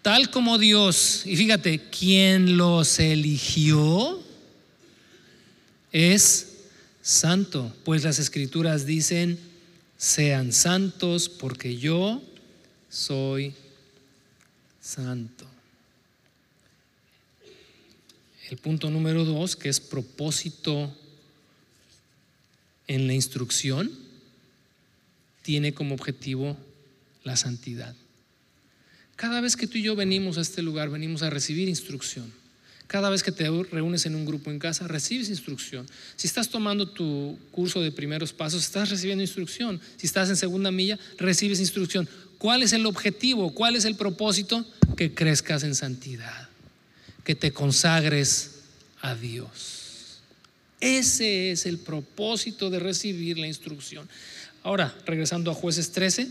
tal 0.03 0.31
como 0.31 0.59
Dios, 0.59 1.23
y 1.25 1.37
fíjate, 1.37 1.81
quien 1.91 2.57
los 2.57 2.99
eligió 2.99 4.23
es 5.93 6.57
santo, 7.03 7.75
pues 7.85 8.05
las 8.05 8.19
escrituras 8.19 8.85
dicen, 8.85 9.39
sean 9.97 10.53
santos 10.53 11.29
porque 11.29 11.77
yo 11.77 12.21
soy 12.91 13.51
santo. 13.51 13.66
El 18.49 18.59
punto 18.59 18.89
número 18.89 19.25
dos, 19.25 19.57
que 19.57 19.69
es 19.69 19.81
propósito 19.81 20.95
en 22.87 23.09
la 23.09 23.15
instrucción, 23.15 23.91
tiene 25.43 25.75
como 25.75 25.95
objetivo 25.95 26.57
la 27.25 27.37
santidad. 27.37 27.97
Cada 29.17 29.41
vez 29.41 29.57
que 29.57 29.67
tú 29.67 29.79
y 29.79 29.83
yo 29.83 29.97
venimos 29.97 30.39
a 30.39 30.43
este 30.43 30.63
lugar, 30.63 30.91
venimos 30.91 31.23
a 31.23 31.31
recibir 31.31 31.69
instrucción. 31.69 32.33
Cada 32.87 33.11
vez 33.11 33.25
que 33.25 33.33
te 33.33 33.51
reúnes 33.73 34.07
en 34.07 34.15
un 34.15 34.25
grupo 34.25 34.53
en 34.53 34.61
casa, 34.61 34.87
recibes 34.87 35.29
instrucción. 35.29 35.87
Si 36.15 36.29
estás 36.29 36.49
tomando 36.49 36.89
tu 36.89 37.37
curso 37.51 37.81
de 37.81 37.91
primeros 37.91 38.33
pasos, 38.33 38.63
estás 38.63 38.91
recibiendo 38.91 39.25
instrucción. 39.25 39.81
Si 39.97 40.07
estás 40.07 40.29
en 40.29 40.37
segunda 40.37 40.71
milla, 40.71 40.97
recibes 41.19 41.59
instrucción. 41.59 42.09
¿Cuál 42.47 42.63
es 42.63 42.73
el 42.73 42.87
objetivo? 42.87 43.51
¿Cuál 43.53 43.75
es 43.75 43.85
el 43.87 43.97
propósito? 43.97 44.65
Que 44.97 45.13
crezcas 45.13 45.65
en 45.65 45.75
santidad, 45.75 46.49
que 47.25 47.35
te 47.35 47.51
consagres 47.51 48.61
a 49.01 49.17
Dios. 49.17 50.21
Ese 50.79 51.51
es 51.51 51.67
el 51.67 51.79
propósito 51.79 52.71
de 52.71 52.79
recibir 52.79 53.37
la 53.37 53.49
instrucción. 53.49 54.09
Ahora, 54.63 54.97
regresando 55.07 55.51
a 55.51 55.55
jueces 55.55 55.91
13, 55.91 56.29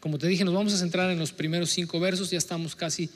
como 0.00 0.16
te 0.16 0.26
dije, 0.26 0.42
nos 0.42 0.54
vamos 0.54 0.72
a 0.72 0.78
centrar 0.78 1.10
en 1.10 1.18
los 1.18 1.32
primeros 1.32 1.68
cinco 1.68 2.00
versos, 2.00 2.30
ya 2.30 2.38
estamos 2.38 2.74
casi 2.74 3.10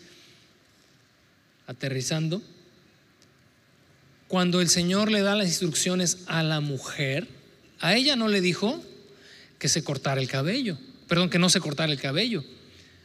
aterrizando, 1.67 2.43
cuando 4.29 4.61
el 4.61 4.69
Señor 4.69 5.11
le 5.11 5.23
da 5.23 5.35
las 5.35 5.47
instrucciones 5.47 6.19
a 6.27 6.43
la 6.43 6.61
mujer, 6.61 7.27
a 7.81 7.97
ella 7.97 8.15
no 8.15 8.29
le 8.29 8.43
dijo 8.43 8.85
que 9.59 9.71
se 9.71 9.83
cortara 9.83 10.21
el 10.21 10.29
cabello, 10.29 10.77
perdón, 11.09 11.31
que 11.31 11.39
no 11.39 11.49
se 11.49 11.61
cortara 11.61 11.93
el 11.93 12.01
cabello. 12.01 12.45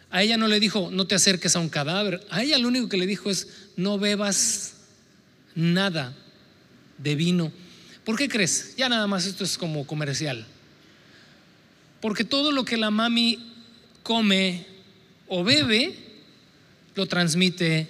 A 0.10 0.24
ella 0.24 0.38
no 0.38 0.48
le 0.48 0.60
dijo, 0.60 0.90
no 0.92 1.08
te 1.08 1.16
acerques 1.16 1.56
a 1.56 1.60
un 1.60 1.70
cadáver. 1.70 2.26
A 2.30 2.44
ella 2.44 2.58
lo 2.58 2.68
único 2.68 2.90
que 2.90 2.98
le 2.98 3.08
dijo 3.08 3.30
es, 3.30 3.48
no 3.78 3.98
bebas 3.98 4.74
nada 5.56 6.16
de 6.98 7.16
vino. 7.16 7.52
¿Por 8.04 8.18
qué 8.18 8.28
crees? 8.28 8.76
Ya 8.78 8.90
nada 8.90 9.08
más 9.08 9.26
esto 9.26 9.44
es 9.44 9.58
como 9.58 9.88
comercial. 9.88 10.46
Porque 12.02 12.24
todo 12.24 12.52
lo 12.52 12.66
que 12.66 12.78
la 12.78 12.92
mami 12.92 13.40
come 14.04 14.66
o 15.28 15.44
bebe, 15.44 15.96
lo 16.96 17.06
transmite 17.06 17.88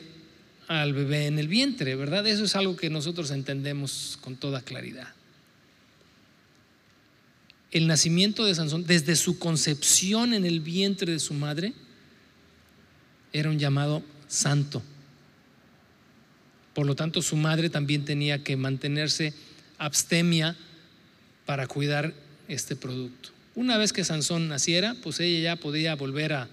al 0.67 0.93
bebé 0.93 1.25
en 1.25 1.39
el 1.39 1.47
vientre, 1.47 1.95
¿verdad? 1.95 2.27
Eso 2.27 2.43
es 2.43 2.55
algo 2.55 2.75
que 2.75 2.89
nosotros 2.89 3.31
entendemos 3.31 4.19
con 4.21 4.35
toda 4.35 4.61
claridad. 4.61 5.07
El 7.71 7.87
nacimiento 7.87 8.45
de 8.45 8.53
Sansón, 8.53 8.85
desde 8.85 9.15
su 9.15 9.39
concepción 9.39 10.33
en 10.33 10.45
el 10.45 10.59
vientre 10.59 11.13
de 11.13 11.19
su 11.19 11.33
madre, 11.33 11.73
era 13.31 13.49
un 13.49 13.59
llamado 13.59 14.03
santo. 14.27 14.81
Por 16.73 16.85
lo 16.85 16.95
tanto, 16.95 17.21
su 17.21 17.35
madre 17.35 17.69
también 17.69 18.05
tenía 18.05 18.43
que 18.43 18.57
mantenerse 18.57 19.33
abstemia 19.77 20.55
para 21.45 21.67
cuidar 21.67 22.13
este 22.47 22.75
producto. 22.75 23.29
Una 23.55 23.77
vez 23.77 23.91
que 23.93 24.03
Sansón 24.03 24.47
naciera, 24.47 24.95
pues 25.01 25.19
ella 25.19 25.39
ya 25.39 25.55
podía 25.55 25.95
volver 25.95 26.33
a 26.33 26.49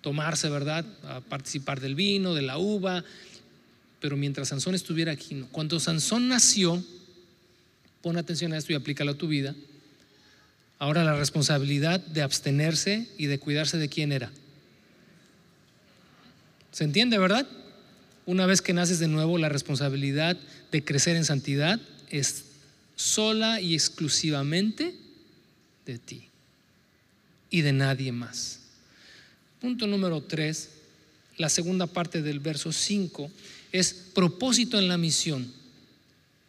tomarse, 0.00 0.48
¿verdad? 0.48 0.84
A 1.04 1.20
participar 1.20 1.80
del 1.80 1.94
vino, 1.94 2.34
de 2.34 2.42
la 2.42 2.58
uva, 2.58 3.04
pero 4.00 4.16
mientras 4.16 4.48
Sansón 4.48 4.74
estuviera 4.74 5.12
aquí, 5.12 5.34
no. 5.34 5.48
Cuando 5.48 5.80
Sansón 5.80 6.28
nació, 6.28 6.84
pon 8.02 8.16
atención 8.16 8.52
a 8.52 8.58
esto 8.58 8.72
y 8.72 8.76
aplícalo 8.76 9.12
a 9.12 9.18
tu 9.18 9.28
vida. 9.28 9.54
Ahora 10.78 11.04
la 11.04 11.16
responsabilidad 11.16 12.00
de 12.00 12.22
abstenerse 12.22 13.08
y 13.16 13.26
de 13.26 13.38
cuidarse 13.38 13.78
de 13.78 13.88
quién 13.88 14.12
era. 14.12 14.30
¿Se 16.72 16.84
entiende, 16.84 17.18
verdad? 17.18 17.46
Una 18.26 18.46
vez 18.46 18.60
que 18.60 18.72
naces 18.72 18.98
de 18.98 19.08
nuevo, 19.08 19.38
la 19.38 19.48
responsabilidad 19.48 20.36
de 20.72 20.84
crecer 20.84 21.16
en 21.16 21.24
santidad 21.24 21.80
es 22.10 22.44
sola 22.96 23.60
y 23.60 23.74
exclusivamente 23.74 24.94
de 25.86 25.98
ti 25.98 26.28
y 27.50 27.60
de 27.60 27.72
nadie 27.72 28.10
más. 28.12 28.60
Punto 29.60 29.86
número 29.86 30.20
tres, 30.22 30.70
la 31.36 31.48
segunda 31.48 31.86
parte 31.86 32.22
del 32.22 32.40
verso 32.40 32.72
5 32.72 33.30
es 33.72 33.92
propósito 34.14 34.78
en 34.78 34.88
la 34.88 34.98
misión. 34.98 35.52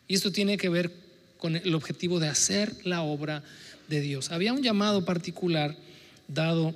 Y 0.08 0.16
esto 0.16 0.32
tiene 0.32 0.58
que 0.58 0.70
ver 0.70 0.92
con 1.38 1.56
el 1.56 1.76
objetivo 1.76 2.20
de 2.20 2.28
hacer 2.28 2.74
la 2.86 3.02
obra 3.02 3.44
de 3.88 4.02
Dios. 4.02 4.32
Había 4.32 4.54
un 4.54 4.64
llamado 4.64 5.06
particular 5.06 5.76
dado 6.28 6.76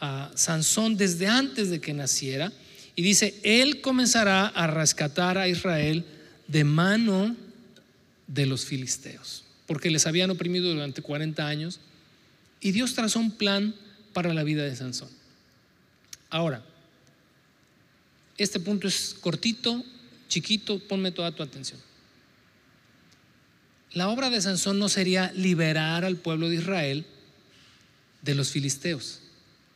a 0.00 0.30
Sansón 0.34 0.96
desde 0.96 1.26
antes 1.26 1.70
de 1.70 1.80
que 1.80 1.94
naciera 1.94 2.52
y 2.96 3.02
dice, 3.02 3.38
él 3.42 3.80
comenzará 3.80 4.46
a 4.46 4.66
rescatar 4.66 5.38
a 5.38 5.48
Israel 5.48 6.04
de 6.46 6.64
mano 6.64 7.36
de 8.26 8.46
los 8.46 8.64
filisteos, 8.64 9.44
porque 9.66 9.90
les 9.90 10.06
habían 10.06 10.30
oprimido 10.30 10.72
durante 10.72 11.02
40 11.02 11.46
años 11.46 11.80
y 12.60 12.72
Dios 12.72 12.94
trazó 12.94 13.18
un 13.18 13.32
plan 13.32 13.74
para 14.12 14.32
la 14.32 14.44
vida 14.44 14.62
de 14.64 14.76
Sansón. 14.76 15.08
Ahora, 16.30 16.62
este 18.36 18.60
punto 18.60 18.88
es 18.88 19.16
cortito, 19.20 19.84
chiquito, 20.28 20.78
ponme 20.80 21.12
toda 21.12 21.32
tu 21.32 21.42
atención. 21.42 21.80
La 23.94 24.08
obra 24.08 24.28
de 24.28 24.40
Sansón 24.40 24.78
no 24.78 24.88
sería 24.88 25.32
liberar 25.32 26.04
al 26.04 26.16
pueblo 26.16 26.48
de 26.48 26.56
Israel 26.56 27.06
de 28.22 28.34
los 28.34 28.50
filisteos. 28.50 29.20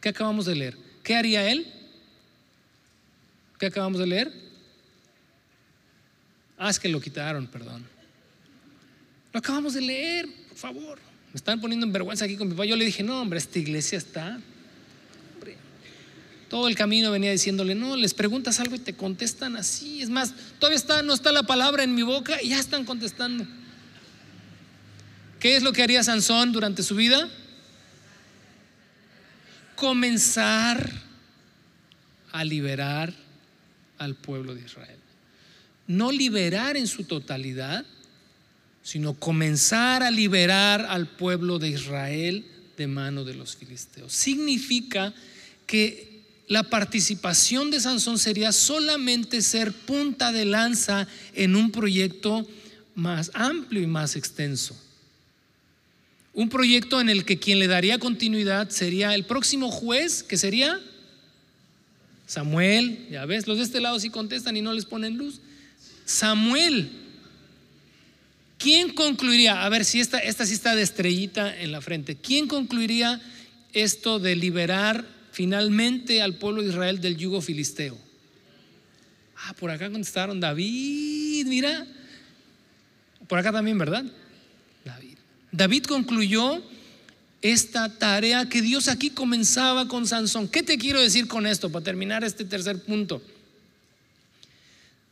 ¿Qué 0.01 0.11
acabamos 0.11 0.47
de 0.47 0.57
leer? 0.57 0.77
¿Qué 1.03 1.15
haría 1.15 1.51
él? 1.51 1.67
¿Qué 3.59 3.67
acabamos 3.67 4.01
de 4.01 4.07
leer? 4.07 4.33
Ah, 6.59 6.71
es 6.71 6.79
que 6.79 6.89
lo 6.89 7.01
quitaron, 7.01 7.47
perdón. 7.47 7.85
Lo 9.33 9.39
acabamos 9.39 9.75
de 9.75 9.81
leer, 9.81 10.29
por 10.49 10.59
favor. 10.59 10.99
Me 11.33 11.37
están 11.37 11.61
poniendo 11.61 11.87
en 11.87 11.93
vergüenza 11.93 12.25
aquí 12.25 12.37
con 12.37 12.49
mi 12.49 12.55
papá. 12.55 12.65
Yo 12.65 12.77
le 12.77 12.85
dije, 12.85 13.03
no, 13.03 13.21
hombre, 13.21 13.39
esta 13.39 13.59
iglesia 13.59 13.99
está 13.99 14.41
todo 16.49 16.69
el 16.69 16.75
camino 16.75 17.11
venía 17.11 17.31
diciéndole, 17.31 17.75
no, 17.75 17.97
les 17.97 18.15
preguntas 18.15 18.59
algo 18.59 18.75
y 18.75 18.79
te 18.79 18.95
contestan 18.95 19.57
así. 19.57 20.03
Es 20.03 20.09
más, 20.09 20.33
todavía 20.59 20.79
está, 20.79 21.03
no 21.03 21.13
está 21.13 21.31
la 21.31 21.43
palabra 21.43 21.85
en 21.85 21.95
mi 21.95 22.03
boca 22.03 22.43
y 22.43 22.51
ya 22.51 22.59
están 22.59 22.85
contestando. 22.85 23.47
¿Qué 25.41 25.57
es 25.57 25.63
lo 25.63 25.73
que 25.73 25.83
haría 25.83 26.03
Sansón 26.03 26.53
durante 26.53 26.83
su 26.83 26.97
vida? 26.97 27.29
Comenzar 29.77 30.91
a 32.33 32.45
liberar 32.45 33.15
al 33.99 34.17
pueblo 34.17 34.55
de 34.55 34.63
Israel. 34.63 34.99
No 35.87 36.11
liberar 36.11 36.77
en 36.77 36.89
su 36.89 37.05
totalidad, 37.05 37.87
sino 38.83 39.15
comenzar 39.15 40.03
a 40.03 40.11
liberar 40.11 40.87
al 40.89 41.07
pueblo 41.07 41.59
de 41.59 41.69
Israel 41.69 42.45
de 42.77 42.87
mano 42.87 43.25
de 43.25 43.35
los 43.35 43.57
filisteos. 43.57 44.13
Significa 44.13 45.15
que 45.67 46.23
la 46.49 46.65
participación 46.65 47.71
de 47.71 47.81
Sansón 47.81 48.19
sería 48.19 48.51
solamente 48.51 49.43
ser 49.43 49.73
punta 49.73 50.33
de 50.33 50.47
lanza 50.47 51.07
en 51.35 51.55
un 51.55 51.71
proyecto 51.71 52.47
más 52.95 53.31
amplio 53.35 53.83
y 53.83 53.87
más 53.87 54.17
extenso. 54.17 54.75
Un 56.33 56.49
proyecto 56.49 57.01
en 57.01 57.09
el 57.09 57.25
que 57.25 57.39
quien 57.39 57.59
le 57.59 57.67
daría 57.67 57.99
continuidad 57.99 58.69
sería 58.71 59.15
el 59.15 59.25
próximo 59.25 59.71
juez, 59.71 60.23
que 60.23 60.37
sería 60.37 60.81
Samuel. 62.27 63.09
Ya 63.11 63.25
ves, 63.25 63.47
los 63.47 63.59
de 63.59 63.65
este 63.65 63.81
lado 63.81 63.99
sí 63.99 64.11
contestan 64.11 64.57
y 64.57 64.63
no 64.63 64.73
les 64.73 64.85
ponen 64.85 65.17
luz. 65.17 65.41
Samuel. 66.05 66.91
¿Quién 68.59 68.93
concluiría? 68.93 69.65
A 69.65 69.69
ver 69.69 69.85
si 69.85 70.01
esta, 70.01 70.19
esta 70.19 70.45
sí 70.45 70.55
está 70.55 70.75
de 70.75 70.83
estrellita 70.83 71.57
en 71.59 71.73
la 71.73 71.81
frente. 71.81 72.17
¿Quién 72.17 72.49
concluiría 72.49 73.21
esto 73.73 74.19
de 74.19 74.37
liberar 74.37 75.07
finalmente 75.33 76.21
al 76.23 76.35
pueblo 76.35 76.63
de 76.63 76.69
Israel 76.69 77.01
del 77.01 77.17
yugo 77.17 77.41
filisteo? 77.41 77.97
Ah, 79.37 79.55
por 79.55 79.71
acá 79.71 79.91
contestaron 79.91 80.41
David, 80.41 81.47
mira. 81.47 81.87
Por 83.29 83.39
acá 83.39 83.53
también, 83.53 83.79
¿verdad? 83.79 84.05
David. 85.53 85.85
Concluyó 85.85 86.63
esta 87.43 87.99
tarea 87.99 88.49
que 88.49 88.63
Dios 88.63 88.89
aquí 88.89 89.11
comenzaba 89.11 89.87
con 89.89 90.07
Sansón. 90.07 90.49
¿Qué 90.49 90.63
te 90.63 90.79
quiero 90.79 91.01
decir 91.01 91.29
con 91.29 91.47
esto 91.47 91.71
para 91.71 91.85
terminar 91.85 92.25
este 92.25 92.45
tercer 92.45 92.83
punto? 92.83 93.23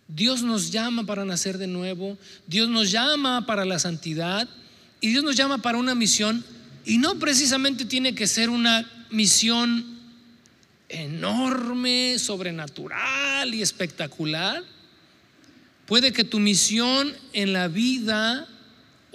Dios 0.08 0.42
nos 0.42 0.70
llama 0.70 1.04
para 1.04 1.24
nacer 1.24 1.58
de 1.58 1.66
nuevo, 1.66 2.16
Dios 2.46 2.68
nos 2.68 2.92
llama 2.92 3.44
para 3.44 3.64
la 3.64 3.78
santidad 3.78 4.48
y 5.00 5.08
Dios 5.08 5.24
nos 5.24 5.34
llama 5.34 5.58
para 5.58 5.78
una 5.78 5.94
misión 5.94 6.44
y 6.84 6.98
no 6.98 7.18
precisamente 7.18 7.84
tiene 7.84 8.14
que 8.14 8.28
ser 8.28 8.48
una 8.48 8.88
misión 9.10 9.84
enorme, 10.88 12.18
sobrenatural 12.18 13.52
y 13.52 13.62
espectacular. 13.62 14.62
Puede 15.86 16.12
que 16.12 16.24
tu 16.24 16.38
misión 16.38 17.12
en 17.32 17.52
la 17.52 17.66
vida 17.66 18.48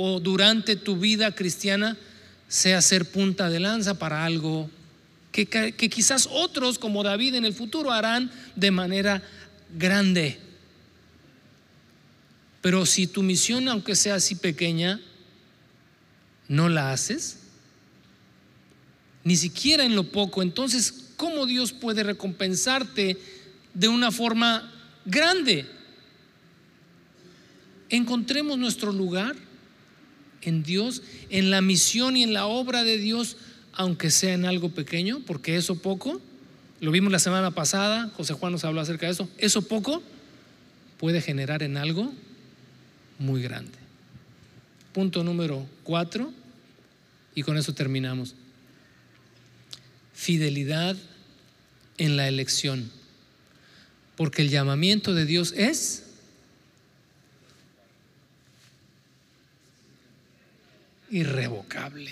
o 0.03 0.19
durante 0.19 0.75
tu 0.75 0.97
vida 0.97 1.35
cristiana 1.35 1.95
sea 2.47 2.81
ser 2.81 3.05
punta 3.11 3.51
de 3.51 3.59
lanza 3.59 3.99
para 3.99 4.25
algo 4.25 4.67
que, 5.31 5.45
que 5.45 5.89
quizás 5.89 6.27
otros 6.31 6.79
como 6.79 7.03
David 7.03 7.35
en 7.35 7.45
el 7.45 7.53
futuro 7.53 7.91
harán 7.91 8.31
de 8.55 8.71
manera 8.71 9.21
grande. 9.77 10.39
Pero 12.61 12.87
si 12.87 13.05
tu 13.05 13.21
misión, 13.21 13.67
aunque 13.67 13.95
sea 13.95 14.15
así 14.15 14.33
pequeña, 14.33 14.99
no 16.47 16.67
la 16.67 16.91
haces, 16.91 17.37
ni 19.23 19.37
siquiera 19.37 19.85
en 19.85 19.95
lo 19.95 20.11
poco, 20.11 20.41
entonces, 20.41 21.11
¿cómo 21.15 21.45
Dios 21.45 21.73
puede 21.73 22.01
recompensarte 22.01 23.17
de 23.75 23.87
una 23.87 24.11
forma 24.11 24.69
grande? 25.05 25.69
Encontremos 27.89 28.57
nuestro 28.57 28.91
lugar 28.91 29.35
en 30.41 30.63
Dios, 30.63 31.03
en 31.29 31.49
la 31.49 31.61
misión 31.61 32.17
y 32.17 32.23
en 32.23 32.33
la 32.33 32.45
obra 32.45 32.83
de 32.83 32.97
Dios, 32.97 33.37
aunque 33.73 34.11
sea 34.11 34.33
en 34.33 34.45
algo 34.45 34.69
pequeño, 34.69 35.21
porque 35.25 35.55
eso 35.55 35.75
poco, 35.81 36.21
lo 36.79 36.91
vimos 36.91 37.11
la 37.11 37.19
semana 37.19 37.51
pasada, 37.51 38.09
José 38.15 38.33
Juan 38.33 38.51
nos 38.51 38.63
habló 38.63 38.81
acerca 38.81 39.05
de 39.05 39.13
eso, 39.13 39.29
eso 39.37 39.61
poco 39.61 40.01
puede 40.97 41.21
generar 41.21 41.63
en 41.63 41.77
algo 41.77 42.13
muy 43.19 43.41
grande. 43.41 43.77
Punto 44.93 45.23
número 45.23 45.65
cuatro, 45.83 46.33
y 47.35 47.43
con 47.43 47.57
eso 47.57 47.73
terminamos. 47.73 48.35
Fidelidad 50.13 50.95
en 51.97 52.17
la 52.17 52.27
elección, 52.27 52.91
porque 54.15 54.41
el 54.41 54.49
llamamiento 54.49 55.13
de 55.13 55.25
Dios 55.25 55.53
es 55.55 56.11
irrevocable. 61.12 62.12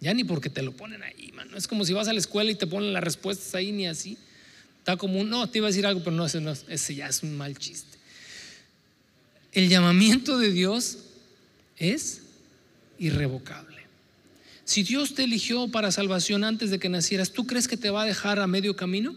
Ya 0.00 0.14
ni 0.14 0.22
porque 0.22 0.50
te 0.50 0.62
lo 0.62 0.72
ponen 0.72 1.02
ahí, 1.02 1.32
mano. 1.34 1.56
Es 1.56 1.66
como 1.66 1.84
si 1.84 1.92
vas 1.92 2.06
a 2.06 2.12
la 2.12 2.20
escuela 2.20 2.50
y 2.50 2.54
te 2.54 2.66
ponen 2.66 2.92
las 2.92 3.02
respuestas 3.02 3.54
ahí, 3.54 3.72
ni 3.72 3.86
así. 3.86 4.16
Está 4.78 4.96
como 4.96 5.20
un, 5.20 5.28
no, 5.28 5.48
te 5.48 5.58
iba 5.58 5.66
a 5.66 5.70
decir 5.70 5.86
algo, 5.86 6.04
pero 6.04 6.14
no, 6.14 6.26
ese, 6.26 6.40
no, 6.40 6.52
ese 6.52 6.94
ya 6.94 7.08
es 7.08 7.22
un 7.22 7.36
mal 7.36 7.58
chiste. 7.58 7.98
El 9.52 9.68
llamamiento 9.68 10.38
de 10.38 10.52
Dios 10.52 10.98
es 11.76 12.22
irrevocable. 12.98 13.78
Si 14.64 14.82
Dios 14.82 15.14
te 15.14 15.24
eligió 15.24 15.68
para 15.68 15.90
salvación 15.90 16.44
antes 16.44 16.70
de 16.70 16.78
que 16.78 16.88
nacieras, 16.88 17.32
¿tú 17.32 17.46
crees 17.46 17.66
que 17.66 17.76
te 17.76 17.90
va 17.90 18.02
a 18.02 18.06
dejar 18.06 18.38
a 18.38 18.46
medio 18.46 18.76
camino? 18.76 19.16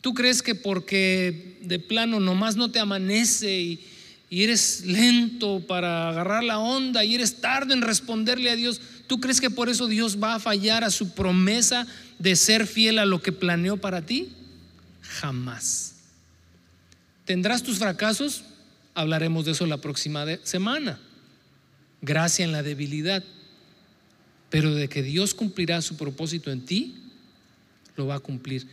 ¿Tú 0.00 0.14
crees 0.14 0.42
que 0.42 0.54
porque 0.54 1.58
de 1.62 1.78
plano 1.78 2.20
nomás 2.20 2.56
no 2.56 2.70
te 2.70 2.78
amanece 2.78 3.60
y, 3.60 3.86
y 4.30 4.44
eres 4.44 4.84
lento 4.84 5.66
para 5.66 6.10
agarrar 6.10 6.44
la 6.44 6.58
onda 6.58 7.04
y 7.04 7.14
eres 7.14 7.40
tarde 7.40 7.72
en 7.72 7.82
responderle 7.82 8.50
a 8.50 8.56
Dios, 8.56 8.80
¿tú 9.06 9.20
crees 9.20 9.40
que 9.40 9.50
por 9.50 9.68
eso 9.68 9.86
Dios 9.86 10.22
va 10.22 10.34
a 10.34 10.40
fallar 10.40 10.84
a 10.84 10.90
su 10.90 11.14
promesa 11.14 11.86
de 12.18 12.36
ser 12.36 12.66
fiel 12.66 12.98
a 12.98 13.06
lo 13.06 13.22
que 13.22 13.32
planeó 13.32 13.78
para 13.78 14.04
ti? 14.04 14.32
Jamás. 15.00 15.94
¿Tendrás 17.24 17.62
tus 17.62 17.78
fracasos? 17.78 18.44
Hablaremos 18.94 19.46
de 19.46 19.52
eso 19.52 19.64
la 19.64 19.80
próxima 19.80 20.26
semana. 20.42 20.98
Gracia 22.02 22.44
en 22.44 22.52
la 22.52 22.62
debilidad. 22.62 23.24
Pero 24.50 24.74
de 24.74 24.88
que 24.88 25.02
Dios 25.02 25.34
cumplirá 25.34 25.80
su 25.82 25.96
propósito 25.96 26.50
en 26.50 26.64
ti, 26.64 26.96
lo 27.96 28.06
va 28.06 28.16
a 28.16 28.20
cumplir. 28.20 28.66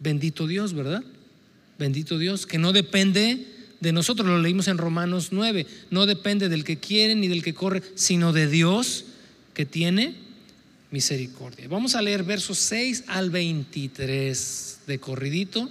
Bendito 0.00 0.46
Dios, 0.46 0.74
¿verdad? 0.74 1.02
Bendito 1.78 2.18
Dios, 2.18 2.46
que 2.46 2.58
no 2.58 2.72
depende 2.72 3.57
de 3.80 3.92
nosotros, 3.92 4.26
lo 4.26 4.38
leímos 4.40 4.68
en 4.68 4.78
Romanos 4.78 5.28
9, 5.30 5.66
no 5.90 6.06
depende 6.06 6.48
del 6.48 6.64
que 6.64 6.78
quiere 6.78 7.14
ni 7.14 7.28
del 7.28 7.42
que 7.42 7.54
corre, 7.54 7.82
sino 7.94 8.32
de 8.32 8.48
Dios 8.48 9.04
que 9.54 9.66
tiene 9.66 10.14
misericordia. 10.90 11.68
Vamos 11.68 11.94
a 11.94 12.02
leer 12.02 12.24
versos 12.24 12.58
6 12.58 13.04
al 13.06 13.30
23 13.30 14.80
de 14.86 14.98
corridito. 14.98 15.70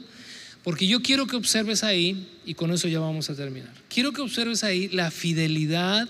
Porque 0.68 0.86
yo 0.86 1.01
quiero 1.01 1.28
que 1.28 1.38
observes 1.38 1.86
ahí, 1.86 2.28
y 2.45 2.53
con 2.53 2.74
eso 2.74 2.89
ya 2.89 2.99
vamos 2.99 3.30
a 3.30 3.36
terminar, 3.36 3.74
quiero 3.88 4.12
que 4.12 4.20
observes 4.20 4.66
ahí 4.66 4.89
la 4.89 5.12
fidelidad 5.12 6.10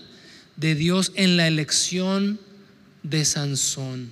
de 0.56 0.74
Dios 0.74 1.12
en 1.14 1.38
la 1.38 1.48
elección 1.48 2.40
de 3.04 3.24
Sansón. 3.24 4.10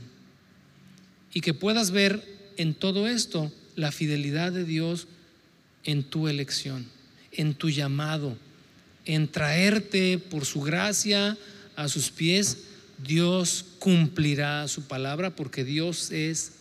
Y 1.34 1.42
que 1.42 1.56
puedas 1.56 1.90
ver 1.90 2.24
en 2.58 2.76
todo 2.76 3.08
esto 3.08 3.52
la 3.76 3.92
fidelidad 3.92 4.52
de 4.52 4.66
Dios 4.66 5.08
en 5.84 6.04
tu 6.04 6.28
elección, 6.28 6.86
en 7.38 7.54
tu 7.54 7.70
llamado, 7.70 8.38
en 9.06 9.28
traerte 9.28 10.18
por 10.18 10.46
su 10.46 10.62
gracia 10.62 11.38
a 11.76 11.88
sus 11.88 12.10
pies. 12.10 12.60
Dios 12.98 13.66
cumplirá 13.80 14.68
su 14.68 14.84
palabra 14.84 15.36
porque 15.36 15.64
Dios 15.64 16.12
es 16.12 16.54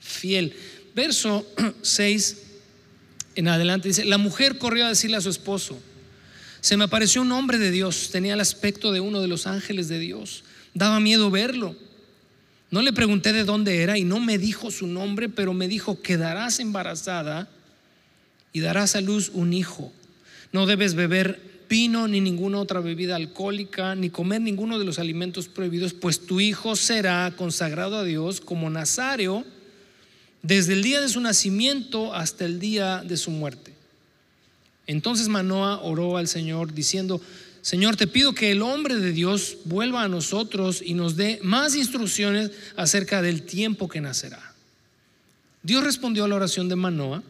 fiel. 0.00 0.54
Verso 0.94 1.46
6 1.82 2.38
en 3.34 3.48
adelante 3.48 3.88
dice, 3.88 4.04
la 4.04 4.18
mujer 4.18 4.58
corrió 4.58 4.84
a 4.84 4.90
decirle 4.90 5.16
a 5.16 5.22
su 5.22 5.30
esposo, 5.30 5.80
se 6.60 6.76
me 6.76 6.84
apareció 6.84 7.22
un 7.22 7.32
hombre 7.32 7.58
de 7.58 7.70
Dios, 7.70 8.10
tenía 8.12 8.34
el 8.34 8.40
aspecto 8.40 8.92
de 8.92 9.00
uno 9.00 9.20
de 9.20 9.28
los 9.28 9.46
ángeles 9.46 9.88
de 9.88 9.98
Dios, 9.98 10.44
daba 10.74 11.00
miedo 11.00 11.30
verlo. 11.30 11.74
No 12.70 12.82
le 12.82 12.92
pregunté 12.92 13.32
de 13.32 13.44
dónde 13.44 13.82
era 13.82 13.98
y 13.98 14.04
no 14.04 14.20
me 14.20 14.38
dijo 14.38 14.70
su 14.70 14.86
nombre, 14.86 15.28
pero 15.28 15.52
me 15.54 15.68
dijo, 15.68 16.00
quedarás 16.00 16.60
embarazada 16.60 17.48
y 18.52 18.60
darás 18.60 18.96
a 18.96 19.00
luz 19.00 19.30
un 19.34 19.52
hijo. 19.52 19.92
No 20.52 20.66
debes 20.66 20.94
beber 20.94 21.52
vino 21.72 22.06
ni 22.06 22.20
ninguna 22.20 22.58
otra 22.58 22.80
bebida 22.80 23.16
alcohólica, 23.16 23.94
ni 23.94 24.10
comer 24.10 24.42
ninguno 24.42 24.78
de 24.78 24.84
los 24.84 24.98
alimentos 24.98 25.48
prohibidos, 25.48 25.94
pues 25.94 26.26
tu 26.26 26.38
hijo 26.38 26.76
será 26.76 27.32
consagrado 27.34 27.96
a 27.96 28.04
Dios 28.04 28.42
como 28.42 28.68
Nazario 28.68 29.42
desde 30.42 30.74
el 30.74 30.82
día 30.82 31.00
de 31.00 31.08
su 31.08 31.20
nacimiento 31.20 32.14
hasta 32.14 32.44
el 32.44 32.60
día 32.60 33.02
de 33.02 33.16
su 33.16 33.30
muerte. 33.30 33.72
Entonces 34.86 35.28
Manoa 35.28 35.80
oró 35.80 36.18
al 36.18 36.28
Señor 36.28 36.74
diciendo, 36.74 37.22
Señor, 37.62 37.96
te 37.96 38.06
pido 38.06 38.34
que 38.34 38.50
el 38.50 38.60
hombre 38.60 38.96
de 38.96 39.12
Dios 39.12 39.56
vuelva 39.64 40.02
a 40.02 40.08
nosotros 40.08 40.82
y 40.84 40.92
nos 40.92 41.16
dé 41.16 41.40
más 41.42 41.74
instrucciones 41.74 42.50
acerca 42.76 43.22
del 43.22 43.44
tiempo 43.44 43.88
que 43.88 44.02
nacerá. 44.02 44.52
Dios 45.62 45.84
respondió 45.84 46.24
a 46.24 46.28
la 46.28 46.34
oración 46.34 46.68
de 46.68 46.76
Manoa 46.76 47.22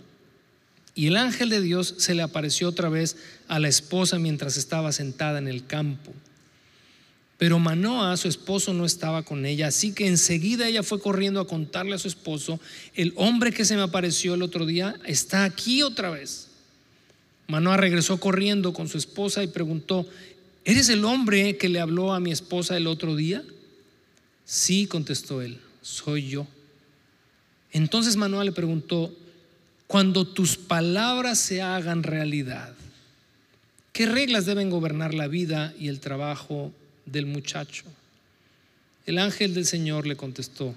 y 0.95 1.07
el 1.07 1.16
ángel 1.16 1.49
de 1.49 1.61
Dios 1.61 1.95
se 1.99 2.14
le 2.14 2.22
apareció 2.22 2.68
otra 2.68 2.88
vez 2.88 3.16
a 3.49 3.59
la 3.59 3.68
esposa 3.68 4.18
mientras 4.18 4.57
estaba 4.57 4.93
sentada 4.93 5.38
en 5.38 5.49
el 5.49 5.66
campo. 5.66 6.12
Pero 7.38 7.59
Manoa, 7.59 8.16
su 8.16 8.28
esposo, 8.28 8.72
no 8.72 8.84
estaba 8.84 9.24
con 9.24 9.47
ella, 9.47 9.66
así 9.66 9.93
que 9.93 10.07
enseguida 10.07 10.68
ella 10.68 10.82
fue 10.82 11.01
corriendo 11.01 11.40
a 11.40 11.47
contarle 11.47 11.95
a 11.95 11.99
su 11.99 12.07
esposo, 12.07 12.61
el 12.95 13.12
hombre 13.16 13.53
que 13.53 13.64
se 13.64 13.74
me 13.74 13.82
apareció 13.82 14.34
el 14.34 14.43
otro 14.43 14.64
día 14.64 14.95
está 15.05 15.45
aquí 15.45 15.82
otra 15.82 16.11
vez. 16.11 16.49
Manoa 17.49 17.76
regresó 17.76 18.20
corriendo 18.20 18.72
con 18.72 18.88
su 18.88 18.97
esposa 18.97 19.43
y 19.43 19.49
preguntó, 19.49 20.07
¿eres 20.64 20.88
el 20.88 21.05
hombre 21.05 21.57
que 21.57 21.68
le 21.68 21.80
habló 21.80 22.12
a 22.12 22.20
mi 22.20 22.30
esposa 22.30 22.76
el 22.76 22.86
otro 22.86 23.16
día? 23.16 23.43
Sí, 24.45 24.86
contestó 24.86 25.43
él, 25.43 25.59
soy 25.80 26.28
yo. 26.28 26.47
Entonces 27.72 28.16
Manoa 28.16 28.45
le 28.45 28.53
preguntó, 28.53 29.12
cuando 29.93 30.26
tus 30.26 30.57
palabras 30.57 31.38
se 31.38 31.61
hagan 31.61 32.03
realidad, 32.03 32.72
¿qué 33.93 34.07
reglas 34.07 34.47
deben 34.47 34.70
gobernar 34.70 35.12
la 35.12 35.28
vida 35.28 35.74
y 35.78 35.88
el 35.88 36.01
trabajo 36.01 36.72
del 37.05 37.26
muchacho? 37.26 37.84
El 39.05 39.18
ángel 39.18 39.53
del 39.53 39.66
Señor 39.66 40.07
le 40.07 40.16
contestó, 40.16 40.74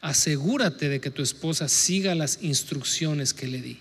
asegúrate 0.00 0.88
de 0.88 0.98
que 0.98 1.10
tu 1.10 1.22
esposa 1.22 1.68
siga 1.68 2.14
las 2.14 2.42
instrucciones 2.42 3.34
que 3.34 3.48
le 3.48 3.60
di. 3.60 3.80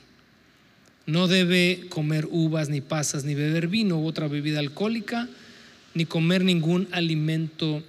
No 1.06 1.30
debe 1.30 1.86
comer 1.88 2.28
uvas, 2.30 2.68
ni 2.68 2.82
pasas, 2.82 3.24
ni 3.24 3.36
beber 3.36 3.70
vino 3.70 4.00
u 4.00 4.06
otra 4.06 4.28
bebida 4.28 4.60
alcohólica, 4.60 5.30
ni 5.94 6.06
comer 6.06 6.44
ningún 6.44 6.90
alimento 6.92 7.82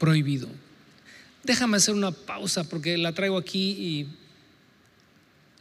prohibido. 0.00 0.48
Déjame 1.44 1.76
hacer 1.76 1.94
una 1.94 2.10
pausa 2.10 2.64
porque 2.64 2.98
la 2.98 3.12
traigo 3.12 3.38
aquí 3.38 3.70
y 3.70 4.08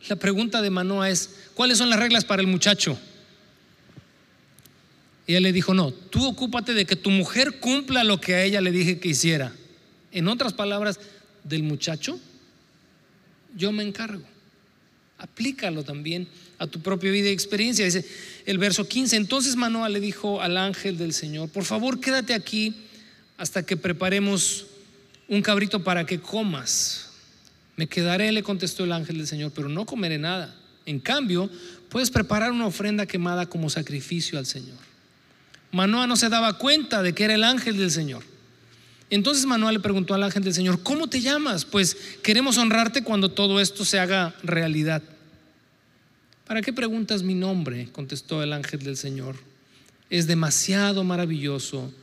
la 0.10 0.16
pregunta 0.16 0.62
de 0.62 0.70
Manoa 0.70 1.10
es, 1.10 1.30
¿cuáles 1.54 1.78
son 1.78 1.90
las 1.90 2.00
reglas 2.00 2.26
para 2.26 2.42
el 2.42 2.48
muchacho? 2.48 2.98
Y 5.26 5.36
él 5.36 5.44
le 5.44 5.52
dijo, 5.52 5.74
no, 5.74 5.92
tú 5.92 6.26
ocúpate 6.26 6.74
de 6.74 6.86
que 6.86 6.96
tu 6.96 7.10
mujer 7.10 7.60
cumpla 7.60 8.04
lo 8.04 8.22
que 8.22 8.36
a 8.36 8.44
ella 8.44 8.62
le 8.62 8.72
dije 8.72 9.00
que 9.00 9.10
hiciera. 9.10 9.54
En 10.12 10.30
otras 10.30 10.54
palabras, 10.54 11.00
del 11.48 11.64
muchacho, 11.64 12.20
yo 13.56 13.72
me 13.72 13.84
encargo. 13.84 14.24
Aplícalo 15.18 15.84
también 15.84 16.28
a 16.60 16.68
tu 16.68 16.82
propia 16.82 17.12
vida 17.12 17.30
y 17.30 17.34
experiencia. 17.34 17.86
Dice 17.86 18.06
el 18.46 18.58
verso 18.58 18.88
15, 18.88 19.16
entonces 19.16 19.56
Manoa 19.56 19.90
le 19.90 20.00
dijo 20.00 20.42
al 20.42 20.58
ángel 20.58 20.98
del 20.98 21.14
Señor, 21.14 21.50
por 21.50 21.64
favor 21.64 22.00
quédate 22.00 22.34
aquí 22.34 22.76
hasta 23.38 23.66
que 23.66 23.78
preparemos 23.78 24.68
un 25.28 25.42
cabrito 25.42 25.84
para 25.84 26.06
que 26.06 26.20
comas. 26.20 27.07
Me 27.78 27.88
quedaré, 27.88 28.32
le 28.32 28.44
contestó 28.44 28.84
el 28.84 28.92
ángel 28.92 29.18
del 29.18 29.28
Señor, 29.28 29.52
pero 29.56 29.70
no 29.70 29.86
comeré 29.86 30.18
nada. 30.18 30.54
En 30.86 31.00
cambio, 31.00 31.50
puedes 31.90 32.10
preparar 32.10 32.52
una 32.52 32.66
ofrenda 32.66 33.06
quemada 33.06 33.46
como 33.46 33.70
sacrificio 33.70 34.40
al 34.40 34.48
Señor. 34.48 34.78
Manoa 35.72 36.08
no 36.08 36.16
se 36.16 36.28
daba 36.28 36.58
cuenta 36.58 37.04
de 37.04 37.14
que 37.14 37.26
era 37.26 37.36
el 37.36 37.44
ángel 37.44 37.78
del 37.78 37.92
Señor. 37.92 38.24
Entonces 39.10 39.46
Manoa 39.46 39.72
le 39.72 39.80
preguntó 39.80 40.16
al 40.16 40.24
ángel 40.24 40.44
del 40.44 40.56
Señor, 40.56 40.82
¿cómo 40.82 41.08
te 41.08 41.22
llamas? 41.22 41.66
Pues 41.66 41.96
queremos 42.24 42.58
honrarte 42.58 43.04
cuando 43.04 43.30
todo 43.30 43.60
esto 43.60 43.86
se 43.86 44.00
haga 44.00 44.34
realidad. 44.44 45.04
¿Para 46.48 46.62
qué 46.62 46.74
preguntas 46.74 47.22
mi 47.22 47.36
nombre? 47.36 47.90
contestó 47.92 48.42
el 48.42 48.54
ángel 48.54 48.80
del 48.80 48.98
Señor. 48.98 49.36
Es 50.10 50.26
demasiado 50.26 51.04
maravilloso 51.04 51.94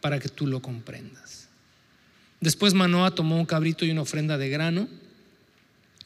para 0.00 0.18
que 0.18 0.28
tú 0.28 0.46
lo 0.46 0.62
comprendas. 0.62 1.48
Después 2.40 2.72
Manoa 2.72 3.14
tomó 3.14 3.38
un 3.38 3.44
cabrito 3.44 3.84
y 3.84 3.90
una 3.90 4.02
ofrenda 4.02 4.38
de 4.38 4.48
grano 4.48 4.88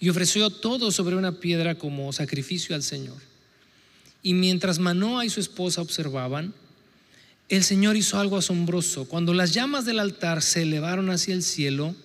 y 0.05 0.11
ofreció 0.11 0.51
todo 0.51 0.93
sobre 0.93 1.17
una 1.17 1.41
piedra 1.41 1.77
como 1.77 2.13
sacrificio 2.13 2.77
al 2.77 2.83
Señor. 2.83 3.17
Y 4.23 4.35
mientras 4.35 4.79
Manoa 4.79 5.25
y 5.25 5.31
su 5.31 5.41
esposa 5.41 5.81
observaban, 5.81 6.53
el 7.49 7.65
Señor 7.65 7.97
hizo 7.97 8.21
algo 8.21 8.37
asombroso. 8.37 9.07
Cuando 9.07 9.33
las 9.33 9.55
llamas 9.55 9.87
del 9.87 9.99
altar 9.99 10.43
se 10.43 10.61
elevaron 10.61 11.09
hacia 11.09 11.33
el 11.33 11.43
cielo, 11.43 11.97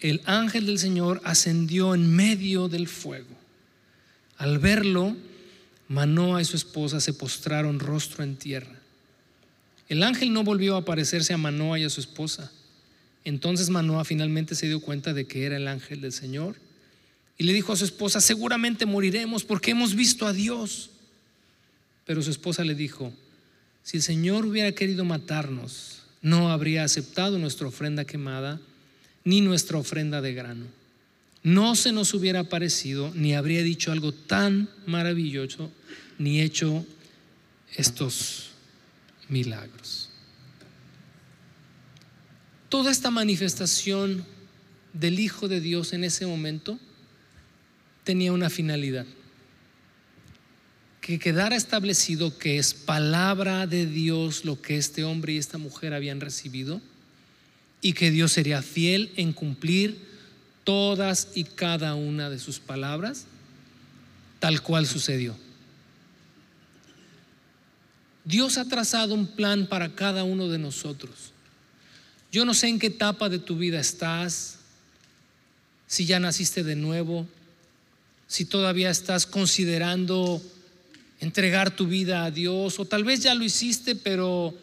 el 0.00 0.20
ángel 0.24 0.66
del 0.66 0.80
Señor 0.80 1.20
ascendió 1.22 1.94
en 1.94 2.12
medio 2.12 2.66
del 2.66 2.88
fuego. 2.88 3.36
Al 4.36 4.58
verlo, 4.58 5.16
Manoa 5.86 6.42
y 6.42 6.44
su 6.44 6.56
esposa 6.56 7.00
se 7.00 7.12
postraron 7.12 7.78
rostro 7.78 8.24
en 8.24 8.34
tierra. 8.34 8.80
El 9.88 10.02
ángel 10.02 10.32
no 10.32 10.42
volvió 10.42 10.74
a 10.74 10.80
aparecerse 10.80 11.32
a 11.32 11.38
Manoa 11.38 11.78
y 11.78 11.84
a 11.84 11.90
su 11.90 12.00
esposa. 12.00 12.50
Entonces 13.22 13.70
Manoa 13.70 14.04
finalmente 14.04 14.56
se 14.56 14.66
dio 14.66 14.80
cuenta 14.80 15.14
de 15.14 15.28
que 15.28 15.46
era 15.46 15.56
el 15.56 15.68
ángel 15.68 16.00
del 16.00 16.12
Señor 16.12 16.56
y 17.38 17.44
le 17.44 17.52
dijo 17.52 17.72
a 17.72 17.76
su 17.76 17.84
esposa, 17.84 18.20
seguramente 18.20 18.86
moriremos 18.86 19.44
porque 19.44 19.72
hemos 19.72 19.94
visto 19.94 20.26
a 20.26 20.32
Dios. 20.32 20.90
Pero 22.04 22.22
su 22.22 22.30
esposa 22.30 22.64
le 22.64 22.74
dijo, 22.74 23.12
si 23.82 23.96
el 23.96 24.02
Señor 24.02 24.46
hubiera 24.46 24.72
querido 24.72 25.04
matarnos, 25.04 26.02
no 26.20 26.50
habría 26.50 26.84
aceptado 26.84 27.38
nuestra 27.38 27.66
ofrenda 27.66 28.04
quemada 28.04 28.60
ni 29.24 29.40
nuestra 29.40 29.78
ofrenda 29.78 30.20
de 30.20 30.34
grano. 30.34 30.66
No 31.42 31.74
se 31.74 31.90
nos 31.90 32.14
hubiera 32.14 32.40
aparecido 32.40 33.12
ni 33.14 33.34
habría 33.34 33.62
dicho 33.62 33.90
algo 33.90 34.12
tan 34.12 34.68
maravilloso 34.86 35.70
ni 36.18 36.40
hecho 36.40 36.86
estos 37.74 38.50
milagros. 39.28 40.10
Toda 42.68 42.92
esta 42.92 43.10
manifestación 43.10 44.24
del 44.92 45.18
Hijo 45.18 45.48
de 45.48 45.60
Dios 45.60 45.92
en 45.92 46.04
ese 46.04 46.26
momento 46.26 46.78
tenía 48.04 48.32
una 48.32 48.50
finalidad. 48.50 49.06
Que 51.00 51.18
quedara 51.18 51.56
establecido 51.56 52.38
que 52.38 52.58
es 52.58 52.74
palabra 52.74 53.66
de 53.66 53.86
Dios 53.86 54.44
lo 54.44 54.60
que 54.60 54.76
este 54.76 55.04
hombre 55.04 55.32
y 55.32 55.38
esta 55.38 55.58
mujer 55.58 55.94
habían 55.94 56.20
recibido 56.20 56.80
y 57.80 57.92
que 57.94 58.10
Dios 58.10 58.32
sería 58.32 58.62
fiel 58.62 59.10
en 59.16 59.32
cumplir 59.32 59.98
todas 60.64 61.28
y 61.34 61.44
cada 61.44 61.96
una 61.96 62.30
de 62.30 62.38
sus 62.38 62.60
palabras, 62.60 63.26
tal 64.38 64.62
cual 64.62 64.86
sucedió. 64.86 65.36
Dios 68.24 68.56
ha 68.56 68.64
trazado 68.64 69.14
un 69.14 69.26
plan 69.26 69.66
para 69.66 69.94
cada 69.96 70.22
uno 70.22 70.48
de 70.48 70.58
nosotros. 70.58 71.32
Yo 72.30 72.44
no 72.44 72.54
sé 72.54 72.68
en 72.68 72.78
qué 72.78 72.86
etapa 72.86 73.28
de 73.28 73.40
tu 73.40 73.56
vida 73.56 73.80
estás, 73.80 74.58
si 75.88 76.06
ya 76.06 76.20
naciste 76.20 76.62
de 76.62 76.76
nuevo, 76.76 77.26
si 78.32 78.46
todavía 78.46 78.88
estás 78.88 79.26
considerando 79.26 80.40
entregar 81.20 81.70
tu 81.70 81.86
vida 81.86 82.24
a 82.24 82.30
Dios, 82.30 82.80
o 82.80 82.86
tal 82.86 83.04
vez 83.04 83.20
ya 83.20 83.34
lo 83.34 83.44
hiciste, 83.44 83.94
pero 83.94 84.54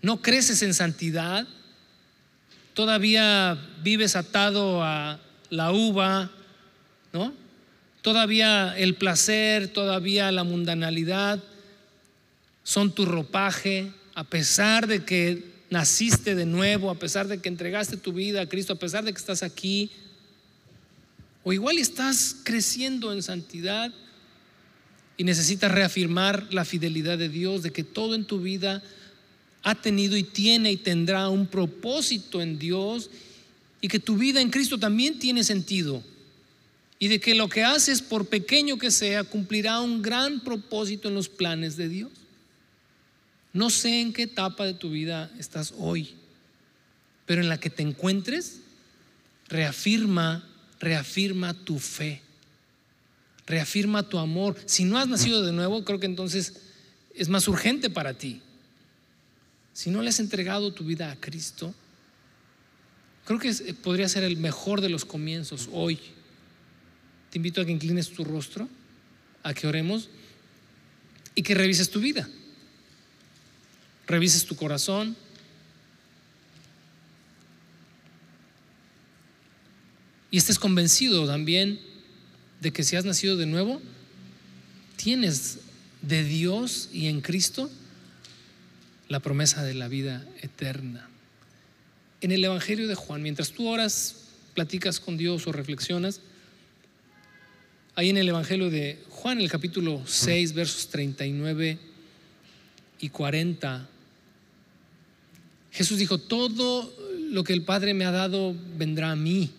no 0.00 0.22
creces 0.22 0.62
en 0.62 0.74
santidad, 0.74 1.44
todavía 2.72 3.58
vives 3.82 4.14
atado 4.14 4.84
a 4.84 5.18
la 5.48 5.72
uva, 5.72 6.30
¿no? 7.12 7.34
Todavía 8.00 8.78
el 8.78 8.94
placer, 8.94 9.66
todavía 9.66 10.30
la 10.30 10.44
mundanalidad 10.44 11.42
son 12.62 12.94
tu 12.94 13.06
ropaje, 13.06 13.92
a 14.14 14.22
pesar 14.22 14.86
de 14.86 15.04
que 15.04 15.50
naciste 15.68 16.36
de 16.36 16.46
nuevo, 16.46 16.92
a 16.92 16.94
pesar 17.00 17.26
de 17.26 17.40
que 17.40 17.48
entregaste 17.48 17.96
tu 17.96 18.12
vida 18.12 18.42
a 18.42 18.48
Cristo, 18.48 18.74
a 18.74 18.78
pesar 18.78 19.02
de 19.02 19.12
que 19.12 19.18
estás 19.18 19.42
aquí, 19.42 19.90
o 21.42 21.52
igual 21.52 21.78
estás 21.78 22.36
creciendo 22.42 23.12
en 23.12 23.22
santidad 23.22 23.92
y 25.16 25.24
necesitas 25.24 25.70
reafirmar 25.70 26.52
la 26.52 26.64
fidelidad 26.64 27.18
de 27.18 27.28
Dios, 27.28 27.62
de 27.62 27.72
que 27.72 27.84
todo 27.84 28.14
en 28.14 28.24
tu 28.24 28.40
vida 28.40 28.82
ha 29.62 29.74
tenido 29.74 30.16
y 30.16 30.22
tiene 30.22 30.72
y 30.72 30.76
tendrá 30.76 31.28
un 31.28 31.46
propósito 31.46 32.40
en 32.40 32.58
Dios 32.58 33.10
y 33.80 33.88
que 33.88 33.98
tu 33.98 34.16
vida 34.16 34.40
en 34.40 34.50
Cristo 34.50 34.78
también 34.78 35.18
tiene 35.18 35.44
sentido 35.44 36.02
y 36.98 37.08
de 37.08 37.18
que 37.18 37.34
lo 37.34 37.48
que 37.48 37.64
haces, 37.64 38.02
por 38.02 38.28
pequeño 38.28 38.76
que 38.78 38.90
sea, 38.90 39.24
cumplirá 39.24 39.80
un 39.80 40.02
gran 40.02 40.40
propósito 40.40 41.08
en 41.08 41.14
los 41.14 41.30
planes 41.30 41.78
de 41.78 41.88
Dios. 41.88 42.10
No 43.54 43.70
sé 43.70 44.02
en 44.02 44.12
qué 44.12 44.24
etapa 44.24 44.66
de 44.66 44.74
tu 44.74 44.90
vida 44.90 45.30
estás 45.38 45.72
hoy, 45.78 46.10
pero 47.24 47.40
en 47.40 47.48
la 47.48 47.58
que 47.58 47.70
te 47.70 47.82
encuentres, 47.82 48.60
reafirma 49.48 50.46
reafirma 50.80 51.54
tu 51.54 51.78
fe, 51.78 52.22
reafirma 53.46 54.08
tu 54.08 54.18
amor. 54.18 54.56
Si 54.66 54.84
no 54.84 54.98
has 54.98 55.06
nacido 55.06 55.44
de 55.44 55.52
nuevo, 55.52 55.84
creo 55.84 56.00
que 56.00 56.06
entonces 56.06 56.54
es 57.14 57.28
más 57.28 57.46
urgente 57.46 57.90
para 57.90 58.14
ti. 58.14 58.40
Si 59.72 59.90
no 59.90 60.02
le 60.02 60.08
has 60.08 60.20
entregado 60.20 60.72
tu 60.72 60.84
vida 60.84 61.12
a 61.12 61.16
Cristo, 61.16 61.74
creo 63.24 63.38
que 63.38 63.52
podría 63.74 64.08
ser 64.08 64.24
el 64.24 64.36
mejor 64.36 64.80
de 64.80 64.88
los 64.88 65.04
comienzos 65.04 65.68
hoy. 65.72 66.00
Te 67.30 67.38
invito 67.38 67.60
a 67.60 67.64
que 67.64 67.72
inclines 67.72 68.10
tu 68.10 68.24
rostro, 68.24 68.68
a 69.42 69.54
que 69.54 69.66
oremos 69.66 70.08
y 71.34 71.42
que 71.42 71.54
revises 71.54 71.90
tu 71.90 72.00
vida. 72.00 72.28
Revises 74.06 74.44
tu 74.44 74.56
corazón, 74.56 75.16
Y 80.30 80.38
estés 80.38 80.58
convencido 80.58 81.26
también 81.26 81.80
de 82.60 82.72
que 82.72 82.84
si 82.84 82.96
has 82.96 83.04
nacido 83.04 83.36
de 83.36 83.46
nuevo, 83.46 83.80
tienes 84.96 85.58
de 86.02 86.24
Dios 86.24 86.88
y 86.92 87.06
en 87.06 87.20
Cristo 87.20 87.70
la 89.08 89.20
promesa 89.20 89.64
de 89.64 89.74
la 89.74 89.88
vida 89.88 90.24
eterna. 90.40 91.08
En 92.20 92.32
el 92.32 92.44
Evangelio 92.44 92.86
de 92.86 92.94
Juan, 92.94 93.22
mientras 93.22 93.50
tú 93.50 93.66
oras, 93.66 94.16
platicas 94.54 95.00
con 95.00 95.16
Dios 95.16 95.46
o 95.46 95.52
reflexionas, 95.52 96.20
ahí 97.94 98.10
en 98.10 98.18
el 98.18 98.28
Evangelio 98.28 98.70
de 98.70 99.02
Juan, 99.08 99.40
el 99.40 99.50
capítulo 99.50 100.02
6, 100.06 100.52
versos 100.52 100.88
39 100.88 101.78
y 103.00 103.08
40, 103.08 103.88
Jesús 105.72 105.98
dijo, 105.98 106.18
todo 106.18 106.94
lo 107.30 107.44
que 107.44 107.52
el 107.52 107.62
Padre 107.62 107.94
me 107.94 108.04
ha 108.04 108.10
dado 108.10 108.54
vendrá 108.76 109.12
a 109.12 109.16
mí. 109.16 109.50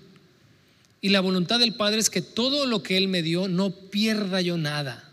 Y 1.02 1.10
la 1.10 1.20
voluntad 1.20 1.60
del 1.60 1.74
Padre 1.74 2.00
es 2.00 2.12
que 2.12 2.22
todo 2.22 2.68
lo 2.68 2.84
que 2.84 2.96
Él 2.96 3.08
me 3.08 3.24
dio 3.24 3.48
no 3.48 3.72
pierda 3.72 4.40
yo 4.40 4.58
nada, 4.58 5.10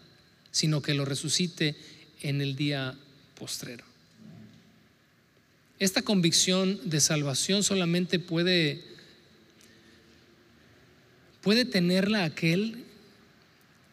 sino 0.51 0.83
que 0.83 0.93
lo 0.93 1.07
resucite 1.07 1.77
en 2.21 2.43
el 2.43 2.57
día 2.57 2.95
postrero. 3.35 3.85
Esta 5.79 6.03
convicción 6.03 6.79
de 6.91 7.01
salvación 7.01 7.63
solamente 7.63 8.19
puede, 8.19 8.85
puede 11.41 11.65
tenerla 11.65 12.25
aquel 12.25 12.85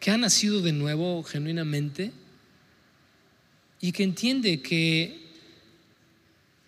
que 0.00 0.10
ha 0.10 0.18
nacido 0.18 0.60
de 0.60 0.72
nuevo 0.72 1.22
genuinamente 1.22 2.12
y 3.80 3.92
que 3.92 4.02
entiende 4.02 4.60
que 4.60 5.24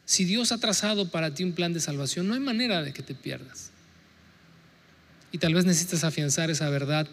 si 0.07 0.24
Dios 0.24 0.53
ha 0.53 0.59
trazado 0.59 1.11
para 1.11 1.35
ti 1.35 1.45
un 1.45 1.53
plan 1.53 1.74
de 1.74 1.81
salvación, 1.81 2.29
no 2.29 2.35
hay 2.35 2.41
manera 2.41 2.83
de 2.83 2.93
que 2.93 3.03
te 3.03 3.14
pierdas. 3.14 3.67
Y 5.33 5.39
tal 5.39 5.55
vez 5.55 5.64
necesites 5.64 6.05
afianzar 6.05 6.51
esa 6.51 6.68
verdad 6.70 7.07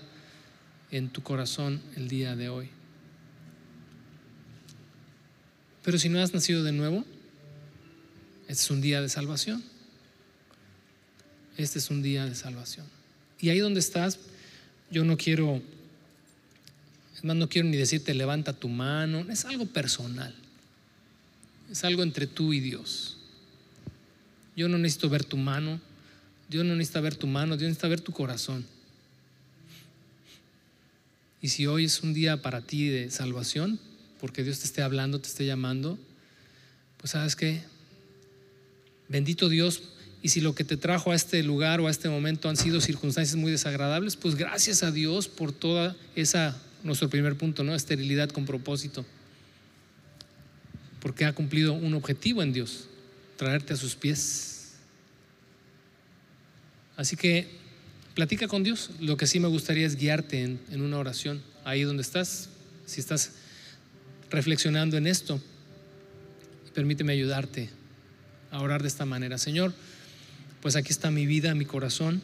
en 0.91 1.09
tu 1.09 1.21
corazón 1.21 1.81
el 1.95 2.07
día 2.07 2.35
de 2.35 2.49
hoy. 2.49 2.69
Pero 5.83 5.99
si 5.99 6.09
no 6.09 6.19
has 6.19 6.33
nacido 6.33 6.63
de 6.63 6.71
nuevo, 6.71 7.05
este 8.47 8.63
es 8.63 8.71
un 8.71 8.81
día 8.81 9.01
de 9.01 9.09
salvación. 9.09 9.63
Este 11.57 11.79
es 11.79 11.89
un 11.89 12.01
día 12.01 12.25
de 12.25 12.35
salvación. 12.35 12.85
Y 13.39 13.49
ahí 13.49 13.59
donde 13.59 13.79
estás, 13.79 14.19
yo 14.89 15.03
no 15.03 15.17
quiero, 15.17 15.61
es 17.13 17.23
más, 17.23 17.35
no 17.35 17.49
quiero 17.49 17.67
ni 17.67 17.77
decirte 17.77 18.13
levanta 18.13 18.53
tu 18.53 18.67
mano, 18.67 19.25
es 19.29 19.45
algo 19.45 19.65
personal. 19.65 20.33
Es 21.71 21.83
algo 21.83 22.03
entre 22.03 22.27
tú 22.27 22.53
y 22.53 22.59
Dios. 22.59 23.17
Yo 24.55 24.69
no 24.69 24.77
necesito 24.77 25.09
ver 25.09 25.23
tu 25.23 25.37
mano, 25.37 25.79
Dios 26.49 26.65
no 26.65 26.75
necesita 26.75 27.01
ver 27.01 27.15
tu 27.15 27.27
mano, 27.27 27.57
Dios 27.57 27.69
necesita 27.69 27.87
ver 27.87 28.01
tu 28.01 28.11
corazón. 28.11 28.65
Y 31.41 31.49
si 31.49 31.67
hoy 31.67 31.85
es 31.85 32.01
un 32.01 32.13
día 32.13 32.41
para 32.41 32.61
ti 32.61 32.87
de 32.87 33.11
salvación, 33.11 33.79
porque 34.19 34.43
Dios 34.43 34.59
te 34.59 34.65
esté 34.65 34.81
hablando, 34.81 35.19
te 35.19 35.27
esté 35.27 35.45
llamando, 35.45 35.99
pues 36.97 37.11
sabes 37.11 37.35
que, 37.35 37.61
bendito 39.09 39.49
Dios, 39.49 39.83
y 40.21 40.29
si 40.29 40.41
lo 40.41 40.55
que 40.55 40.63
te 40.63 40.77
trajo 40.77 41.11
a 41.11 41.15
este 41.15 41.43
lugar 41.43 41.81
o 41.81 41.87
a 41.87 41.91
este 41.91 42.09
momento 42.09 42.49
han 42.49 42.57
sido 42.57 42.81
circunstancias 42.81 43.35
muy 43.35 43.51
desagradables, 43.51 44.15
pues 44.15 44.35
gracias 44.35 44.81
a 44.81 44.91
Dios 44.91 45.27
por 45.27 45.51
toda 45.51 45.95
esa, 46.15 46.59
nuestro 46.83 47.09
primer 47.09 47.35
punto, 47.37 47.63
¿no? 47.63 47.75
Esterilidad 47.75 48.29
con 48.29 48.45
propósito 48.45 49.05
porque 51.05 51.23
ha 51.23 51.33
cumplido 51.33 51.73
un 51.73 51.93
objetivo 51.93 52.41
en 52.41 52.51
Dios, 52.51 52.85
traerte 53.37 53.73
a 53.73 53.77
sus 53.77 53.93
pies. 53.93 54.54
Así 56.97 57.15
que 57.15 57.47
platica 58.15 58.47
con 58.47 58.63
Dios. 58.63 58.91
Lo 58.99 59.17
que 59.17 59.27
sí 59.27 59.39
me 59.39 59.47
gustaría 59.47 59.85
es 59.85 59.97
guiarte 59.97 60.41
en, 60.43 60.81
una 60.81 60.97
oración, 60.97 61.43
ahí 61.63 61.83
donde 61.83 62.01
estás, 62.01 62.49
si 62.85 63.01
estás 63.01 63.33
reflexionando 64.31 64.97
en 64.97 65.05
esto, 65.05 65.41
permíteme 66.73 67.13
ayudarte 67.13 67.69
a 68.51 68.61
orar 68.61 68.81
de 68.81 68.87
esta 68.87 69.05
manera. 69.05 69.37
Señor, 69.37 69.73
pues 70.61 70.75
aquí 70.75 70.91
está 70.91 71.11
mi 71.11 71.25
vida, 71.25 71.53
mi 71.53 71.65
corazón. 71.65 72.21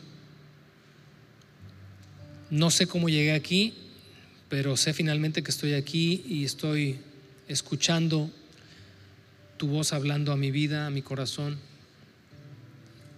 No 2.49 2.71
sé 2.71 2.87
cómo 2.87 3.09
llegué 3.09 3.33
aquí, 3.33 3.73
pero 4.49 4.75
sé 4.77 4.93
finalmente 4.93 5.43
que 5.43 5.51
estoy 5.51 5.73
aquí 5.73 6.23
y 6.27 6.45
estoy 6.45 6.99
escuchando 7.47 8.31
tu 9.57 9.67
voz 9.67 9.93
hablando 9.93 10.31
a 10.31 10.37
mi 10.37 10.51
vida, 10.51 10.87
a 10.87 10.89
mi 10.89 11.01
corazón. 11.01 11.57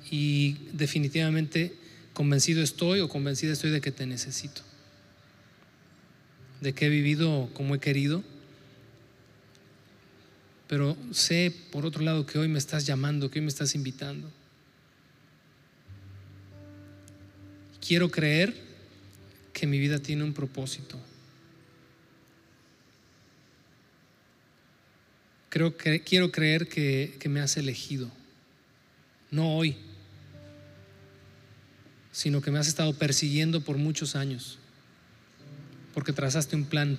Y 0.10 0.58
definitivamente 0.74 1.74
convencido 2.14 2.62
estoy 2.62 3.00
o 3.00 3.10
convencida 3.10 3.54
estoy 3.54 3.72
de 3.72 3.82
que 3.82 3.92
te 3.92 4.06
necesito. 4.06 4.62
De 6.62 6.74
que 6.74 6.86
he 6.86 6.90
vivido 6.90 7.50
como 7.54 7.76
he 7.76 7.80
querido. 7.80 8.24
Pero 10.68 10.98
sé, 11.12 11.54
por 11.72 11.86
otro 11.86 12.04
lado, 12.04 12.26
que 12.26 12.40
hoy 12.40 12.48
me 12.48 12.60
estás 12.60 12.86
llamando, 12.86 13.30
que 13.30 13.40
hoy 13.40 13.46
me 13.46 13.50
estás 13.50 13.76
invitando. 13.76 14.30
Quiero 17.86 18.10
creer 18.10 18.56
que 19.52 19.68
mi 19.68 19.78
vida 19.78 20.00
tiene 20.00 20.24
un 20.24 20.34
propósito. 20.34 21.00
Creo 25.50 25.78
que, 25.78 26.02
quiero 26.02 26.32
creer 26.32 26.68
que, 26.68 27.16
que 27.20 27.30
me 27.30 27.40
has 27.40 27.58
elegido, 27.58 28.10
no 29.30 29.56
hoy, 29.56 29.78
sino 32.14 32.42
que 32.42 32.52
me 32.52 32.60
has 32.60 32.68
estado 32.68 32.94
persiguiendo 32.94 33.62
por 33.62 33.78
muchos 33.78 34.16
años, 34.16 34.60
porque 35.94 36.14
trazaste 36.14 36.56
un 36.56 36.66
plan 36.66 36.98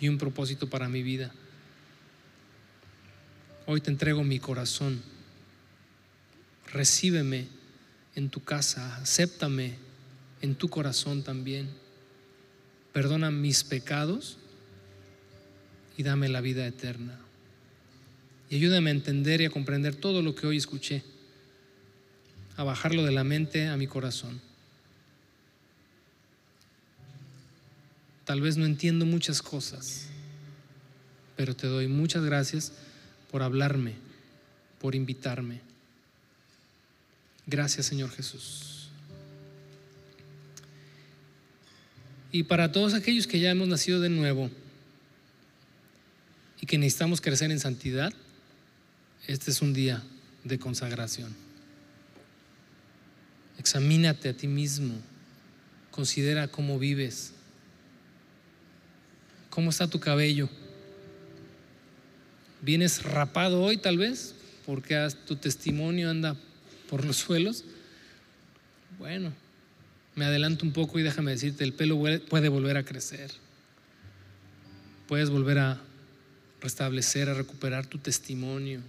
y 0.00 0.08
un 0.08 0.18
propósito 0.18 0.68
para 0.68 0.88
mi 0.88 1.02
vida. 1.02 1.30
Hoy 3.66 3.80
te 3.80 3.90
entrego 3.90 4.24
mi 4.24 4.40
corazón. 4.40 5.00
Recíbeme 6.72 7.46
en 8.16 8.30
tu 8.30 8.42
casa, 8.42 8.96
acéptame 8.96 9.76
en 10.40 10.54
tu 10.54 10.68
corazón 10.68 11.22
también. 11.22 11.68
Perdona 12.92 13.30
mis 13.30 13.62
pecados 13.62 14.38
y 15.98 16.02
dame 16.02 16.28
la 16.30 16.40
vida 16.40 16.66
eterna. 16.66 17.20
Y 18.48 18.56
ayúdame 18.56 18.90
a 18.90 18.94
entender 18.94 19.42
y 19.42 19.44
a 19.44 19.50
comprender 19.50 19.94
todo 19.94 20.22
lo 20.22 20.34
que 20.34 20.46
hoy 20.46 20.56
escuché, 20.56 21.02
a 22.56 22.64
bajarlo 22.64 23.04
de 23.04 23.12
la 23.12 23.24
mente 23.24 23.68
a 23.68 23.76
mi 23.76 23.86
corazón. 23.86 24.40
Tal 28.24 28.40
vez 28.40 28.56
no 28.56 28.64
entiendo 28.64 29.04
muchas 29.04 29.42
cosas, 29.42 30.06
pero 31.36 31.56
te 31.56 31.66
doy 31.66 31.88
muchas 31.88 32.24
gracias 32.24 32.72
por 33.30 33.42
hablarme, 33.42 33.94
por 34.80 34.94
invitarme. 34.94 35.60
Gracias 37.46 37.86
Señor 37.86 38.10
Jesús. 38.10 38.88
Y 42.30 42.44
para 42.44 42.72
todos 42.72 42.94
aquellos 42.94 43.26
que 43.26 43.40
ya 43.40 43.50
hemos 43.50 43.68
nacido 43.68 44.00
de 44.00 44.08
nuevo, 44.08 44.50
y 46.62 46.66
que 46.66 46.78
necesitamos 46.78 47.20
crecer 47.20 47.50
en 47.50 47.58
santidad, 47.58 48.12
este 49.26 49.50
es 49.50 49.60
un 49.62 49.74
día 49.74 50.00
de 50.44 50.60
consagración. 50.60 51.34
Examínate 53.62 54.28
a 54.28 54.32
ti 54.32 54.48
mismo, 54.48 54.92
considera 55.92 56.48
cómo 56.48 56.80
vives, 56.80 57.32
cómo 59.50 59.70
está 59.70 59.86
tu 59.86 60.00
cabello. 60.00 60.48
¿Vienes 62.60 63.04
rapado 63.04 63.62
hoy 63.62 63.76
tal 63.76 63.98
vez 63.98 64.34
porque 64.66 65.08
tu 65.28 65.36
testimonio 65.36 66.10
anda 66.10 66.36
por 66.90 67.04
los 67.04 67.18
suelos? 67.18 67.64
Bueno, 68.98 69.32
me 70.16 70.24
adelanto 70.24 70.66
un 70.66 70.72
poco 70.72 70.98
y 70.98 71.04
déjame 71.04 71.30
decirte, 71.30 71.62
el 71.62 71.72
pelo 71.72 72.02
puede 72.28 72.48
volver 72.48 72.76
a 72.76 72.84
crecer. 72.84 73.30
Puedes 75.06 75.30
volver 75.30 75.60
a 75.60 75.80
restablecer, 76.60 77.28
a 77.28 77.34
recuperar 77.34 77.86
tu 77.86 77.98
testimonio. 77.98 78.80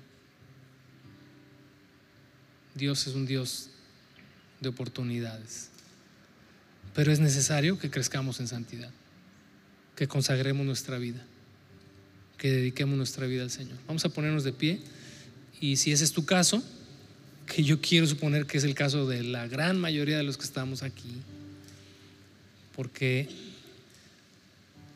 Dios 2.73 3.05
es 3.05 3.13
un 3.13 3.27
Dios 3.27 3.69
de 4.63 4.69
oportunidades. 4.69 5.69
Pero 6.95 7.11
es 7.11 7.19
necesario 7.19 7.77
que 7.77 7.91
crezcamos 7.91 8.39
en 8.39 8.47
santidad, 8.47 8.89
que 9.95 10.07
consagremos 10.07 10.65
nuestra 10.65 10.97
vida, 10.97 11.23
que 12.37 12.51
dediquemos 12.51 12.97
nuestra 12.97 13.27
vida 13.27 13.43
al 13.43 13.51
Señor. 13.51 13.77
Vamos 13.87 14.03
a 14.05 14.09
ponernos 14.09 14.43
de 14.43 14.53
pie 14.53 14.81
y 15.61 15.77
si 15.77 15.91
ese 15.91 16.03
es 16.03 16.11
tu 16.11 16.25
caso, 16.25 16.63
que 17.45 17.63
yo 17.63 17.81
quiero 17.81 18.07
suponer 18.07 18.45
que 18.45 18.57
es 18.57 18.63
el 18.63 18.73
caso 18.73 19.07
de 19.07 19.23
la 19.23 19.47
gran 19.47 19.79
mayoría 19.79 20.17
de 20.17 20.23
los 20.23 20.37
que 20.37 20.45
estamos 20.45 20.81
aquí, 20.81 21.21
porque 22.75 23.29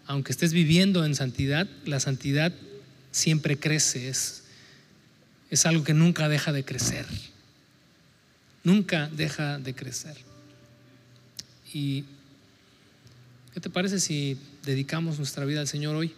aunque 0.07 0.31
estés 0.31 0.53
viviendo 0.53 1.05
en 1.05 1.15
santidad, 1.15 1.67
la 1.85 1.99
santidad 1.99 2.53
siempre 3.11 3.57
crece, 3.57 4.09
es, 4.09 4.43
algo 5.65 5.83
que 5.83 5.93
nunca 5.93 6.29
deja 6.29 6.53
de 6.53 6.63
crecer. 6.63 7.05
Nunca 8.67 9.07
deja 9.07 9.59
de 9.59 9.73
crecer. 9.73 10.17
¿Y 11.73 12.03
qué 13.53 13.61
te 13.61 13.69
parece 13.69 14.01
si 14.01 14.37
dedicamos 14.65 15.19
nuestra 15.19 15.45
vida 15.45 15.61
al 15.61 15.69
Señor 15.69 15.95
hoy? 15.95 16.13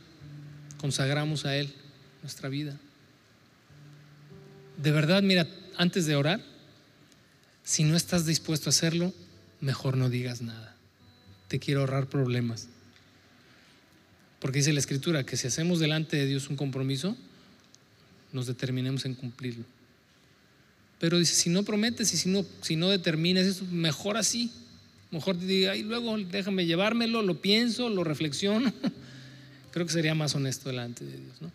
Consagramos 0.80 1.46
a 1.46 1.56
Él 1.56 1.72
nuestra 2.24 2.50
vida. 2.50 2.76
De 4.82 4.92
verdad, 4.92 5.22
mira, 5.22 5.48
antes 5.78 6.08
de 6.08 6.16
orar, 6.16 6.42
si 7.64 7.84
no 7.84 7.96
estás 7.96 8.26
dispuesto 8.26 8.70
a 8.70 8.72
hacerlo, 8.72 9.14
mejor 9.62 9.96
no 9.96 10.10
digas 10.10 10.42
nada. 10.42 10.76
Te 11.50 11.60
quiero 11.60 11.82
ahorrar 11.82 12.08
problemas. 12.08 12.68
Porque 14.40 14.58
dice 14.58 14.74
la 14.74 14.80
Escritura 14.80 15.24
que 15.24 15.38
si 15.38 15.46
hacemos 15.46 15.80
delante 15.80 16.18
de 16.18 16.26
Dios 16.26 16.50
un 16.50 16.56
compromiso, 16.56 17.16
nos 18.34 18.48
determinemos 18.48 19.06
en 19.06 19.14
cumplirlo. 19.14 19.66
Pero 21.00 21.18
dice, 21.18 21.34
si 21.34 21.50
no 21.50 21.64
prometes 21.64 22.14
y 22.14 22.18
si 22.18 22.30
no, 22.30 22.46
si 22.62 22.76
no 22.76 22.90
determinas 22.90 23.46
eso, 23.46 23.66
mejor 23.72 24.18
así. 24.18 24.52
Mejor 25.12 25.38
te 25.38 25.46
diga, 25.46 25.76
y 25.76 25.84
luego 25.84 26.18
déjame 26.18 26.66
llevármelo, 26.66 27.22
lo 27.24 27.42
pienso, 27.42 27.90
lo 27.90 28.04
reflexiono. 28.04 28.72
Creo 29.72 29.86
que 29.86 29.92
sería 29.92 30.14
más 30.14 30.36
honesto 30.36 30.70
delante 30.70 31.06
de 31.06 31.18
Dios, 31.18 31.42
¿no? 31.42 31.52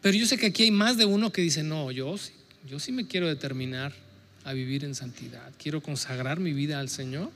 Pero 0.00 0.16
yo 0.16 0.26
sé 0.26 0.38
que 0.38 0.46
aquí 0.46 0.64
hay 0.64 0.70
más 0.70 0.96
de 0.96 1.04
uno 1.04 1.30
que 1.32 1.42
dice, 1.42 1.62
no, 1.62 1.90
yo 1.90 2.16
sí, 2.16 2.32
yo 2.68 2.78
sí 2.78 2.92
me 2.92 3.06
quiero 3.06 3.28
determinar 3.28 3.92
a 4.44 4.52
vivir 4.52 4.84
en 4.84 4.94
santidad. 4.94 5.52
Quiero 5.58 5.82
consagrar 5.82 6.40
mi 6.40 6.52
vida 6.52 6.80
al 6.80 6.88
Señor, 6.88 7.30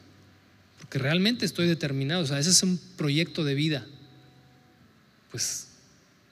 porque 0.78 0.98
realmente 0.98 1.44
estoy 1.44 1.68
determinado. 1.68 2.22
O 2.22 2.26
sea, 2.26 2.38
ese 2.38 2.50
es 2.50 2.62
un 2.62 2.80
proyecto 2.96 3.44
de 3.44 3.54
vida. 3.54 3.86
Pues, 5.30 5.68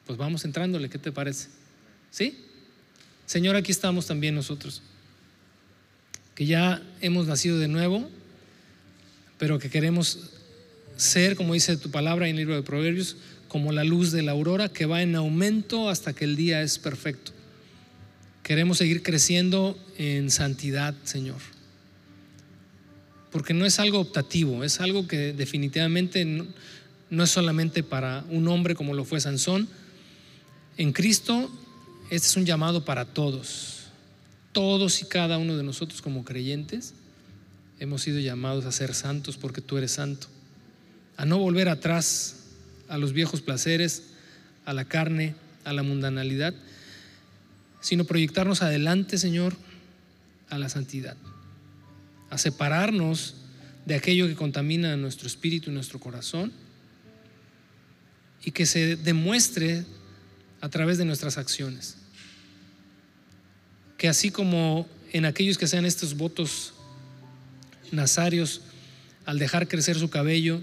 pues 0.06 0.18
vamos 0.18 0.44
entrándole, 0.44 0.88
¿qué 0.88 0.98
te 0.98 1.12
parece? 1.12 1.48
¿Sí? 2.10 2.38
Señor, 3.30 3.54
aquí 3.54 3.70
estamos 3.70 4.06
también 4.06 4.34
nosotros, 4.34 4.82
que 6.34 6.46
ya 6.46 6.82
hemos 7.00 7.28
nacido 7.28 7.60
de 7.60 7.68
nuevo, 7.68 8.10
pero 9.38 9.60
que 9.60 9.70
queremos 9.70 10.30
ser, 10.96 11.36
como 11.36 11.54
dice 11.54 11.76
tu 11.76 11.92
palabra 11.92 12.26
en 12.26 12.32
el 12.32 12.38
libro 12.38 12.56
de 12.56 12.64
Proverbios, 12.64 13.16
como 13.46 13.70
la 13.70 13.84
luz 13.84 14.10
de 14.10 14.22
la 14.22 14.32
aurora 14.32 14.68
que 14.68 14.84
va 14.84 15.02
en 15.02 15.14
aumento 15.14 15.88
hasta 15.88 16.12
que 16.12 16.24
el 16.24 16.34
día 16.34 16.60
es 16.62 16.80
perfecto. 16.80 17.30
Queremos 18.42 18.78
seguir 18.78 19.00
creciendo 19.04 19.78
en 19.96 20.32
santidad, 20.32 20.96
Señor. 21.04 21.38
Porque 23.30 23.54
no 23.54 23.64
es 23.64 23.78
algo 23.78 24.00
optativo, 24.00 24.64
es 24.64 24.80
algo 24.80 25.06
que 25.06 25.34
definitivamente 25.34 26.24
no, 26.24 27.22
es 27.22 27.30
solamente 27.30 27.84
para 27.84 28.24
un 28.28 28.48
hombre 28.48 28.74
como 28.74 28.92
lo 28.92 29.04
fue 29.04 29.20
Sansón. 29.20 29.68
En 30.76 30.92
Cristo 30.92 31.48
este 32.10 32.26
es 32.26 32.36
un 32.36 32.44
llamado 32.44 32.84
para 32.84 33.04
todos. 33.04 33.84
Todos 34.50 35.00
y 35.00 35.04
cada 35.04 35.38
uno 35.38 35.56
de 35.56 35.62
nosotros 35.62 36.02
como 36.02 36.24
creyentes 36.24 36.92
hemos 37.78 38.02
sido 38.02 38.18
llamados 38.18 38.64
a 38.66 38.72
ser 38.72 38.94
santos 38.94 39.36
porque 39.36 39.60
tú 39.60 39.78
eres 39.78 39.92
santo. 39.92 40.26
A 41.16 41.24
no 41.24 41.38
volver 41.38 41.68
atrás 41.68 42.46
a 42.88 42.98
los 42.98 43.12
viejos 43.12 43.40
placeres, 43.40 44.08
a 44.64 44.72
la 44.72 44.84
carne, 44.86 45.36
a 45.64 45.72
la 45.72 45.84
mundanalidad, 45.84 46.52
sino 47.80 48.04
proyectarnos 48.04 48.62
adelante, 48.62 49.16
Señor, 49.16 49.54
a 50.48 50.58
la 50.58 50.68
santidad. 50.68 51.16
A 52.28 52.38
separarnos 52.38 53.36
de 53.86 53.94
aquello 53.94 54.26
que 54.26 54.34
contamina 54.34 54.96
nuestro 54.96 55.28
espíritu 55.28 55.70
y 55.70 55.74
nuestro 55.74 56.00
corazón 56.00 56.52
y 58.44 58.50
que 58.50 58.66
se 58.66 58.96
demuestre 58.96 59.84
a 60.60 60.68
través 60.68 60.98
de 60.98 61.04
nuestras 61.04 61.38
acciones 61.38 61.99
que 64.00 64.08
así 64.08 64.30
como 64.30 64.88
en 65.12 65.26
aquellos 65.26 65.58
que 65.58 65.66
sean 65.66 65.84
estos 65.84 66.16
votos 66.16 66.72
nazarios, 67.92 68.62
al 69.26 69.38
dejar 69.38 69.68
crecer 69.68 69.98
su 69.98 70.08
cabello, 70.08 70.62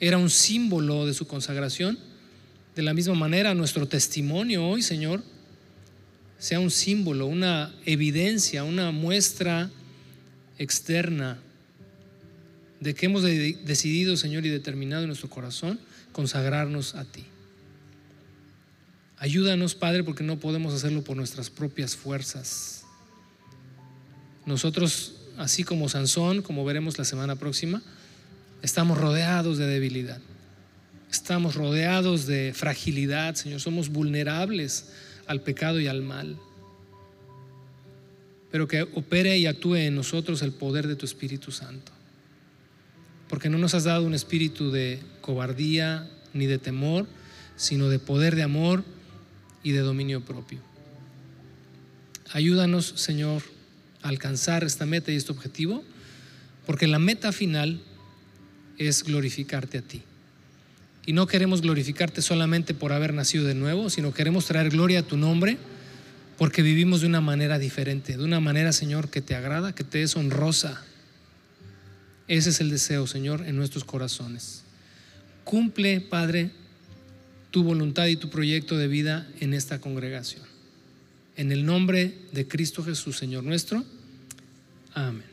era 0.00 0.16
un 0.16 0.30
símbolo 0.30 1.04
de 1.04 1.12
su 1.12 1.26
consagración, 1.26 1.98
de 2.74 2.80
la 2.80 2.94
misma 2.94 3.12
manera 3.12 3.52
nuestro 3.52 3.86
testimonio 3.86 4.66
hoy, 4.66 4.80
Señor, 4.80 5.22
sea 6.38 6.58
un 6.58 6.70
símbolo, 6.70 7.26
una 7.26 7.74
evidencia, 7.84 8.64
una 8.64 8.92
muestra 8.92 9.70
externa 10.56 11.36
de 12.80 12.94
que 12.94 13.04
hemos 13.04 13.24
decidido, 13.24 14.16
Señor, 14.16 14.46
y 14.46 14.48
determinado 14.48 15.02
en 15.02 15.08
nuestro 15.08 15.28
corazón 15.28 15.78
consagrarnos 16.12 16.94
a 16.94 17.04
ti. 17.04 17.24
Ayúdanos, 19.20 19.74
Padre, 19.74 20.04
porque 20.04 20.22
no 20.22 20.38
podemos 20.38 20.72
hacerlo 20.72 21.02
por 21.02 21.16
nuestras 21.16 21.50
propias 21.50 21.96
fuerzas. 21.96 22.84
Nosotros, 24.46 25.16
así 25.36 25.64
como 25.64 25.88
Sansón, 25.88 26.40
como 26.42 26.64
veremos 26.64 26.98
la 26.98 27.04
semana 27.04 27.34
próxima, 27.34 27.82
estamos 28.62 28.96
rodeados 28.96 29.58
de 29.58 29.66
debilidad. 29.66 30.20
Estamos 31.10 31.56
rodeados 31.56 32.26
de 32.26 32.52
fragilidad, 32.54 33.34
Señor. 33.34 33.60
Somos 33.60 33.88
vulnerables 33.88 34.90
al 35.26 35.40
pecado 35.40 35.80
y 35.80 35.88
al 35.88 36.02
mal. 36.02 36.38
Pero 38.52 38.68
que 38.68 38.82
opere 38.82 39.36
y 39.36 39.46
actúe 39.46 39.76
en 39.76 39.96
nosotros 39.96 40.42
el 40.42 40.52
poder 40.52 40.86
de 40.86 40.94
tu 40.94 41.06
Espíritu 41.06 41.50
Santo. 41.50 41.90
Porque 43.28 43.48
no 43.48 43.58
nos 43.58 43.74
has 43.74 43.84
dado 43.84 44.06
un 44.06 44.14
espíritu 44.14 44.70
de 44.70 45.00
cobardía 45.22 46.08
ni 46.32 46.46
de 46.46 46.58
temor, 46.58 47.06
sino 47.56 47.88
de 47.88 47.98
poder, 47.98 48.36
de 48.36 48.44
amor 48.44 48.84
y 49.68 49.72
de 49.72 49.80
dominio 49.80 50.24
propio. 50.24 50.60
Ayúdanos, 52.32 52.94
Señor, 52.96 53.42
a 54.00 54.08
alcanzar 54.08 54.64
esta 54.64 54.86
meta 54.86 55.12
y 55.12 55.16
este 55.16 55.30
objetivo, 55.30 55.84
porque 56.64 56.86
la 56.86 56.98
meta 56.98 57.32
final 57.32 57.82
es 58.78 59.04
glorificarte 59.04 59.76
a 59.76 59.82
ti. 59.82 60.02
Y 61.04 61.12
no 61.12 61.26
queremos 61.26 61.60
glorificarte 61.60 62.22
solamente 62.22 62.72
por 62.72 62.94
haber 62.94 63.12
nacido 63.12 63.44
de 63.44 63.54
nuevo, 63.54 63.90
sino 63.90 64.14
queremos 64.14 64.46
traer 64.46 64.70
gloria 64.70 65.00
a 65.00 65.02
tu 65.02 65.18
nombre 65.18 65.58
porque 66.38 66.62
vivimos 66.62 67.02
de 67.02 67.08
una 67.08 67.20
manera 67.20 67.58
diferente, 67.58 68.16
de 68.16 68.24
una 68.24 68.40
manera, 68.40 68.72
Señor, 68.72 69.10
que 69.10 69.20
te 69.20 69.34
agrada, 69.34 69.74
que 69.74 69.84
te 69.84 70.02
es 70.02 70.16
honrosa. 70.16 70.82
Ese 72.26 72.50
es 72.50 72.60
el 72.60 72.70
deseo, 72.70 73.06
Señor, 73.06 73.44
en 73.46 73.56
nuestros 73.56 73.84
corazones. 73.84 74.62
Cumple, 75.44 76.00
Padre, 76.00 76.52
tu 77.58 77.64
voluntad 77.64 78.06
y 78.06 78.14
tu 78.14 78.30
proyecto 78.30 78.76
de 78.76 78.86
vida 78.86 79.26
en 79.40 79.52
esta 79.52 79.80
congregación. 79.80 80.44
En 81.34 81.50
el 81.50 81.66
nombre 81.66 82.14
de 82.30 82.46
Cristo 82.46 82.84
Jesús, 82.84 83.18
Señor 83.18 83.42
nuestro. 83.42 83.84
Amén. 84.94 85.24